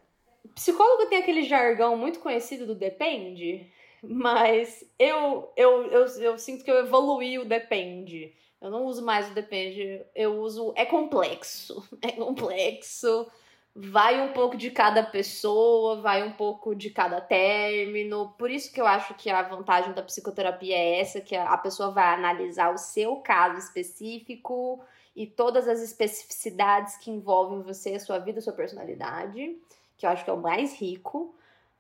Psicólogo 0.54 1.06
tem 1.06 1.18
aquele 1.18 1.42
jargão 1.42 1.96
muito 1.96 2.20
conhecido 2.20 2.66
do 2.66 2.74
depende, 2.74 3.70
mas 4.02 4.84
eu, 4.98 5.52
eu, 5.56 5.84
eu, 5.90 6.06
eu 6.06 6.38
sinto 6.38 6.64
que 6.64 6.70
eu 6.70 6.78
evoluí 6.78 7.38
o 7.38 7.44
depende. 7.44 8.34
Eu 8.60 8.70
não 8.70 8.84
uso 8.84 9.04
mais 9.04 9.30
o 9.30 9.34
depende, 9.34 10.04
eu 10.14 10.40
uso 10.40 10.72
é 10.76 10.84
complexo. 10.84 11.86
É 12.02 12.12
complexo 12.12 13.30
vai 13.74 14.20
um 14.20 14.32
pouco 14.32 14.56
de 14.56 14.70
cada 14.70 15.02
pessoa, 15.02 16.00
vai 16.00 16.22
um 16.22 16.32
pouco 16.32 16.74
de 16.74 16.90
cada 16.90 17.20
término. 17.20 18.34
Por 18.38 18.50
isso 18.50 18.72
que 18.72 18.80
eu 18.80 18.86
acho 18.86 19.14
que 19.14 19.30
a 19.30 19.42
vantagem 19.42 19.92
da 19.92 20.02
psicoterapia 20.02 20.76
é 20.76 21.00
essa, 21.00 21.20
que 21.20 21.36
a 21.36 21.56
pessoa 21.56 21.90
vai 21.90 22.14
analisar 22.14 22.74
o 22.74 22.78
seu 22.78 23.16
caso 23.16 23.58
específico 23.58 24.82
e 25.20 25.26
todas 25.26 25.68
as 25.68 25.82
especificidades 25.82 26.96
que 26.96 27.10
envolvem 27.10 27.60
você, 27.60 27.90
a 27.90 28.00
sua 28.00 28.18
vida, 28.18 28.38
a 28.38 28.42
sua 28.42 28.54
personalidade, 28.54 29.54
que 29.98 30.06
eu 30.06 30.08
acho 30.08 30.24
que 30.24 30.30
é 30.30 30.32
o 30.32 30.40
mais 30.40 30.74
rico. 30.80 31.34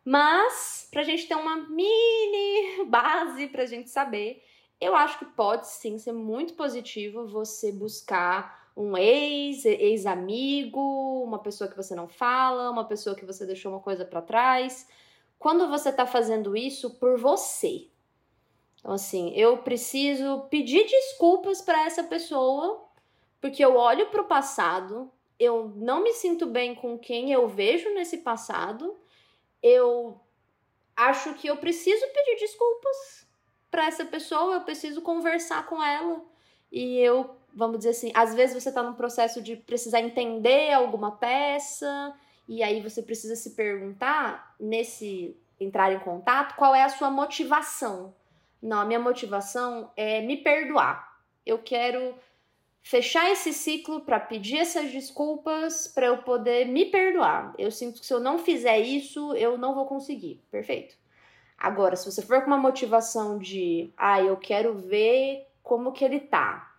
Mas, 0.04 0.86
pra 0.90 1.02
gente 1.02 1.26
ter 1.26 1.36
uma 1.36 1.56
mini 1.56 2.84
base 2.84 3.46
pra 3.46 3.64
gente 3.64 3.88
saber, 3.88 4.44
eu 4.78 4.94
acho 4.94 5.18
que 5.18 5.24
pode 5.24 5.66
sim 5.68 5.96
ser 5.96 6.12
muito 6.12 6.52
positivo 6.52 7.26
você 7.26 7.72
buscar 7.72 8.70
um 8.76 8.94
ex, 8.94 9.64
ex-amigo, 9.64 11.22
uma 11.24 11.38
pessoa 11.38 11.70
que 11.70 11.76
você 11.78 11.94
não 11.94 12.08
fala, 12.08 12.70
uma 12.70 12.84
pessoa 12.84 13.16
que 13.16 13.24
você 13.24 13.46
deixou 13.46 13.72
uma 13.72 13.80
coisa 13.80 14.04
para 14.04 14.20
trás. 14.20 14.86
Quando 15.38 15.66
você 15.66 15.90
tá 15.90 16.04
fazendo 16.04 16.54
isso 16.54 16.90
por 16.90 17.18
você. 17.18 17.86
Então, 18.80 18.92
assim, 18.92 19.30
eu 19.30 19.56
preciso 19.56 20.40
pedir 20.50 20.84
desculpas 20.86 21.62
para 21.62 21.86
essa 21.86 22.04
pessoa, 22.04 22.89
porque 23.40 23.64
eu 23.64 23.76
olho 23.76 24.06
para 24.10 24.22
o 24.22 24.26
passado, 24.26 25.10
eu 25.38 25.72
não 25.76 26.02
me 26.02 26.12
sinto 26.12 26.46
bem 26.46 26.74
com 26.74 26.98
quem 26.98 27.32
eu 27.32 27.48
vejo 27.48 27.92
nesse 27.94 28.18
passado, 28.18 28.98
eu 29.62 30.20
acho 30.96 31.34
que 31.34 31.46
eu 31.46 31.56
preciso 31.56 32.06
pedir 32.08 32.36
desculpas 32.40 33.26
para 33.70 33.86
essa 33.86 34.04
pessoa, 34.04 34.54
eu 34.54 34.60
preciso 34.62 35.00
conversar 35.00 35.66
com 35.66 35.82
ela 35.82 36.22
e 36.70 36.98
eu 36.98 37.36
vamos 37.54 37.78
dizer 37.78 37.90
assim, 37.90 38.12
às 38.14 38.34
vezes 38.34 38.62
você 38.62 38.68
está 38.68 38.82
num 38.82 38.94
processo 38.94 39.42
de 39.42 39.56
precisar 39.56 40.00
entender 40.00 40.72
alguma 40.72 41.12
peça, 41.12 42.14
e 42.48 42.62
aí 42.62 42.80
você 42.80 43.02
precisa 43.02 43.36
se 43.36 43.50
perguntar, 43.50 44.54
nesse 44.58 45.36
entrar 45.58 45.92
em 45.92 45.98
contato, 46.00 46.56
qual 46.56 46.74
é 46.74 46.82
a 46.82 46.88
sua 46.88 47.10
motivação. 47.10 48.14
Não, 48.62 48.80
a 48.80 48.84
minha 48.84 48.98
motivação 48.98 49.90
é 49.96 50.20
me 50.20 50.36
perdoar. 50.36 51.20
Eu 51.44 51.58
quero 51.58 52.14
fechar 52.82 53.30
esse 53.30 53.52
ciclo 53.52 54.00
para 54.00 54.18
pedir 54.18 54.58
essas 54.58 54.90
desculpas 54.90 55.88
para 55.88 56.06
eu 56.06 56.18
poder 56.18 56.66
me 56.66 56.86
perdoar. 56.86 57.54
Eu 57.58 57.70
sinto 57.70 58.00
que 58.00 58.06
se 58.06 58.12
eu 58.12 58.20
não 58.20 58.38
fizer 58.38 58.78
isso, 58.78 59.34
eu 59.34 59.58
não 59.58 59.74
vou 59.74 59.86
conseguir. 59.86 60.42
Perfeito. 60.50 60.96
Agora, 61.58 61.94
se 61.94 62.10
você 62.10 62.22
for 62.22 62.40
com 62.40 62.46
uma 62.46 62.56
motivação 62.56 63.38
de, 63.38 63.92
ah, 63.96 64.20
eu 64.22 64.36
quero 64.36 64.74
ver 64.74 65.46
como 65.62 65.92
que 65.92 66.04
ele 66.04 66.20
tá, 66.20 66.74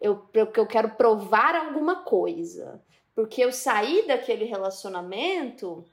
eu, 0.00 0.24
eu, 0.32 0.50
eu 0.54 0.66
quero 0.66 0.90
provar 0.90 1.54
alguma 1.56 1.96
coisa. 1.96 2.80
Porque 3.14 3.42
eu 3.42 3.52
saí 3.52 4.06
daquele 4.06 4.44
relacionamento 4.44 5.84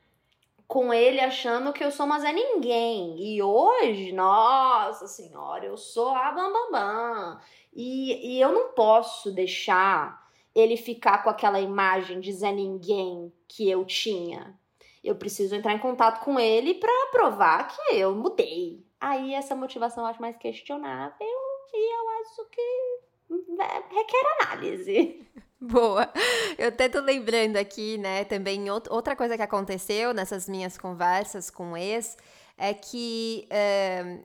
com 0.67 0.93
ele 0.93 1.19
achando 1.19 1.73
que 1.73 1.83
eu 1.83 1.91
sou 1.91 2.05
mais 2.05 2.23
é 2.23 2.31
ninguém. 2.31 3.15
E 3.19 3.41
hoje, 3.41 4.11
nossa 4.11 5.07
senhora, 5.07 5.65
eu 5.65 5.77
sou 5.77 6.09
a 6.09 6.31
bambambam. 6.31 6.71
Bam, 6.71 6.71
bam. 6.71 7.39
E, 7.77 8.33
e 8.33 8.41
eu 8.41 8.51
não 8.51 8.69
posso 8.69 9.31
deixar 9.31 10.27
ele 10.55 10.75
ficar 10.75 11.23
com 11.23 11.29
aquela 11.29 11.61
imagem 11.61 12.19
de 12.19 12.33
Zé 12.33 12.51
Ninguém 12.51 13.31
que 13.47 13.69
eu 13.69 13.85
tinha. 13.85 14.59
Eu 15.03 15.15
preciso 15.15 15.55
entrar 15.55 15.73
em 15.73 15.79
contato 15.79 16.25
com 16.25 16.39
ele 16.39 16.73
para 16.73 16.91
provar 17.11 17.67
que 17.67 17.95
eu 17.95 18.15
mudei. 18.15 18.83
Aí 18.99 19.35
essa 19.35 19.55
motivação 19.55 20.03
eu 20.03 20.09
acho 20.09 20.19
mais 20.19 20.35
questionável 20.37 21.15
e 21.21 21.93
eu 21.93 22.09
acho 22.19 22.49
que 22.49 23.61
é, 23.61 23.95
requer 23.95 24.25
análise. 24.41 25.27
Boa. 25.61 26.11
Eu 26.57 26.69
até 26.69 26.89
tô 26.89 26.99
lembrando 26.99 27.57
aqui, 27.57 27.99
né, 27.99 28.25
também 28.25 28.71
outra 28.71 29.15
coisa 29.15 29.37
que 29.37 29.43
aconteceu 29.43 30.15
nessas 30.15 30.49
minhas 30.49 30.79
conversas 30.79 31.51
com 31.51 31.73
o 31.73 31.77
ex 31.77 32.17
é 32.57 32.73
que 32.73 33.47
é, 33.51 34.19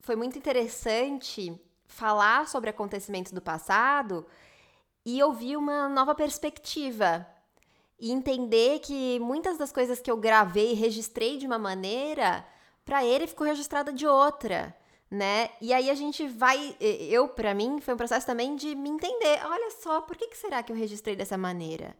foi 0.00 0.14
muito 0.14 0.36
interessante 0.36 1.58
falar 1.88 2.46
sobre 2.46 2.70
acontecimentos 2.70 3.32
do 3.32 3.42
passado 3.42 4.24
e 5.04 5.20
ouvir 5.22 5.56
uma 5.56 5.88
nova 5.88 6.14
perspectiva. 6.14 7.26
E 7.98 8.12
entender 8.12 8.78
que 8.78 9.18
muitas 9.18 9.58
das 9.58 9.72
coisas 9.72 9.98
que 9.98 10.10
eu 10.10 10.16
gravei 10.16 10.70
e 10.70 10.74
registrei 10.74 11.36
de 11.36 11.46
uma 11.46 11.58
maneira, 11.58 12.46
para 12.84 13.04
ele 13.04 13.26
ficou 13.26 13.44
registrada 13.44 13.92
de 13.92 14.06
outra 14.06 14.72
né? 15.10 15.50
E 15.60 15.72
aí 15.72 15.88
a 15.90 15.94
gente 15.94 16.26
vai, 16.26 16.76
eu 16.80 17.28
para 17.28 17.54
mim 17.54 17.80
foi 17.80 17.94
um 17.94 17.96
processo 17.96 18.26
também 18.26 18.56
de 18.56 18.74
me 18.74 18.90
entender. 18.90 19.40
Olha 19.44 19.70
só, 19.70 20.02
por 20.02 20.16
que, 20.16 20.28
que 20.28 20.36
será 20.36 20.62
que 20.62 20.70
eu 20.70 20.76
registrei 20.76 21.16
dessa 21.16 21.38
maneira? 21.38 21.96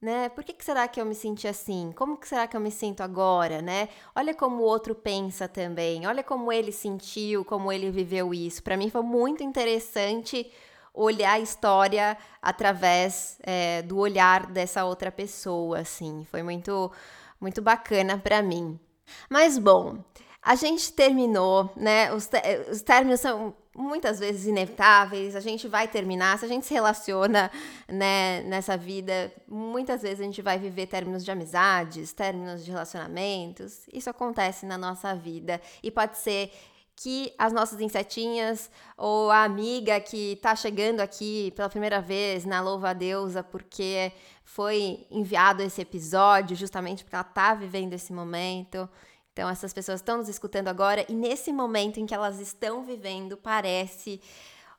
Né? 0.00 0.30
Por 0.30 0.42
que, 0.42 0.54
que 0.54 0.64
será 0.64 0.88
que 0.88 0.98
eu 0.98 1.04
me 1.04 1.14
senti 1.14 1.46
assim? 1.46 1.92
Como 1.94 2.16
que 2.16 2.26
será 2.26 2.46
que 2.46 2.56
eu 2.56 2.60
me 2.60 2.70
sinto 2.70 3.02
agora, 3.02 3.60
né? 3.60 3.90
Olha 4.16 4.34
como 4.34 4.62
o 4.62 4.66
outro 4.66 4.94
pensa 4.94 5.46
também. 5.46 6.06
Olha 6.06 6.22
como 6.22 6.50
ele 6.50 6.72
sentiu, 6.72 7.44
como 7.44 7.70
ele 7.70 7.90
viveu 7.90 8.32
isso. 8.32 8.62
Para 8.62 8.78
mim 8.78 8.88
foi 8.88 9.02
muito 9.02 9.42
interessante 9.42 10.50
olhar 10.94 11.32
a 11.32 11.40
história 11.40 12.16
através 12.40 13.38
é, 13.42 13.82
do 13.82 13.98
olhar 13.98 14.46
dessa 14.46 14.84
outra 14.86 15.12
pessoa, 15.12 15.80
assim. 15.80 16.26
Foi 16.30 16.42
muito, 16.42 16.90
muito 17.38 17.60
bacana 17.60 18.16
para 18.16 18.40
mim. 18.42 18.80
Mas 19.28 19.58
bom, 19.58 20.02
a 20.42 20.54
gente 20.54 20.94
terminou, 20.94 21.70
né? 21.76 22.10
Os, 22.14 22.28
os 22.70 22.80
términos 22.80 23.20
são 23.20 23.54
muitas 23.74 24.18
vezes 24.18 24.46
inevitáveis, 24.46 25.36
a 25.36 25.40
gente 25.40 25.68
vai 25.68 25.86
terminar, 25.86 26.38
se 26.38 26.44
a 26.44 26.48
gente 26.48 26.66
se 26.66 26.74
relaciona 26.74 27.50
né, 27.88 28.42
nessa 28.42 28.76
vida, 28.76 29.32
muitas 29.46 30.02
vezes 30.02 30.20
a 30.20 30.24
gente 30.24 30.42
vai 30.42 30.58
viver 30.58 30.86
términos 30.86 31.24
de 31.24 31.30
amizades, 31.30 32.12
términos 32.12 32.64
de 32.64 32.70
relacionamentos. 32.70 33.86
Isso 33.92 34.10
acontece 34.10 34.66
na 34.66 34.76
nossa 34.76 35.14
vida 35.14 35.60
e 35.82 35.90
pode 35.90 36.18
ser 36.18 36.52
que 36.96 37.32
as 37.38 37.50
nossas 37.50 37.80
insetinhas 37.80 38.70
ou 38.94 39.30
a 39.30 39.44
amiga 39.44 39.98
que 40.00 40.32
está 40.32 40.54
chegando 40.54 41.00
aqui 41.00 41.50
pela 41.56 41.70
primeira 41.70 41.98
vez 41.98 42.44
na 42.44 42.60
Louva 42.60 42.90
a 42.90 42.92
Deusa 42.92 43.42
porque 43.42 44.12
foi 44.44 45.06
enviado 45.10 45.62
esse 45.62 45.80
episódio 45.80 46.54
justamente 46.54 47.02
porque 47.02 47.16
ela 47.16 47.26
está 47.26 47.54
vivendo 47.54 47.94
esse 47.94 48.12
momento. 48.12 48.86
Então, 49.32 49.48
essas 49.48 49.72
pessoas 49.72 50.00
estão 50.00 50.18
nos 50.18 50.28
escutando 50.28 50.68
agora 50.68 51.04
e 51.08 51.14
nesse 51.14 51.52
momento 51.52 51.98
em 51.98 52.06
que 52.06 52.14
elas 52.14 52.40
estão 52.40 52.84
vivendo, 52.84 53.36
parece 53.36 54.20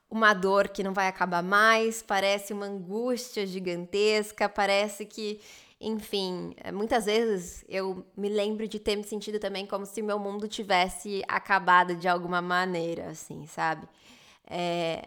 uma 0.09 0.33
dor 0.33 0.67
que 0.67 0.83
não 0.83 0.93
vai 0.93 1.07
acabar 1.07 1.41
mais, 1.41 2.01
parece 2.01 2.51
uma 2.51 2.65
angústia 2.65 3.47
gigantesca, 3.47 4.49
parece 4.49 5.05
que, 5.05 5.39
enfim, 5.79 6.53
muitas 6.73 7.05
vezes 7.05 7.63
eu 7.69 8.05
me 8.15 8.27
lembro 8.27 8.67
de 8.67 8.77
ter 8.77 8.97
me 8.97 9.05
sentido 9.05 9.39
também 9.39 9.65
como 9.65 9.85
se 9.85 10.01
meu 10.01 10.19
mundo 10.19 10.49
tivesse 10.49 11.23
acabado 11.29 11.95
de 11.95 12.09
alguma 12.09 12.41
maneira, 12.41 13.09
assim, 13.09 13.45
sabe? 13.47 13.87
É... 14.45 15.01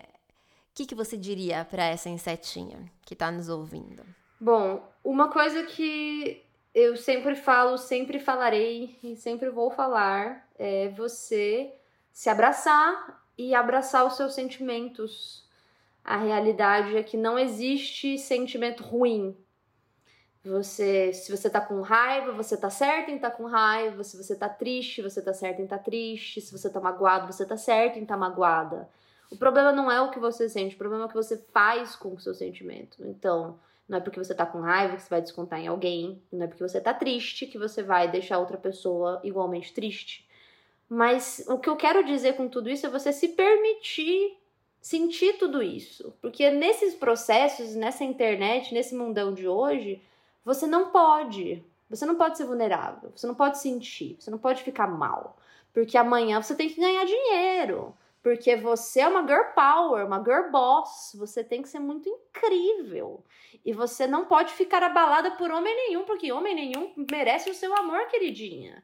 O 0.71 0.77
que, 0.77 0.87
que 0.87 0.95
você 0.95 1.17
diria 1.17 1.65
para 1.65 1.85
essa 1.85 2.09
insetinha 2.09 2.91
que 3.07 3.15
está 3.15 3.31
nos 3.31 3.49
ouvindo? 3.49 4.03
Bom, 4.41 4.83
uma 5.05 5.31
coisa 5.31 5.63
que 5.63 6.43
eu 6.75 6.97
sempre 6.97 7.37
falo, 7.37 7.79
sempre 7.79 8.19
falarei 8.19 8.99
e 9.03 9.17
sempre 9.17 9.49
vou 9.49 9.71
falar, 9.71 10.49
é 10.59 10.89
você 10.89 11.73
se 12.13 12.29
abraçar 12.29 13.23
e 13.39 13.55
abraçar 13.55 14.05
os 14.05 14.17
seus 14.17 14.35
sentimentos. 14.35 15.49
A 16.05 16.17
realidade 16.17 16.97
é 16.97 17.03
que 17.03 17.17
não 17.17 17.39
existe 17.39 18.19
sentimento 18.19 18.83
ruim. 18.83 19.37
Você, 20.45 21.13
se 21.13 21.35
você 21.35 21.49
tá 21.49 21.61
com 21.61 21.81
raiva, 21.81 22.33
você 22.33 22.57
tá 22.57 22.69
certo 22.69 23.11
em 23.11 23.19
tá 23.19 23.31
com 23.31 23.47
raiva. 23.47 24.05
Se 24.05 24.17
você 24.17 24.37
tá 24.37 24.49
triste, 24.49 25.01
você 25.01 25.23
tá 25.23 25.33
certo 25.33 25.63
em 25.63 25.67
tá 25.67 25.79
triste. 25.79 26.41
Se 26.43 26.53
você 26.53 26.69
tá 26.69 26.81
magoado, 26.81 27.33
você 27.33 27.47
tá 27.47 27.57
certo 27.57 27.99
em 27.99 28.05
tá 28.05 28.17
magoada. 28.17 28.89
O 29.31 29.37
problema 29.37 29.73
não 29.73 29.91
é 29.91 30.01
o 30.01 30.11
que 30.11 30.19
você 30.19 30.49
sente, 30.49 30.75
o 30.75 30.79
problema 30.79 31.05
é 31.05 31.07
o 31.07 31.09
que 31.09 31.15
você 31.15 31.39
faz 31.53 31.97
com 31.97 32.13
o 32.15 32.21
seu 32.21 32.35
sentimento. 32.35 33.05
Então, 33.07 33.59
não 33.89 33.99
é 33.99 34.01
porque 34.01 34.19
você 34.19 34.35
tá 34.35 34.47
com 34.47 34.61
raiva 34.61 34.97
que 34.97 35.03
você 35.03 35.11
vai 35.11 35.21
descontar 35.21 35.61
em 35.61 35.67
alguém. 35.67 36.23
Não 36.33 36.45
é 36.45 36.49
porque 36.49 36.63
você 36.63 36.81
tá 36.81 36.95
triste 36.95 37.47
que 37.47 37.59
você 37.59 37.83
vai 37.83 38.11
deixar 38.11 38.39
outra 38.39 38.57
pessoa 38.57 39.21
igualmente 39.23 39.73
triste. 39.73 40.27
Mas 40.89 41.45
o 41.49 41.59
que 41.59 41.69
eu 41.69 41.77
quero 41.77 42.05
dizer 42.05 42.35
com 42.35 42.49
tudo 42.49 42.71
isso 42.71 42.87
é 42.87 42.91
você 42.91 43.13
se 43.13 43.29
permitir 43.29 44.39
sentir 44.85 45.39
tudo 45.39 45.63
isso. 45.63 46.15
Porque 46.21 46.51
nesses 46.51 46.95
processos, 46.95 47.75
nessa 47.75 48.05
internet, 48.05 48.75
nesse 48.75 48.95
mundão 48.95 49.33
de 49.33 49.49
hoje, 49.49 50.03
você 50.45 50.67
não 50.67 50.91
pode. 50.91 51.65
Você 51.89 52.05
não 52.05 52.17
pode 52.17 52.37
ser 52.37 52.45
vulnerável. 52.45 53.11
Você 53.17 53.27
não 53.27 53.35
pode 53.35 53.59
sentir. 53.59 54.17
Você 54.21 54.31
não 54.31 54.37
pode 54.37 54.63
ficar 54.63 54.87
mal. 54.87 55.39
Porque 55.73 55.97
amanhã 55.97 56.41
você 56.41 56.55
tem 56.55 56.69
que 56.69 56.79
ganhar 56.79 57.05
dinheiro. 57.07 57.95
Porque 58.25 58.57
você 58.57 59.01
é 59.01 59.07
uma 59.07 59.21
girl 59.21 59.53
power, 59.55 60.07
uma 60.07 60.25
girl 60.25 60.51
boss. 60.51 61.15
Você 61.17 61.45
tem 61.45 61.61
que 61.61 61.69
ser 61.69 61.79
muito 61.79 62.09
incrível. 62.09 63.23
E 63.63 63.71
você 63.71 64.07
não 64.07 64.25
pode 64.25 64.51
ficar 64.55 64.83
abalada 64.83 65.33
por 65.33 65.51
homem 65.51 65.77
nenhum, 65.77 66.07
porque 66.07 66.33
homem 66.33 66.55
nenhum 66.55 66.95
merece 67.13 67.51
o 67.51 67.55
seu 67.55 67.77
amor, 67.77 68.07
queridinha. 68.07 68.83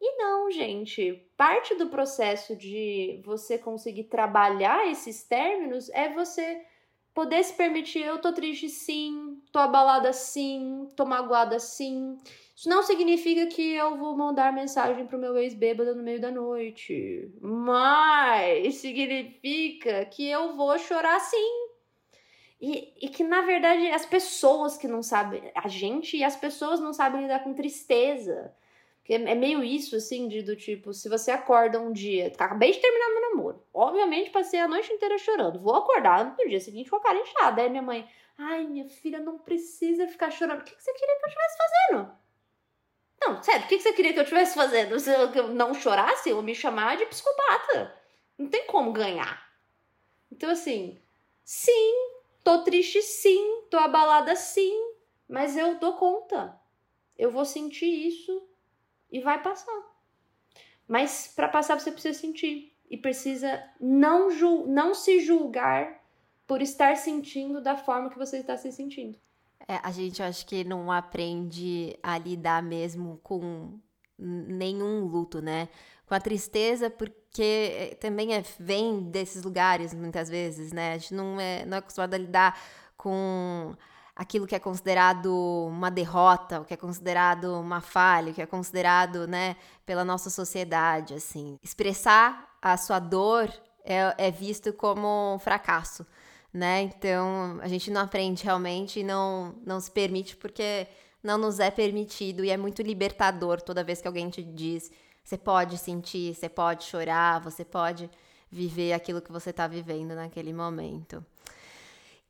E 0.00 0.16
não, 0.16 0.50
gente. 0.50 1.24
Parte 1.36 1.76
do 1.76 1.86
processo 1.86 2.56
de 2.56 3.22
você 3.24 3.56
conseguir 3.56 4.04
trabalhar 4.04 4.90
esses 4.90 5.22
términos 5.22 5.88
é 5.90 6.12
você 6.12 6.60
poder 7.14 7.44
se 7.44 7.54
permitir, 7.54 8.04
eu 8.04 8.20
tô 8.20 8.32
triste 8.32 8.68
sim, 8.68 9.40
tô 9.52 9.60
abalada 9.60 10.12
sim, 10.12 10.88
tô 10.96 11.06
magoada 11.06 11.60
sim. 11.60 12.18
Isso 12.54 12.68
não 12.68 12.82
significa 12.84 13.46
que 13.46 13.74
eu 13.74 13.96
vou 13.96 14.16
mandar 14.16 14.52
mensagem 14.52 15.06
pro 15.06 15.18
meu 15.18 15.36
ex-bêbado 15.36 15.94
no 15.94 16.02
meio 16.02 16.20
da 16.20 16.30
noite. 16.30 17.28
Mas 17.40 18.76
significa 18.76 20.04
que 20.04 20.28
eu 20.28 20.54
vou 20.54 20.78
chorar 20.78 21.18
sim. 21.18 21.64
E, 22.60 22.94
e 23.02 23.08
que, 23.08 23.24
na 23.24 23.42
verdade, 23.42 23.90
as 23.90 24.06
pessoas 24.06 24.76
que 24.76 24.86
não 24.86 25.02
sabem, 25.02 25.50
a 25.54 25.66
gente 25.66 26.16
e 26.16 26.22
as 26.22 26.36
pessoas 26.36 26.78
não 26.80 26.92
sabem 26.92 27.22
lidar 27.22 27.42
com 27.42 27.52
tristeza. 27.52 28.54
Porque 29.00 29.14
é 29.14 29.34
meio 29.34 29.62
isso, 29.62 29.96
assim, 29.96 30.28
de 30.28 30.40
do 30.40 30.56
tipo, 30.56 30.94
se 30.94 31.10
você 31.10 31.30
acorda 31.30 31.78
um 31.78 31.92
dia, 31.92 32.28
acabei 32.28 32.72
de 32.72 32.78
terminar 32.78 33.08
meu 33.10 33.30
namoro. 33.30 33.62
Obviamente, 33.74 34.30
passei 34.30 34.60
a 34.60 34.68
noite 34.68 34.90
inteira 34.92 35.18
chorando. 35.18 35.60
Vou 35.60 35.74
acordar 35.74 36.24
no 36.24 36.48
dia 36.48 36.60
seguinte 36.60 36.88
com 36.88 36.96
a 36.96 37.02
cara 37.02 37.18
inchada. 37.18 37.60
Aí 37.60 37.68
minha 37.68 37.82
mãe, 37.82 38.08
ai, 38.38 38.64
minha 38.64 38.88
filha, 38.88 39.18
não 39.18 39.38
precisa 39.38 40.08
ficar 40.08 40.30
chorando. 40.30 40.60
O 40.60 40.64
que 40.64 40.70
você 40.70 40.92
queria 40.94 41.16
que 41.16 41.24
eu 41.24 41.28
estivesse 41.28 41.56
fazendo? 41.58 42.23
Não, 43.26 43.42
sério, 43.42 43.64
o 43.64 43.68
que 43.68 43.80
você 43.80 43.92
queria 43.94 44.12
que 44.12 44.18
eu 44.18 44.22
estivesse 44.22 44.54
fazendo? 44.54 45.00
Se 45.00 45.10
eu 45.10 45.48
não 45.48 45.72
chorasse, 45.72 46.28
eu 46.28 46.42
me 46.42 46.54
chamar 46.54 46.98
de 46.98 47.06
psicopata. 47.06 47.94
Não 48.36 48.48
tem 48.48 48.66
como 48.66 48.92
ganhar. 48.92 49.50
Então, 50.30 50.50
assim, 50.50 51.00
sim, 51.42 51.94
tô 52.42 52.62
triste 52.62 53.00
sim, 53.00 53.62
tô 53.70 53.78
abalada 53.78 54.36
sim, 54.36 54.94
mas 55.26 55.56
eu 55.56 55.78
dou 55.78 55.94
conta. 55.94 56.54
Eu 57.16 57.30
vou 57.30 57.46
sentir 57.46 57.86
isso 57.86 58.46
e 59.10 59.20
vai 59.20 59.42
passar. 59.42 59.94
Mas 60.86 61.32
para 61.34 61.48
passar 61.48 61.80
você 61.80 61.90
precisa 61.90 62.18
sentir 62.18 62.76
e 62.90 62.96
precisa 62.98 63.64
não, 63.80 64.28
não 64.66 64.92
se 64.92 65.20
julgar 65.20 66.04
por 66.46 66.60
estar 66.60 66.94
sentindo 66.96 67.62
da 67.62 67.74
forma 67.74 68.10
que 68.10 68.18
você 68.18 68.38
está 68.38 68.56
se 68.56 68.70
sentindo. 68.70 69.18
É, 69.66 69.80
a 69.82 69.90
gente 69.90 70.22
acho 70.22 70.46
que 70.46 70.64
não 70.64 70.90
aprende 70.92 71.98
a 72.02 72.18
lidar 72.18 72.62
mesmo 72.62 73.18
com 73.22 73.78
nenhum 74.18 75.06
luto, 75.06 75.40
né? 75.40 75.68
Com 76.06 76.14
a 76.14 76.20
tristeza, 76.20 76.90
porque 76.90 77.92
é, 77.92 77.94
também 77.94 78.34
é, 78.34 78.44
vem 78.58 79.02
desses 79.02 79.42
lugares 79.42 79.94
muitas 79.94 80.28
vezes, 80.28 80.72
né? 80.72 80.94
A 80.94 80.98
gente 80.98 81.14
não 81.14 81.40
é, 81.40 81.64
não 81.64 81.76
é 81.76 81.78
acostumado 81.78 82.14
a 82.14 82.18
lidar 82.18 82.58
com 82.96 83.74
aquilo 84.14 84.46
que 84.46 84.54
é 84.54 84.58
considerado 84.58 85.34
uma 85.68 85.90
derrota, 85.90 86.60
o 86.60 86.64
que 86.64 86.74
é 86.74 86.76
considerado 86.76 87.58
uma 87.58 87.80
falha, 87.80 88.30
o 88.30 88.34
que 88.34 88.42
é 88.42 88.46
considerado, 88.46 89.26
né, 89.26 89.56
pela 89.84 90.04
nossa 90.04 90.30
sociedade, 90.30 91.14
assim. 91.14 91.58
Expressar 91.62 92.48
a 92.62 92.76
sua 92.76 92.98
dor 92.98 93.52
é, 93.84 94.14
é 94.16 94.30
visto 94.30 94.72
como 94.72 95.34
um 95.34 95.38
fracasso, 95.38 96.06
né? 96.54 96.82
Então, 96.82 97.58
a 97.60 97.66
gente 97.66 97.90
não 97.90 98.02
aprende 98.02 98.44
realmente 98.44 99.00
e 99.00 99.02
não, 99.02 99.56
não 99.66 99.80
se 99.80 99.90
permite 99.90 100.36
porque 100.36 100.86
não 101.20 101.36
nos 101.36 101.58
é 101.58 101.68
permitido 101.68 102.44
e 102.44 102.50
é 102.50 102.56
muito 102.56 102.80
libertador 102.80 103.60
toda 103.60 103.82
vez 103.82 104.00
que 104.00 104.06
alguém 104.06 104.30
te 104.30 104.40
diz: 104.40 104.88
você 105.24 105.36
pode 105.36 105.76
sentir, 105.76 106.32
você 106.32 106.48
pode 106.48 106.84
chorar, 106.84 107.40
você 107.40 107.64
pode 107.64 108.08
viver 108.48 108.92
aquilo 108.92 109.20
que 109.20 109.32
você 109.32 109.50
está 109.50 109.66
vivendo 109.66 110.14
naquele 110.14 110.52
momento. 110.52 111.24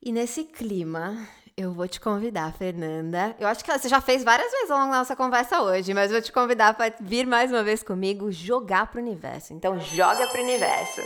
E 0.02 0.10
nesse 0.10 0.44
clima, 0.44 1.16
eu 1.54 1.72
vou 1.72 1.86
te 1.86 2.00
convidar, 2.00 2.52
Fernanda. 2.54 3.36
Eu 3.38 3.46
acho 3.46 3.62
que 3.62 3.70
você 3.70 3.88
já 3.90 4.00
fez 4.00 4.24
várias 4.24 4.50
vezes 4.50 4.70
ao 4.70 4.78
longo 4.78 4.92
da 4.92 4.98
nossa 4.98 5.14
conversa 5.14 5.60
hoje, 5.60 5.92
mas 5.92 6.10
vou 6.10 6.22
te 6.22 6.32
convidar 6.32 6.72
para 6.74 6.94
vir 6.98 7.26
mais 7.26 7.52
uma 7.52 7.62
vez 7.62 7.82
comigo 7.82 8.32
jogar 8.32 8.86
para 8.86 9.00
o 9.00 9.02
universo. 9.02 9.52
Então, 9.52 9.78
joga 9.78 10.26
para 10.28 10.40
o 10.40 10.44
universo. 10.44 11.02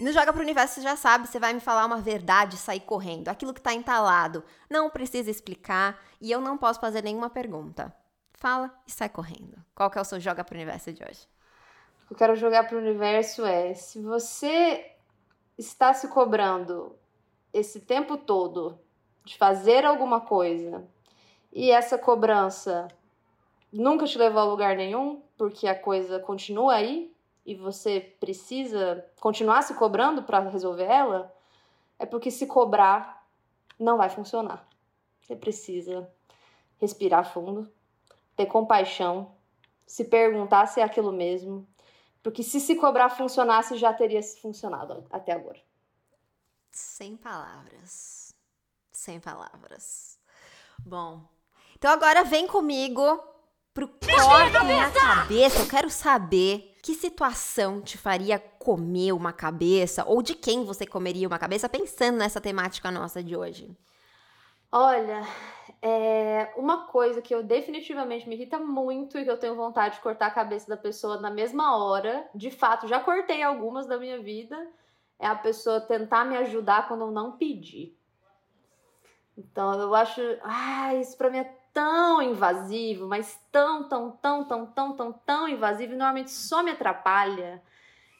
No 0.00 0.12
Joga 0.12 0.32
pro 0.32 0.42
Universo, 0.42 0.74
você 0.74 0.80
já 0.80 0.96
sabe, 0.96 1.28
você 1.28 1.38
vai 1.38 1.52
me 1.52 1.60
falar 1.60 1.84
uma 1.84 2.00
verdade 2.00 2.56
e 2.56 2.58
sair 2.58 2.80
correndo. 2.80 3.28
Aquilo 3.28 3.52
que 3.52 3.60
tá 3.60 3.74
entalado. 3.74 4.42
Não 4.68 4.88
precisa 4.88 5.30
explicar 5.30 6.00
e 6.20 6.30
eu 6.30 6.40
não 6.40 6.56
posso 6.56 6.80
fazer 6.80 7.02
nenhuma 7.02 7.28
pergunta. 7.28 7.94
Fala 8.34 8.70
e 8.86 8.90
sai 8.92 9.08
correndo. 9.08 9.58
Qual 9.74 9.90
que 9.90 9.98
é 9.98 10.00
o 10.00 10.04
seu 10.04 10.18
Joga 10.18 10.42
pro 10.42 10.54
Universo 10.54 10.92
de 10.92 11.02
hoje? 11.02 11.28
O 12.04 12.08
que 12.08 12.14
eu 12.14 12.16
quero 12.16 12.34
jogar 12.34 12.66
pro 12.66 12.78
universo 12.78 13.44
é: 13.44 13.74
se 13.74 14.00
você 14.00 14.90
está 15.58 15.92
se 15.92 16.08
cobrando 16.08 16.96
esse 17.52 17.80
tempo 17.80 18.16
todo 18.16 18.78
de 19.24 19.36
fazer 19.36 19.84
alguma 19.84 20.20
coisa 20.20 20.88
e 21.52 21.70
essa 21.70 21.98
cobrança 21.98 22.88
nunca 23.72 24.06
te 24.06 24.16
levou 24.16 24.40
a 24.40 24.44
lugar 24.44 24.76
nenhum, 24.76 25.22
porque 25.36 25.68
a 25.68 25.78
coisa 25.78 26.18
continua 26.18 26.74
aí, 26.74 27.12
e 27.50 27.54
você 27.56 27.98
precisa 28.20 29.04
continuar 29.18 29.62
se 29.62 29.74
cobrando 29.74 30.22
para 30.22 30.38
resolver 30.38 30.84
ela, 30.84 31.34
é 31.98 32.06
porque 32.06 32.30
se 32.30 32.46
cobrar 32.46 33.26
não 33.76 33.96
vai 33.96 34.08
funcionar. 34.08 34.68
Você 35.20 35.34
precisa 35.34 36.08
respirar 36.78 37.32
fundo, 37.32 37.68
ter 38.36 38.46
compaixão, 38.46 39.34
se 39.84 40.04
perguntar 40.04 40.66
se 40.66 40.80
é 40.80 40.84
aquilo 40.84 41.10
mesmo, 41.10 41.66
porque 42.22 42.44
se 42.44 42.60
se 42.60 42.76
cobrar 42.76 43.10
funcionasse, 43.10 43.76
já 43.76 43.92
teria 43.92 44.22
funcionado 44.22 45.04
até 45.10 45.32
agora. 45.32 45.58
Sem 46.70 47.16
palavras. 47.16 48.32
Sem 48.92 49.18
palavras. 49.18 50.20
Bom, 50.78 51.28
então 51.74 51.90
agora 51.90 52.22
vem 52.22 52.46
comigo 52.46 53.02
pro 53.74 53.88
corte 53.88 54.52
na 54.52 54.92
cabeça. 54.92 55.58
Eu 55.58 55.68
quero 55.68 55.90
saber 55.90 56.69
que 56.90 56.94
situação 56.96 57.80
te 57.80 57.96
faria 57.96 58.36
comer 58.36 59.12
uma 59.12 59.32
cabeça? 59.32 60.04
Ou 60.04 60.20
de 60.22 60.34
quem 60.34 60.64
você 60.64 60.84
comeria 60.84 61.28
uma 61.28 61.38
cabeça 61.38 61.68
pensando 61.68 62.18
nessa 62.18 62.40
temática 62.40 62.90
nossa 62.90 63.22
de 63.22 63.36
hoje? 63.36 63.70
Olha, 64.72 65.22
é 65.80 66.52
uma 66.56 66.88
coisa 66.88 67.22
que 67.22 67.32
eu 67.32 67.44
definitivamente 67.44 68.28
me 68.28 68.34
irrita 68.34 68.58
muito 68.58 69.16
e 69.18 69.24
que 69.24 69.30
eu 69.30 69.38
tenho 69.38 69.54
vontade 69.54 69.96
de 69.96 70.00
cortar 70.00 70.26
a 70.26 70.32
cabeça 70.32 70.68
da 70.68 70.76
pessoa 70.76 71.20
na 71.20 71.30
mesma 71.30 71.76
hora. 71.76 72.28
De 72.34 72.50
fato, 72.50 72.88
já 72.88 72.98
cortei 72.98 73.40
algumas 73.40 73.86
da 73.86 73.96
minha 73.96 74.20
vida. 74.20 74.56
É 75.16 75.28
a 75.28 75.36
pessoa 75.36 75.80
tentar 75.80 76.24
me 76.24 76.36
ajudar 76.38 76.88
quando 76.88 77.02
eu 77.02 77.12
não 77.12 77.36
pedi. 77.36 77.94
Então 79.38 79.80
eu 79.80 79.94
acho, 79.94 80.20
ah, 80.42 80.94
isso 80.96 81.16
pra 81.16 81.30
mim 81.30 81.38
é 81.38 81.56
tão 81.72 82.22
invasivo, 82.22 83.06
mas 83.06 83.40
tão, 83.50 83.88
tão, 83.88 84.10
tão, 84.12 84.44
tão, 84.44 84.66
tão, 84.66 84.96
tão, 84.96 85.12
tão 85.12 85.48
invasivo, 85.48 85.92
e 85.92 85.96
normalmente 85.96 86.30
só 86.30 86.62
me 86.62 86.70
atrapalha. 86.70 87.62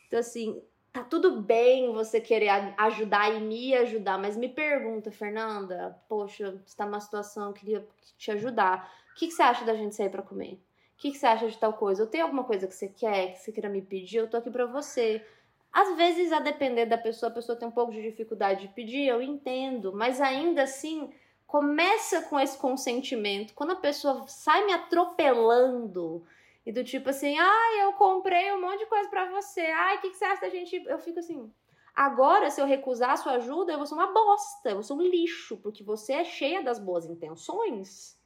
Então, 0.07 0.21
assim, 0.21 0.63
tá 0.93 1.05
tudo 1.05 1.41
bem 1.41 1.93
você 1.93 2.21
querer 2.21 2.49
ajudar 2.77 3.33
e 3.35 3.41
me 3.41 3.75
ajudar, 3.75 4.19
mas 4.19 4.37
me 4.37 4.49
pergunta, 4.49 5.11
Fernanda, 5.11 5.97
poxa, 6.09 6.61
está 6.67 6.85
numa 6.85 7.01
situação, 7.01 7.49
eu 7.49 7.53
queria 7.53 7.87
te 8.19 8.31
ajudar. 8.31 8.93
O 9.13 9.15
que, 9.15 9.29
que 9.29 9.33
você 9.33 9.43
acha 9.43 9.65
da 9.65 9.75
gente 9.75 9.95
sair 9.95 10.11
para 10.11 10.23
comer? 10.23 10.55
O 10.55 11.01
que, 11.01 11.13
que 11.13 11.19
você 11.19 11.27
acha 11.27 11.49
de 11.49 11.57
tal 11.57 11.73
coisa? 11.73 12.03
Eu 12.03 12.07
tenho 12.07 12.25
alguma 12.25 12.45
coisa 12.45 12.67
que 12.67 12.75
você 12.75 12.89
quer, 12.89 13.33
que 13.33 13.39
você 13.39 13.53
queira 13.53 13.69
me 13.69 13.81
pedir? 13.81 14.19
Eu 14.19 14.29
tô 14.29 14.37
aqui 14.37 14.51
para 14.51 14.67
você. 14.67 15.25
Às 15.73 15.97
vezes, 15.97 16.33
a 16.33 16.41
depender 16.41 16.87
da 16.87 16.99
pessoa, 16.99 17.31
a 17.31 17.35
pessoa 17.35 17.57
tem 17.57 17.69
um 17.69 17.73
pouco 17.73 17.93
de 17.93 18.03
dificuldade 18.03 18.63
de 18.63 18.75
pedir, 18.75 19.07
eu 19.07 19.23
entendo, 19.23 19.93
mas 19.93 20.21
ainda 20.21 20.65
assim, 20.65 21.11
começa 21.51 22.23
com 22.23 22.39
esse 22.39 22.57
consentimento. 22.57 23.55
Quando 23.55 23.73
a 23.73 23.77
pessoa 23.77 24.25
sai 24.29 24.65
me 24.67 24.73
atropelando 24.73 26.25
e 26.65 26.71
do 26.71 26.85
tipo 26.85 27.11
assim, 27.11 27.37
ai, 27.37 27.83
eu 27.83 27.93
comprei 27.95 28.53
um 28.53 28.61
monte 28.61 28.79
de 28.79 28.87
coisa 28.87 29.11
para 29.11 29.29
você, 29.33 29.63
ai, 29.63 29.97
o 29.97 30.01
que, 30.01 30.11
que 30.11 30.17
você 30.17 30.25
acha 30.27 30.43
da 30.43 30.49
gente? 30.49 30.77
Eu 30.87 31.01
fico 31.01 31.19
assim. 31.19 31.53
Agora, 31.93 32.53
se 32.53 32.61
eu 32.61 32.67
recusar 32.67 33.11
a 33.11 33.17
sua 33.17 33.33
ajuda, 33.33 33.73
eu 33.73 33.79
vou 33.79 33.87
ser 33.87 33.95
uma 33.95 34.13
bosta, 34.13 34.71
eu 34.71 34.75
vou 34.75 34.83
ser 34.85 34.93
um 34.93 35.03
lixo, 35.03 35.57
porque 35.57 35.83
você 35.83 36.13
é 36.13 36.25
cheia 36.25 36.63
das 36.63 36.79
boas 36.79 37.05
intenções 37.05 38.17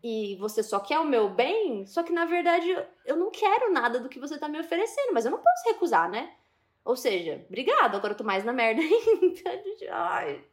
e 0.00 0.36
você 0.36 0.62
só 0.62 0.78
quer 0.78 1.00
o 1.00 1.04
meu 1.04 1.28
bem, 1.28 1.84
só 1.86 2.04
que 2.04 2.12
na 2.12 2.24
verdade 2.24 2.68
eu 3.04 3.16
não 3.16 3.32
quero 3.32 3.72
nada 3.72 3.98
do 3.98 4.08
que 4.08 4.20
você 4.20 4.38
tá 4.38 4.48
me 4.48 4.60
oferecendo, 4.60 5.12
mas 5.12 5.24
eu 5.24 5.32
não 5.32 5.38
posso 5.38 5.68
recusar, 5.70 6.08
né? 6.08 6.32
Ou 6.84 6.94
seja, 6.94 7.44
obrigado, 7.48 7.96
agora 7.96 8.12
eu 8.12 8.16
tô 8.16 8.22
mais 8.22 8.44
na 8.44 8.52
merda 8.52 8.80
ainda. 8.80 9.60
Ai, 9.90 10.44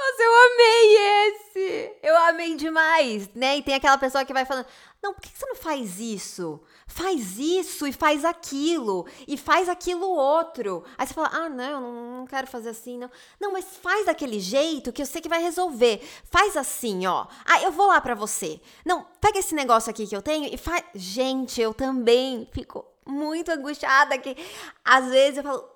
nossa, 0.00 0.22
eu 0.22 0.34
amei 0.34 0.96
esse! 1.28 1.96
Eu 2.02 2.16
amei 2.16 2.56
demais, 2.56 3.28
né? 3.34 3.58
E 3.58 3.62
tem 3.62 3.74
aquela 3.74 3.98
pessoa 3.98 4.24
que 4.24 4.32
vai 4.32 4.44
falando: 4.46 4.66
Não, 5.02 5.12
por 5.12 5.20
que 5.20 5.28
você 5.28 5.46
não 5.46 5.54
faz 5.54 6.00
isso? 6.00 6.60
Faz 6.86 7.38
isso 7.38 7.86
e 7.86 7.92
faz 7.92 8.24
aquilo, 8.24 9.06
e 9.28 9.36
faz 9.36 9.68
aquilo 9.68 10.08
outro. 10.08 10.84
Aí 10.96 11.06
você 11.06 11.12
fala: 11.14 11.30
Ah, 11.32 11.48
não, 11.48 12.18
não 12.18 12.26
quero 12.26 12.46
fazer 12.46 12.70
assim, 12.70 12.98
não. 12.98 13.10
Não, 13.38 13.52
mas 13.52 13.64
faz 13.64 14.06
daquele 14.06 14.40
jeito 14.40 14.92
que 14.92 15.02
eu 15.02 15.06
sei 15.06 15.20
que 15.20 15.28
vai 15.28 15.42
resolver. 15.42 16.02
Faz 16.24 16.56
assim, 16.56 17.06
ó. 17.06 17.26
Ah, 17.44 17.62
eu 17.62 17.70
vou 17.70 17.86
lá 17.86 18.00
pra 18.00 18.14
você. 18.14 18.60
Não, 18.84 19.06
pega 19.20 19.38
esse 19.38 19.54
negócio 19.54 19.90
aqui 19.90 20.06
que 20.06 20.16
eu 20.16 20.22
tenho 20.22 20.52
e 20.52 20.56
faz. 20.56 20.82
Gente, 20.94 21.60
eu 21.60 21.74
também 21.74 22.48
fico 22.52 22.86
muito 23.04 23.50
angustiada 23.50 24.16
que 24.18 24.36
às 24.84 25.06
vezes 25.10 25.38
eu 25.38 25.44
falo: 25.44 25.68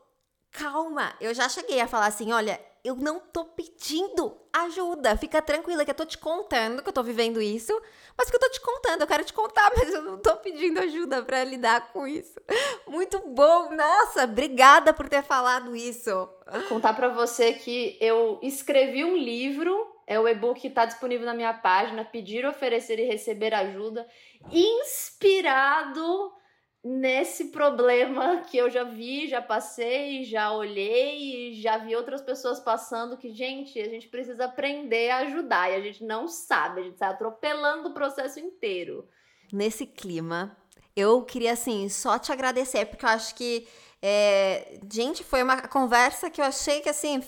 Calma, 0.51 1.15
eu 1.21 1.35
já 1.35 1.49
cheguei 1.49 1.81
a 1.81 1.89
falar 1.89 2.07
assim: 2.07 2.33
Olha 2.33 2.59
eu 2.85 2.95
não 2.95 3.19
tô 3.19 3.47
pedindo 3.47 4.37
ajuda. 4.53 5.17
Fica 5.17 5.41
tranquila 5.41 5.85
que 5.85 5.91
eu 5.91 5.95
tô 5.95 6.05
te 6.05 6.19
contando 6.19 6.83
que 6.83 6.89
eu 6.89 6.93
tô 6.93 7.03
vivendo 7.03 7.41
isso, 7.41 7.73
mas 8.17 8.29
que 8.29 8.37
eu 8.37 8.41
tô 8.41 8.51
te 8.51 8.61
contando, 8.61 9.01
eu 9.01 9.07
quero 9.07 9.25
te 9.25 9.33
contar, 9.33 9.73
mas 9.75 9.93
eu 9.93 10.03
não 10.03 10.19
tô 10.19 10.37
pedindo 10.37 10.79
ajuda 10.81 11.23
para 11.23 11.43
lidar 11.43 11.93
com 11.93 12.07
isso. 12.07 12.39
Muito 12.87 13.19
bom. 13.21 13.75
Nossa, 13.75 14.25
obrigada 14.25 14.93
por 14.93 15.09
ter 15.09 15.23
falado 15.23 15.75
isso. 15.75 16.11
Vou 16.53 16.63
contar 16.69 16.93
para 16.93 17.09
você 17.09 17.55
que 17.55 17.97
eu 18.01 18.39
escrevi 18.43 19.03
um 19.03 19.17
livro, 19.17 19.75
é 20.07 20.21
o 20.21 20.29
e-book 20.29 20.61
que 20.61 20.69
tá 20.69 20.85
disponível 20.85 21.25
na 21.25 21.35
minha 21.35 21.55
página, 21.55 22.05
Pedir, 22.05 22.45
Oferecer 22.45 22.99
e 22.99 23.07
Receber 23.07 23.55
Ajuda, 23.55 24.07
inspirado 24.53 26.33
nesse 26.85 27.47
problema 27.47 28.43
que 28.43 28.59
eu 28.59 28.69
já 28.69 28.85
vi, 28.85 29.27
já 29.27 29.41
passei, 29.41 30.23
já 30.25 30.53
olhei, 30.53 31.55
já 31.55 31.79
vi 31.79 31.97
outras 31.97 32.21
pessoas 32.21 32.61
passando 32.61 33.17
que, 33.17 33.33
gente, 33.33 33.81
a 33.81 33.89
gente 33.89 34.07
precisa 34.09 34.45
aprender 34.45 35.09
a 35.09 35.19
ajudar 35.19 35.71
e 35.71 35.77
a 35.77 35.81
gente 35.81 36.05
não 36.05 36.29
sabe, 36.29 36.81
a 36.81 36.85
gente 36.85 36.95
está 36.95 37.09
atropelando 37.09 37.89
o 37.89 37.95
processo 37.95 38.39
inteiro. 38.39 39.09
Nesse 39.51 39.87
clima, 39.87 40.55
eu 40.95 41.23
queria, 41.23 41.53
assim, 41.53 41.89
só 41.89 42.19
te 42.19 42.31
agradecer, 42.31 42.85
porque 42.85 43.07
eu 43.07 43.11
acho 43.11 43.35
que, 43.35 43.67
é, 44.03 44.79
gente, 44.93 45.25
foi 45.25 45.43
uma 45.43 45.63
conversa 45.63 46.29
que 46.29 46.41
eu 46.41 46.45
achei 46.45 46.81
que, 46.81 46.91
assim, 46.91 47.23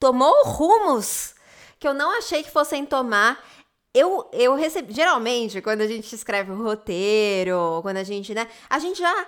tomou 0.00 0.42
rumos 0.44 1.38
que 1.78 1.86
eu 1.86 1.94
não 1.94 2.16
achei 2.18 2.42
que 2.42 2.50
fossem 2.50 2.84
tomar 2.84 3.40
eu, 3.98 4.28
eu 4.32 4.54
recebi. 4.54 4.92
Geralmente, 4.92 5.60
quando 5.60 5.80
a 5.82 5.86
gente 5.86 6.14
escreve 6.14 6.52
um 6.52 6.62
roteiro, 6.62 7.80
quando 7.82 7.98
a 7.98 8.04
gente, 8.04 8.34
né? 8.34 8.48
A 8.68 8.78
gente 8.78 8.98
já 8.98 9.26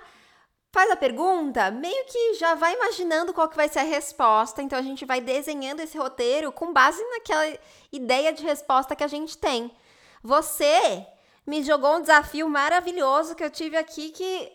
faz 0.71 0.89
a 0.89 0.95
pergunta, 0.95 1.69
meio 1.69 2.05
que 2.05 2.35
já 2.35 2.55
vai 2.55 2.73
imaginando 2.73 3.33
qual 3.33 3.49
que 3.49 3.55
vai 3.55 3.67
ser 3.67 3.79
a 3.79 3.83
resposta. 3.83 4.61
Então 4.61 4.79
a 4.79 4.81
gente 4.81 5.05
vai 5.05 5.19
desenhando 5.19 5.81
esse 5.81 5.97
roteiro 5.97 6.51
com 6.51 6.71
base 6.71 7.03
naquela 7.09 7.57
ideia 7.91 8.31
de 8.31 8.43
resposta 8.43 8.95
que 8.95 9.03
a 9.03 9.07
gente 9.07 9.37
tem. 9.37 9.71
Você 10.23 11.05
me 11.45 11.63
jogou 11.63 11.97
um 11.97 12.01
desafio 12.01 12.47
maravilhoso 12.47 13.35
que 13.35 13.43
eu 13.43 13.49
tive 13.49 13.75
aqui 13.75 14.09
que 14.11 14.51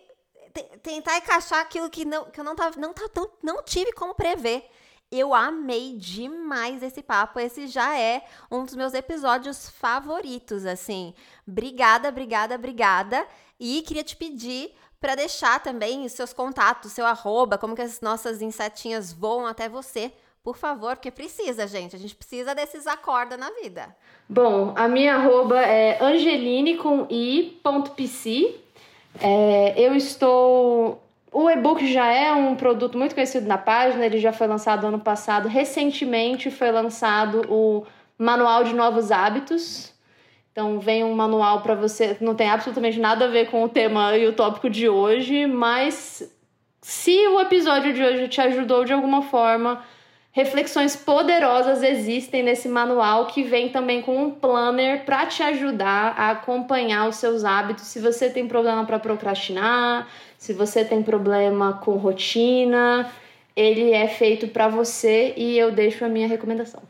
tentar 0.83 1.19
encaixar 1.19 1.61
aquilo 1.61 1.91
que 1.91 2.05
não 2.05 2.25
que 2.31 2.41
eu 2.41 2.45
não 2.45 2.57
tava, 2.57 2.81
não, 2.81 2.95
não, 3.15 3.31
não 3.43 3.63
tive 3.63 3.93
como 3.93 4.15
prever. 4.15 4.69
Eu 5.11 5.33
amei 5.33 5.97
demais 5.97 6.83
esse 6.83 7.03
papo. 7.03 7.39
Esse 7.39 7.69
já 7.69 7.97
é 7.99 8.23
um 8.51 8.65
dos 8.65 8.75
meus 8.75 8.93
episódios 8.93 9.71
favoritos, 9.71 10.67
assim. 10.67 11.15
Obrigada, 11.47 12.09
obrigada, 12.09 12.57
obrigada. 12.57 13.27
E 13.59 13.83
queria 13.83 14.03
te 14.03 14.17
pedir 14.17 14.75
para 15.01 15.15
deixar 15.15 15.63
também 15.63 16.05
os 16.05 16.13
seus 16.13 16.33
contatos, 16.33 16.93
seu 16.93 17.07
arroba, 17.07 17.57
como 17.57 17.77
que 17.77 17.83
as 17.83 18.01
nossas 18.01 18.43
insetinhas 18.43 19.13
voam 19.13 19.47
até 19.47 19.69
você. 19.69 20.13
Por 20.43 20.57
favor, 20.57 20.97
porque 20.97 21.11
precisa, 21.11 21.67
gente. 21.67 21.95
A 21.95 21.99
gente 21.99 22.15
precisa 22.15 22.55
desses 22.55 22.87
acorda 22.87 23.37
na 23.37 23.51
vida. 23.51 23.95
Bom, 24.29 24.73
a 24.77 24.89
minha 24.89 25.17
arroba 25.17 25.61
é 25.61 26.03
angeline 26.03 26.77
com 26.77 27.07
i.pc. 27.11 28.61
É, 29.21 29.75
eu 29.77 29.95
estou 29.95 31.03
o 31.39 31.51
e-book 31.51 31.87
já 31.93 32.07
é 32.07 32.33
um 32.33 32.57
produto 32.57 32.97
muito 32.97 33.15
conhecido 33.15 33.47
na 33.47 33.59
página, 33.59 34.07
ele 34.07 34.19
já 34.19 34.33
foi 34.33 34.47
lançado 34.47 34.87
ano 34.87 34.99
passado. 34.99 35.49
Recentemente 35.49 36.51
foi 36.51 36.73
lançado 36.73 37.43
o 37.51 37.85
Manual 38.17 38.65
de 38.65 38.75
Novos 38.75 39.13
Hábitos. 39.13 39.93
Então 40.51 40.81
vem 40.81 41.05
um 41.05 41.15
manual 41.15 41.61
para 41.61 41.75
você, 41.75 42.17
não 42.23 42.35
tem 42.35 42.49
absolutamente 42.49 42.99
nada 42.99 43.27
a 43.27 43.29
ver 43.29 43.51
com 43.51 43.63
o 43.63 43.69
tema 43.69 44.17
e 44.17 44.27
o 44.27 44.33
tópico 44.33 44.71
de 44.71 44.89
hoje, 44.89 45.47
mas 45.47 46.27
se 46.81 47.29
o 47.29 47.39
episódio 47.39 47.93
de 47.93 48.03
hoje 48.03 48.29
te 48.29 48.41
ajudou 48.41 48.87
de 48.87 48.95
alguma 48.95 49.21
forma, 49.21 49.85
reflexões 50.33 50.97
poderosas 50.97 51.83
existem 51.83 52.43
nesse 52.43 52.67
manual 52.67 53.27
que 53.27 53.43
vem 53.43 53.69
também 53.69 54.01
com 54.01 54.17
um 54.17 54.31
planner 54.31 55.05
para 55.05 55.27
te 55.27 55.43
ajudar 55.43 56.15
a 56.17 56.31
acompanhar 56.31 57.07
os 57.07 57.17
seus 57.17 57.45
hábitos. 57.45 57.85
Se 57.85 58.01
você 58.01 58.31
tem 58.31 58.49
problema 58.49 58.87
para 58.87 58.99
procrastinar, 58.99 60.09
se 60.39 60.53
você 60.53 60.85
tem 60.85 61.03
problema 61.03 61.75
com 61.75 61.97
rotina, 61.97 63.11
ele 63.55 63.93
é 63.93 64.07
feito 64.07 64.49
para 64.49 64.69
você 64.69 65.33
e 65.37 65.59
eu 65.59 65.73
deixo 65.73 66.05
a 66.05 66.09
minha 66.09 66.29
recomendação. 66.29 66.83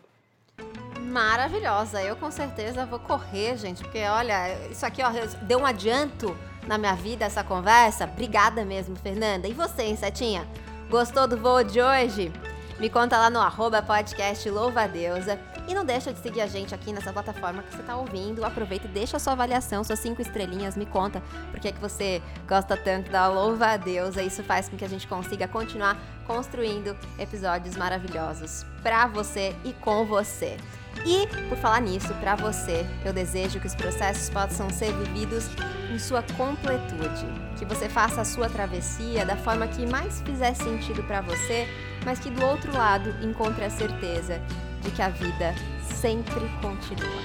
Maravilhosa, 1.01 2.03
eu 2.03 2.17
com 2.17 2.31
certeza 2.31 2.85
vou 2.85 2.99
correr, 2.99 3.57
gente, 3.57 3.83
porque 3.83 4.03
olha, 4.05 4.53
isso 4.71 4.85
aqui 4.85 5.03
ó, 5.03 5.11
deu 5.43 5.61
um 5.61 5.65
adianto 5.65 6.37
na 6.67 6.77
minha 6.77 6.95
vida 6.95 7.25
essa 7.25 7.43
conversa. 7.43 8.05
Obrigada 8.05 8.65
mesmo, 8.65 8.97
Fernanda. 8.97 9.49
E 9.49 9.53
você, 9.53 9.85
hein, 9.85 9.97
Setinha? 9.97 10.47
Gostou 10.91 11.27
do 11.27 11.37
voo 11.37 11.63
de 11.63 11.81
hoje? 11.81 12.33
Me 12.79 12.91
conta 12.91 13.17
lá 13.17 13.31
no 13.31 13.41
arroba 13.41 13.81
podcast 13.81 14.49
Louva 14.51 14.87
Deusa. 14.87 15.41
E 15.69 15.75
não 15.75 15.85
deixa 15.85 16.13
de 16.13 16.21
seguir 16.21 16.41
a 16.41 16.47
gente 16.47 16.75
aqui 16.75 16.93
nessa 16.93 17.13
plataforma 17.13 17.63
que 17.63 17.75
você 17.75 17.81
está 17.81 17.97
ouvindo. 17.97 18.45
Aproveita 18.45 18.87
e 18.87 18.91
deixa 18.91 19.17
a 19.17 19.21
sua 19.21 19.33
avaliação, 19.33 19.83
suas 19.83 19.99
cinco 19.99 20.23
estrelinhas. 20.23 20.77
Me 20.77 20.87
conta 20.87 21.21
por 21.51 21.59
que, 21.59 21.73
que 21.73 21.81
você 21.81 22.23
gosta 22.47 22.77
tanto 22.77 23.11
da 23.11 23.27
Louva 23.29 23.73
a 23.73 23.77
Deus. 23.77 24.17
Isso 24.17 24.45
faz 24.45 24.69
com 24.69 24.77
que 24.77 24.85
a 24.85 24.89
gente 24.89 25.09
consiga 25.09 25.49
continuar 25.49 25.97
construindo 26.27 26.97
episódios 27.19 27.77
maravilhosos 27.77 28.65
para 28.83 29.07
você 29.07 29.55
e 29.65 29.73
com 29.73 30.05
você. 30.05 30.57
E, 31.05 31.27
por 31.49 31.59
falar 31.59 31.81
nisso, 31.81 32.13
para 32.15 32.35
você, 32.35 32.87
eu 33.05 33.13
desejo 33.13 33.61
que 33.61 33.67
os 33.67 33.75
processos 33.75 34.31
possam 34.31 34.71
ser 34.71 34.93
vividos 34.95 35.49
em 35.93 35.99
sua 35.99 36.23
completude, 36.37 37.27
que 37.59 37.65
você 37.65 37.89
faça 37.89 38.23
a 38.23 38.25
sua 38.25 38.49
travessia 38.49 39.25
da 39.25 39.37
forma 39.37 39.67
que 39.67 39.87
mais 39.87 40.21
fizer 40.23 40.55
sentido 40.55 41.03
para 41.05 41.21
você, 41.21 41.69
mas 42.05 42.19
que 42.19 42.31
do 42.31 42.45
outro 42.45 42.73
lado 42.73 43.15
encontre 43.23 43.65
a 43.65 43.71
certeza 43.71 44.41
de 44.87 44.93
que 44.93 45.03
a 45.03 45.09
vida 45.09 45.55
sempre 45.83 46.49
continua. 46.63 47.23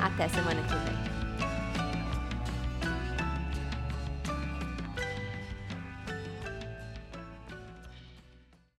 Até 0.00 0.28
semana 0.28 0.62
que 0.62 0.74
vem. 0.74 1.11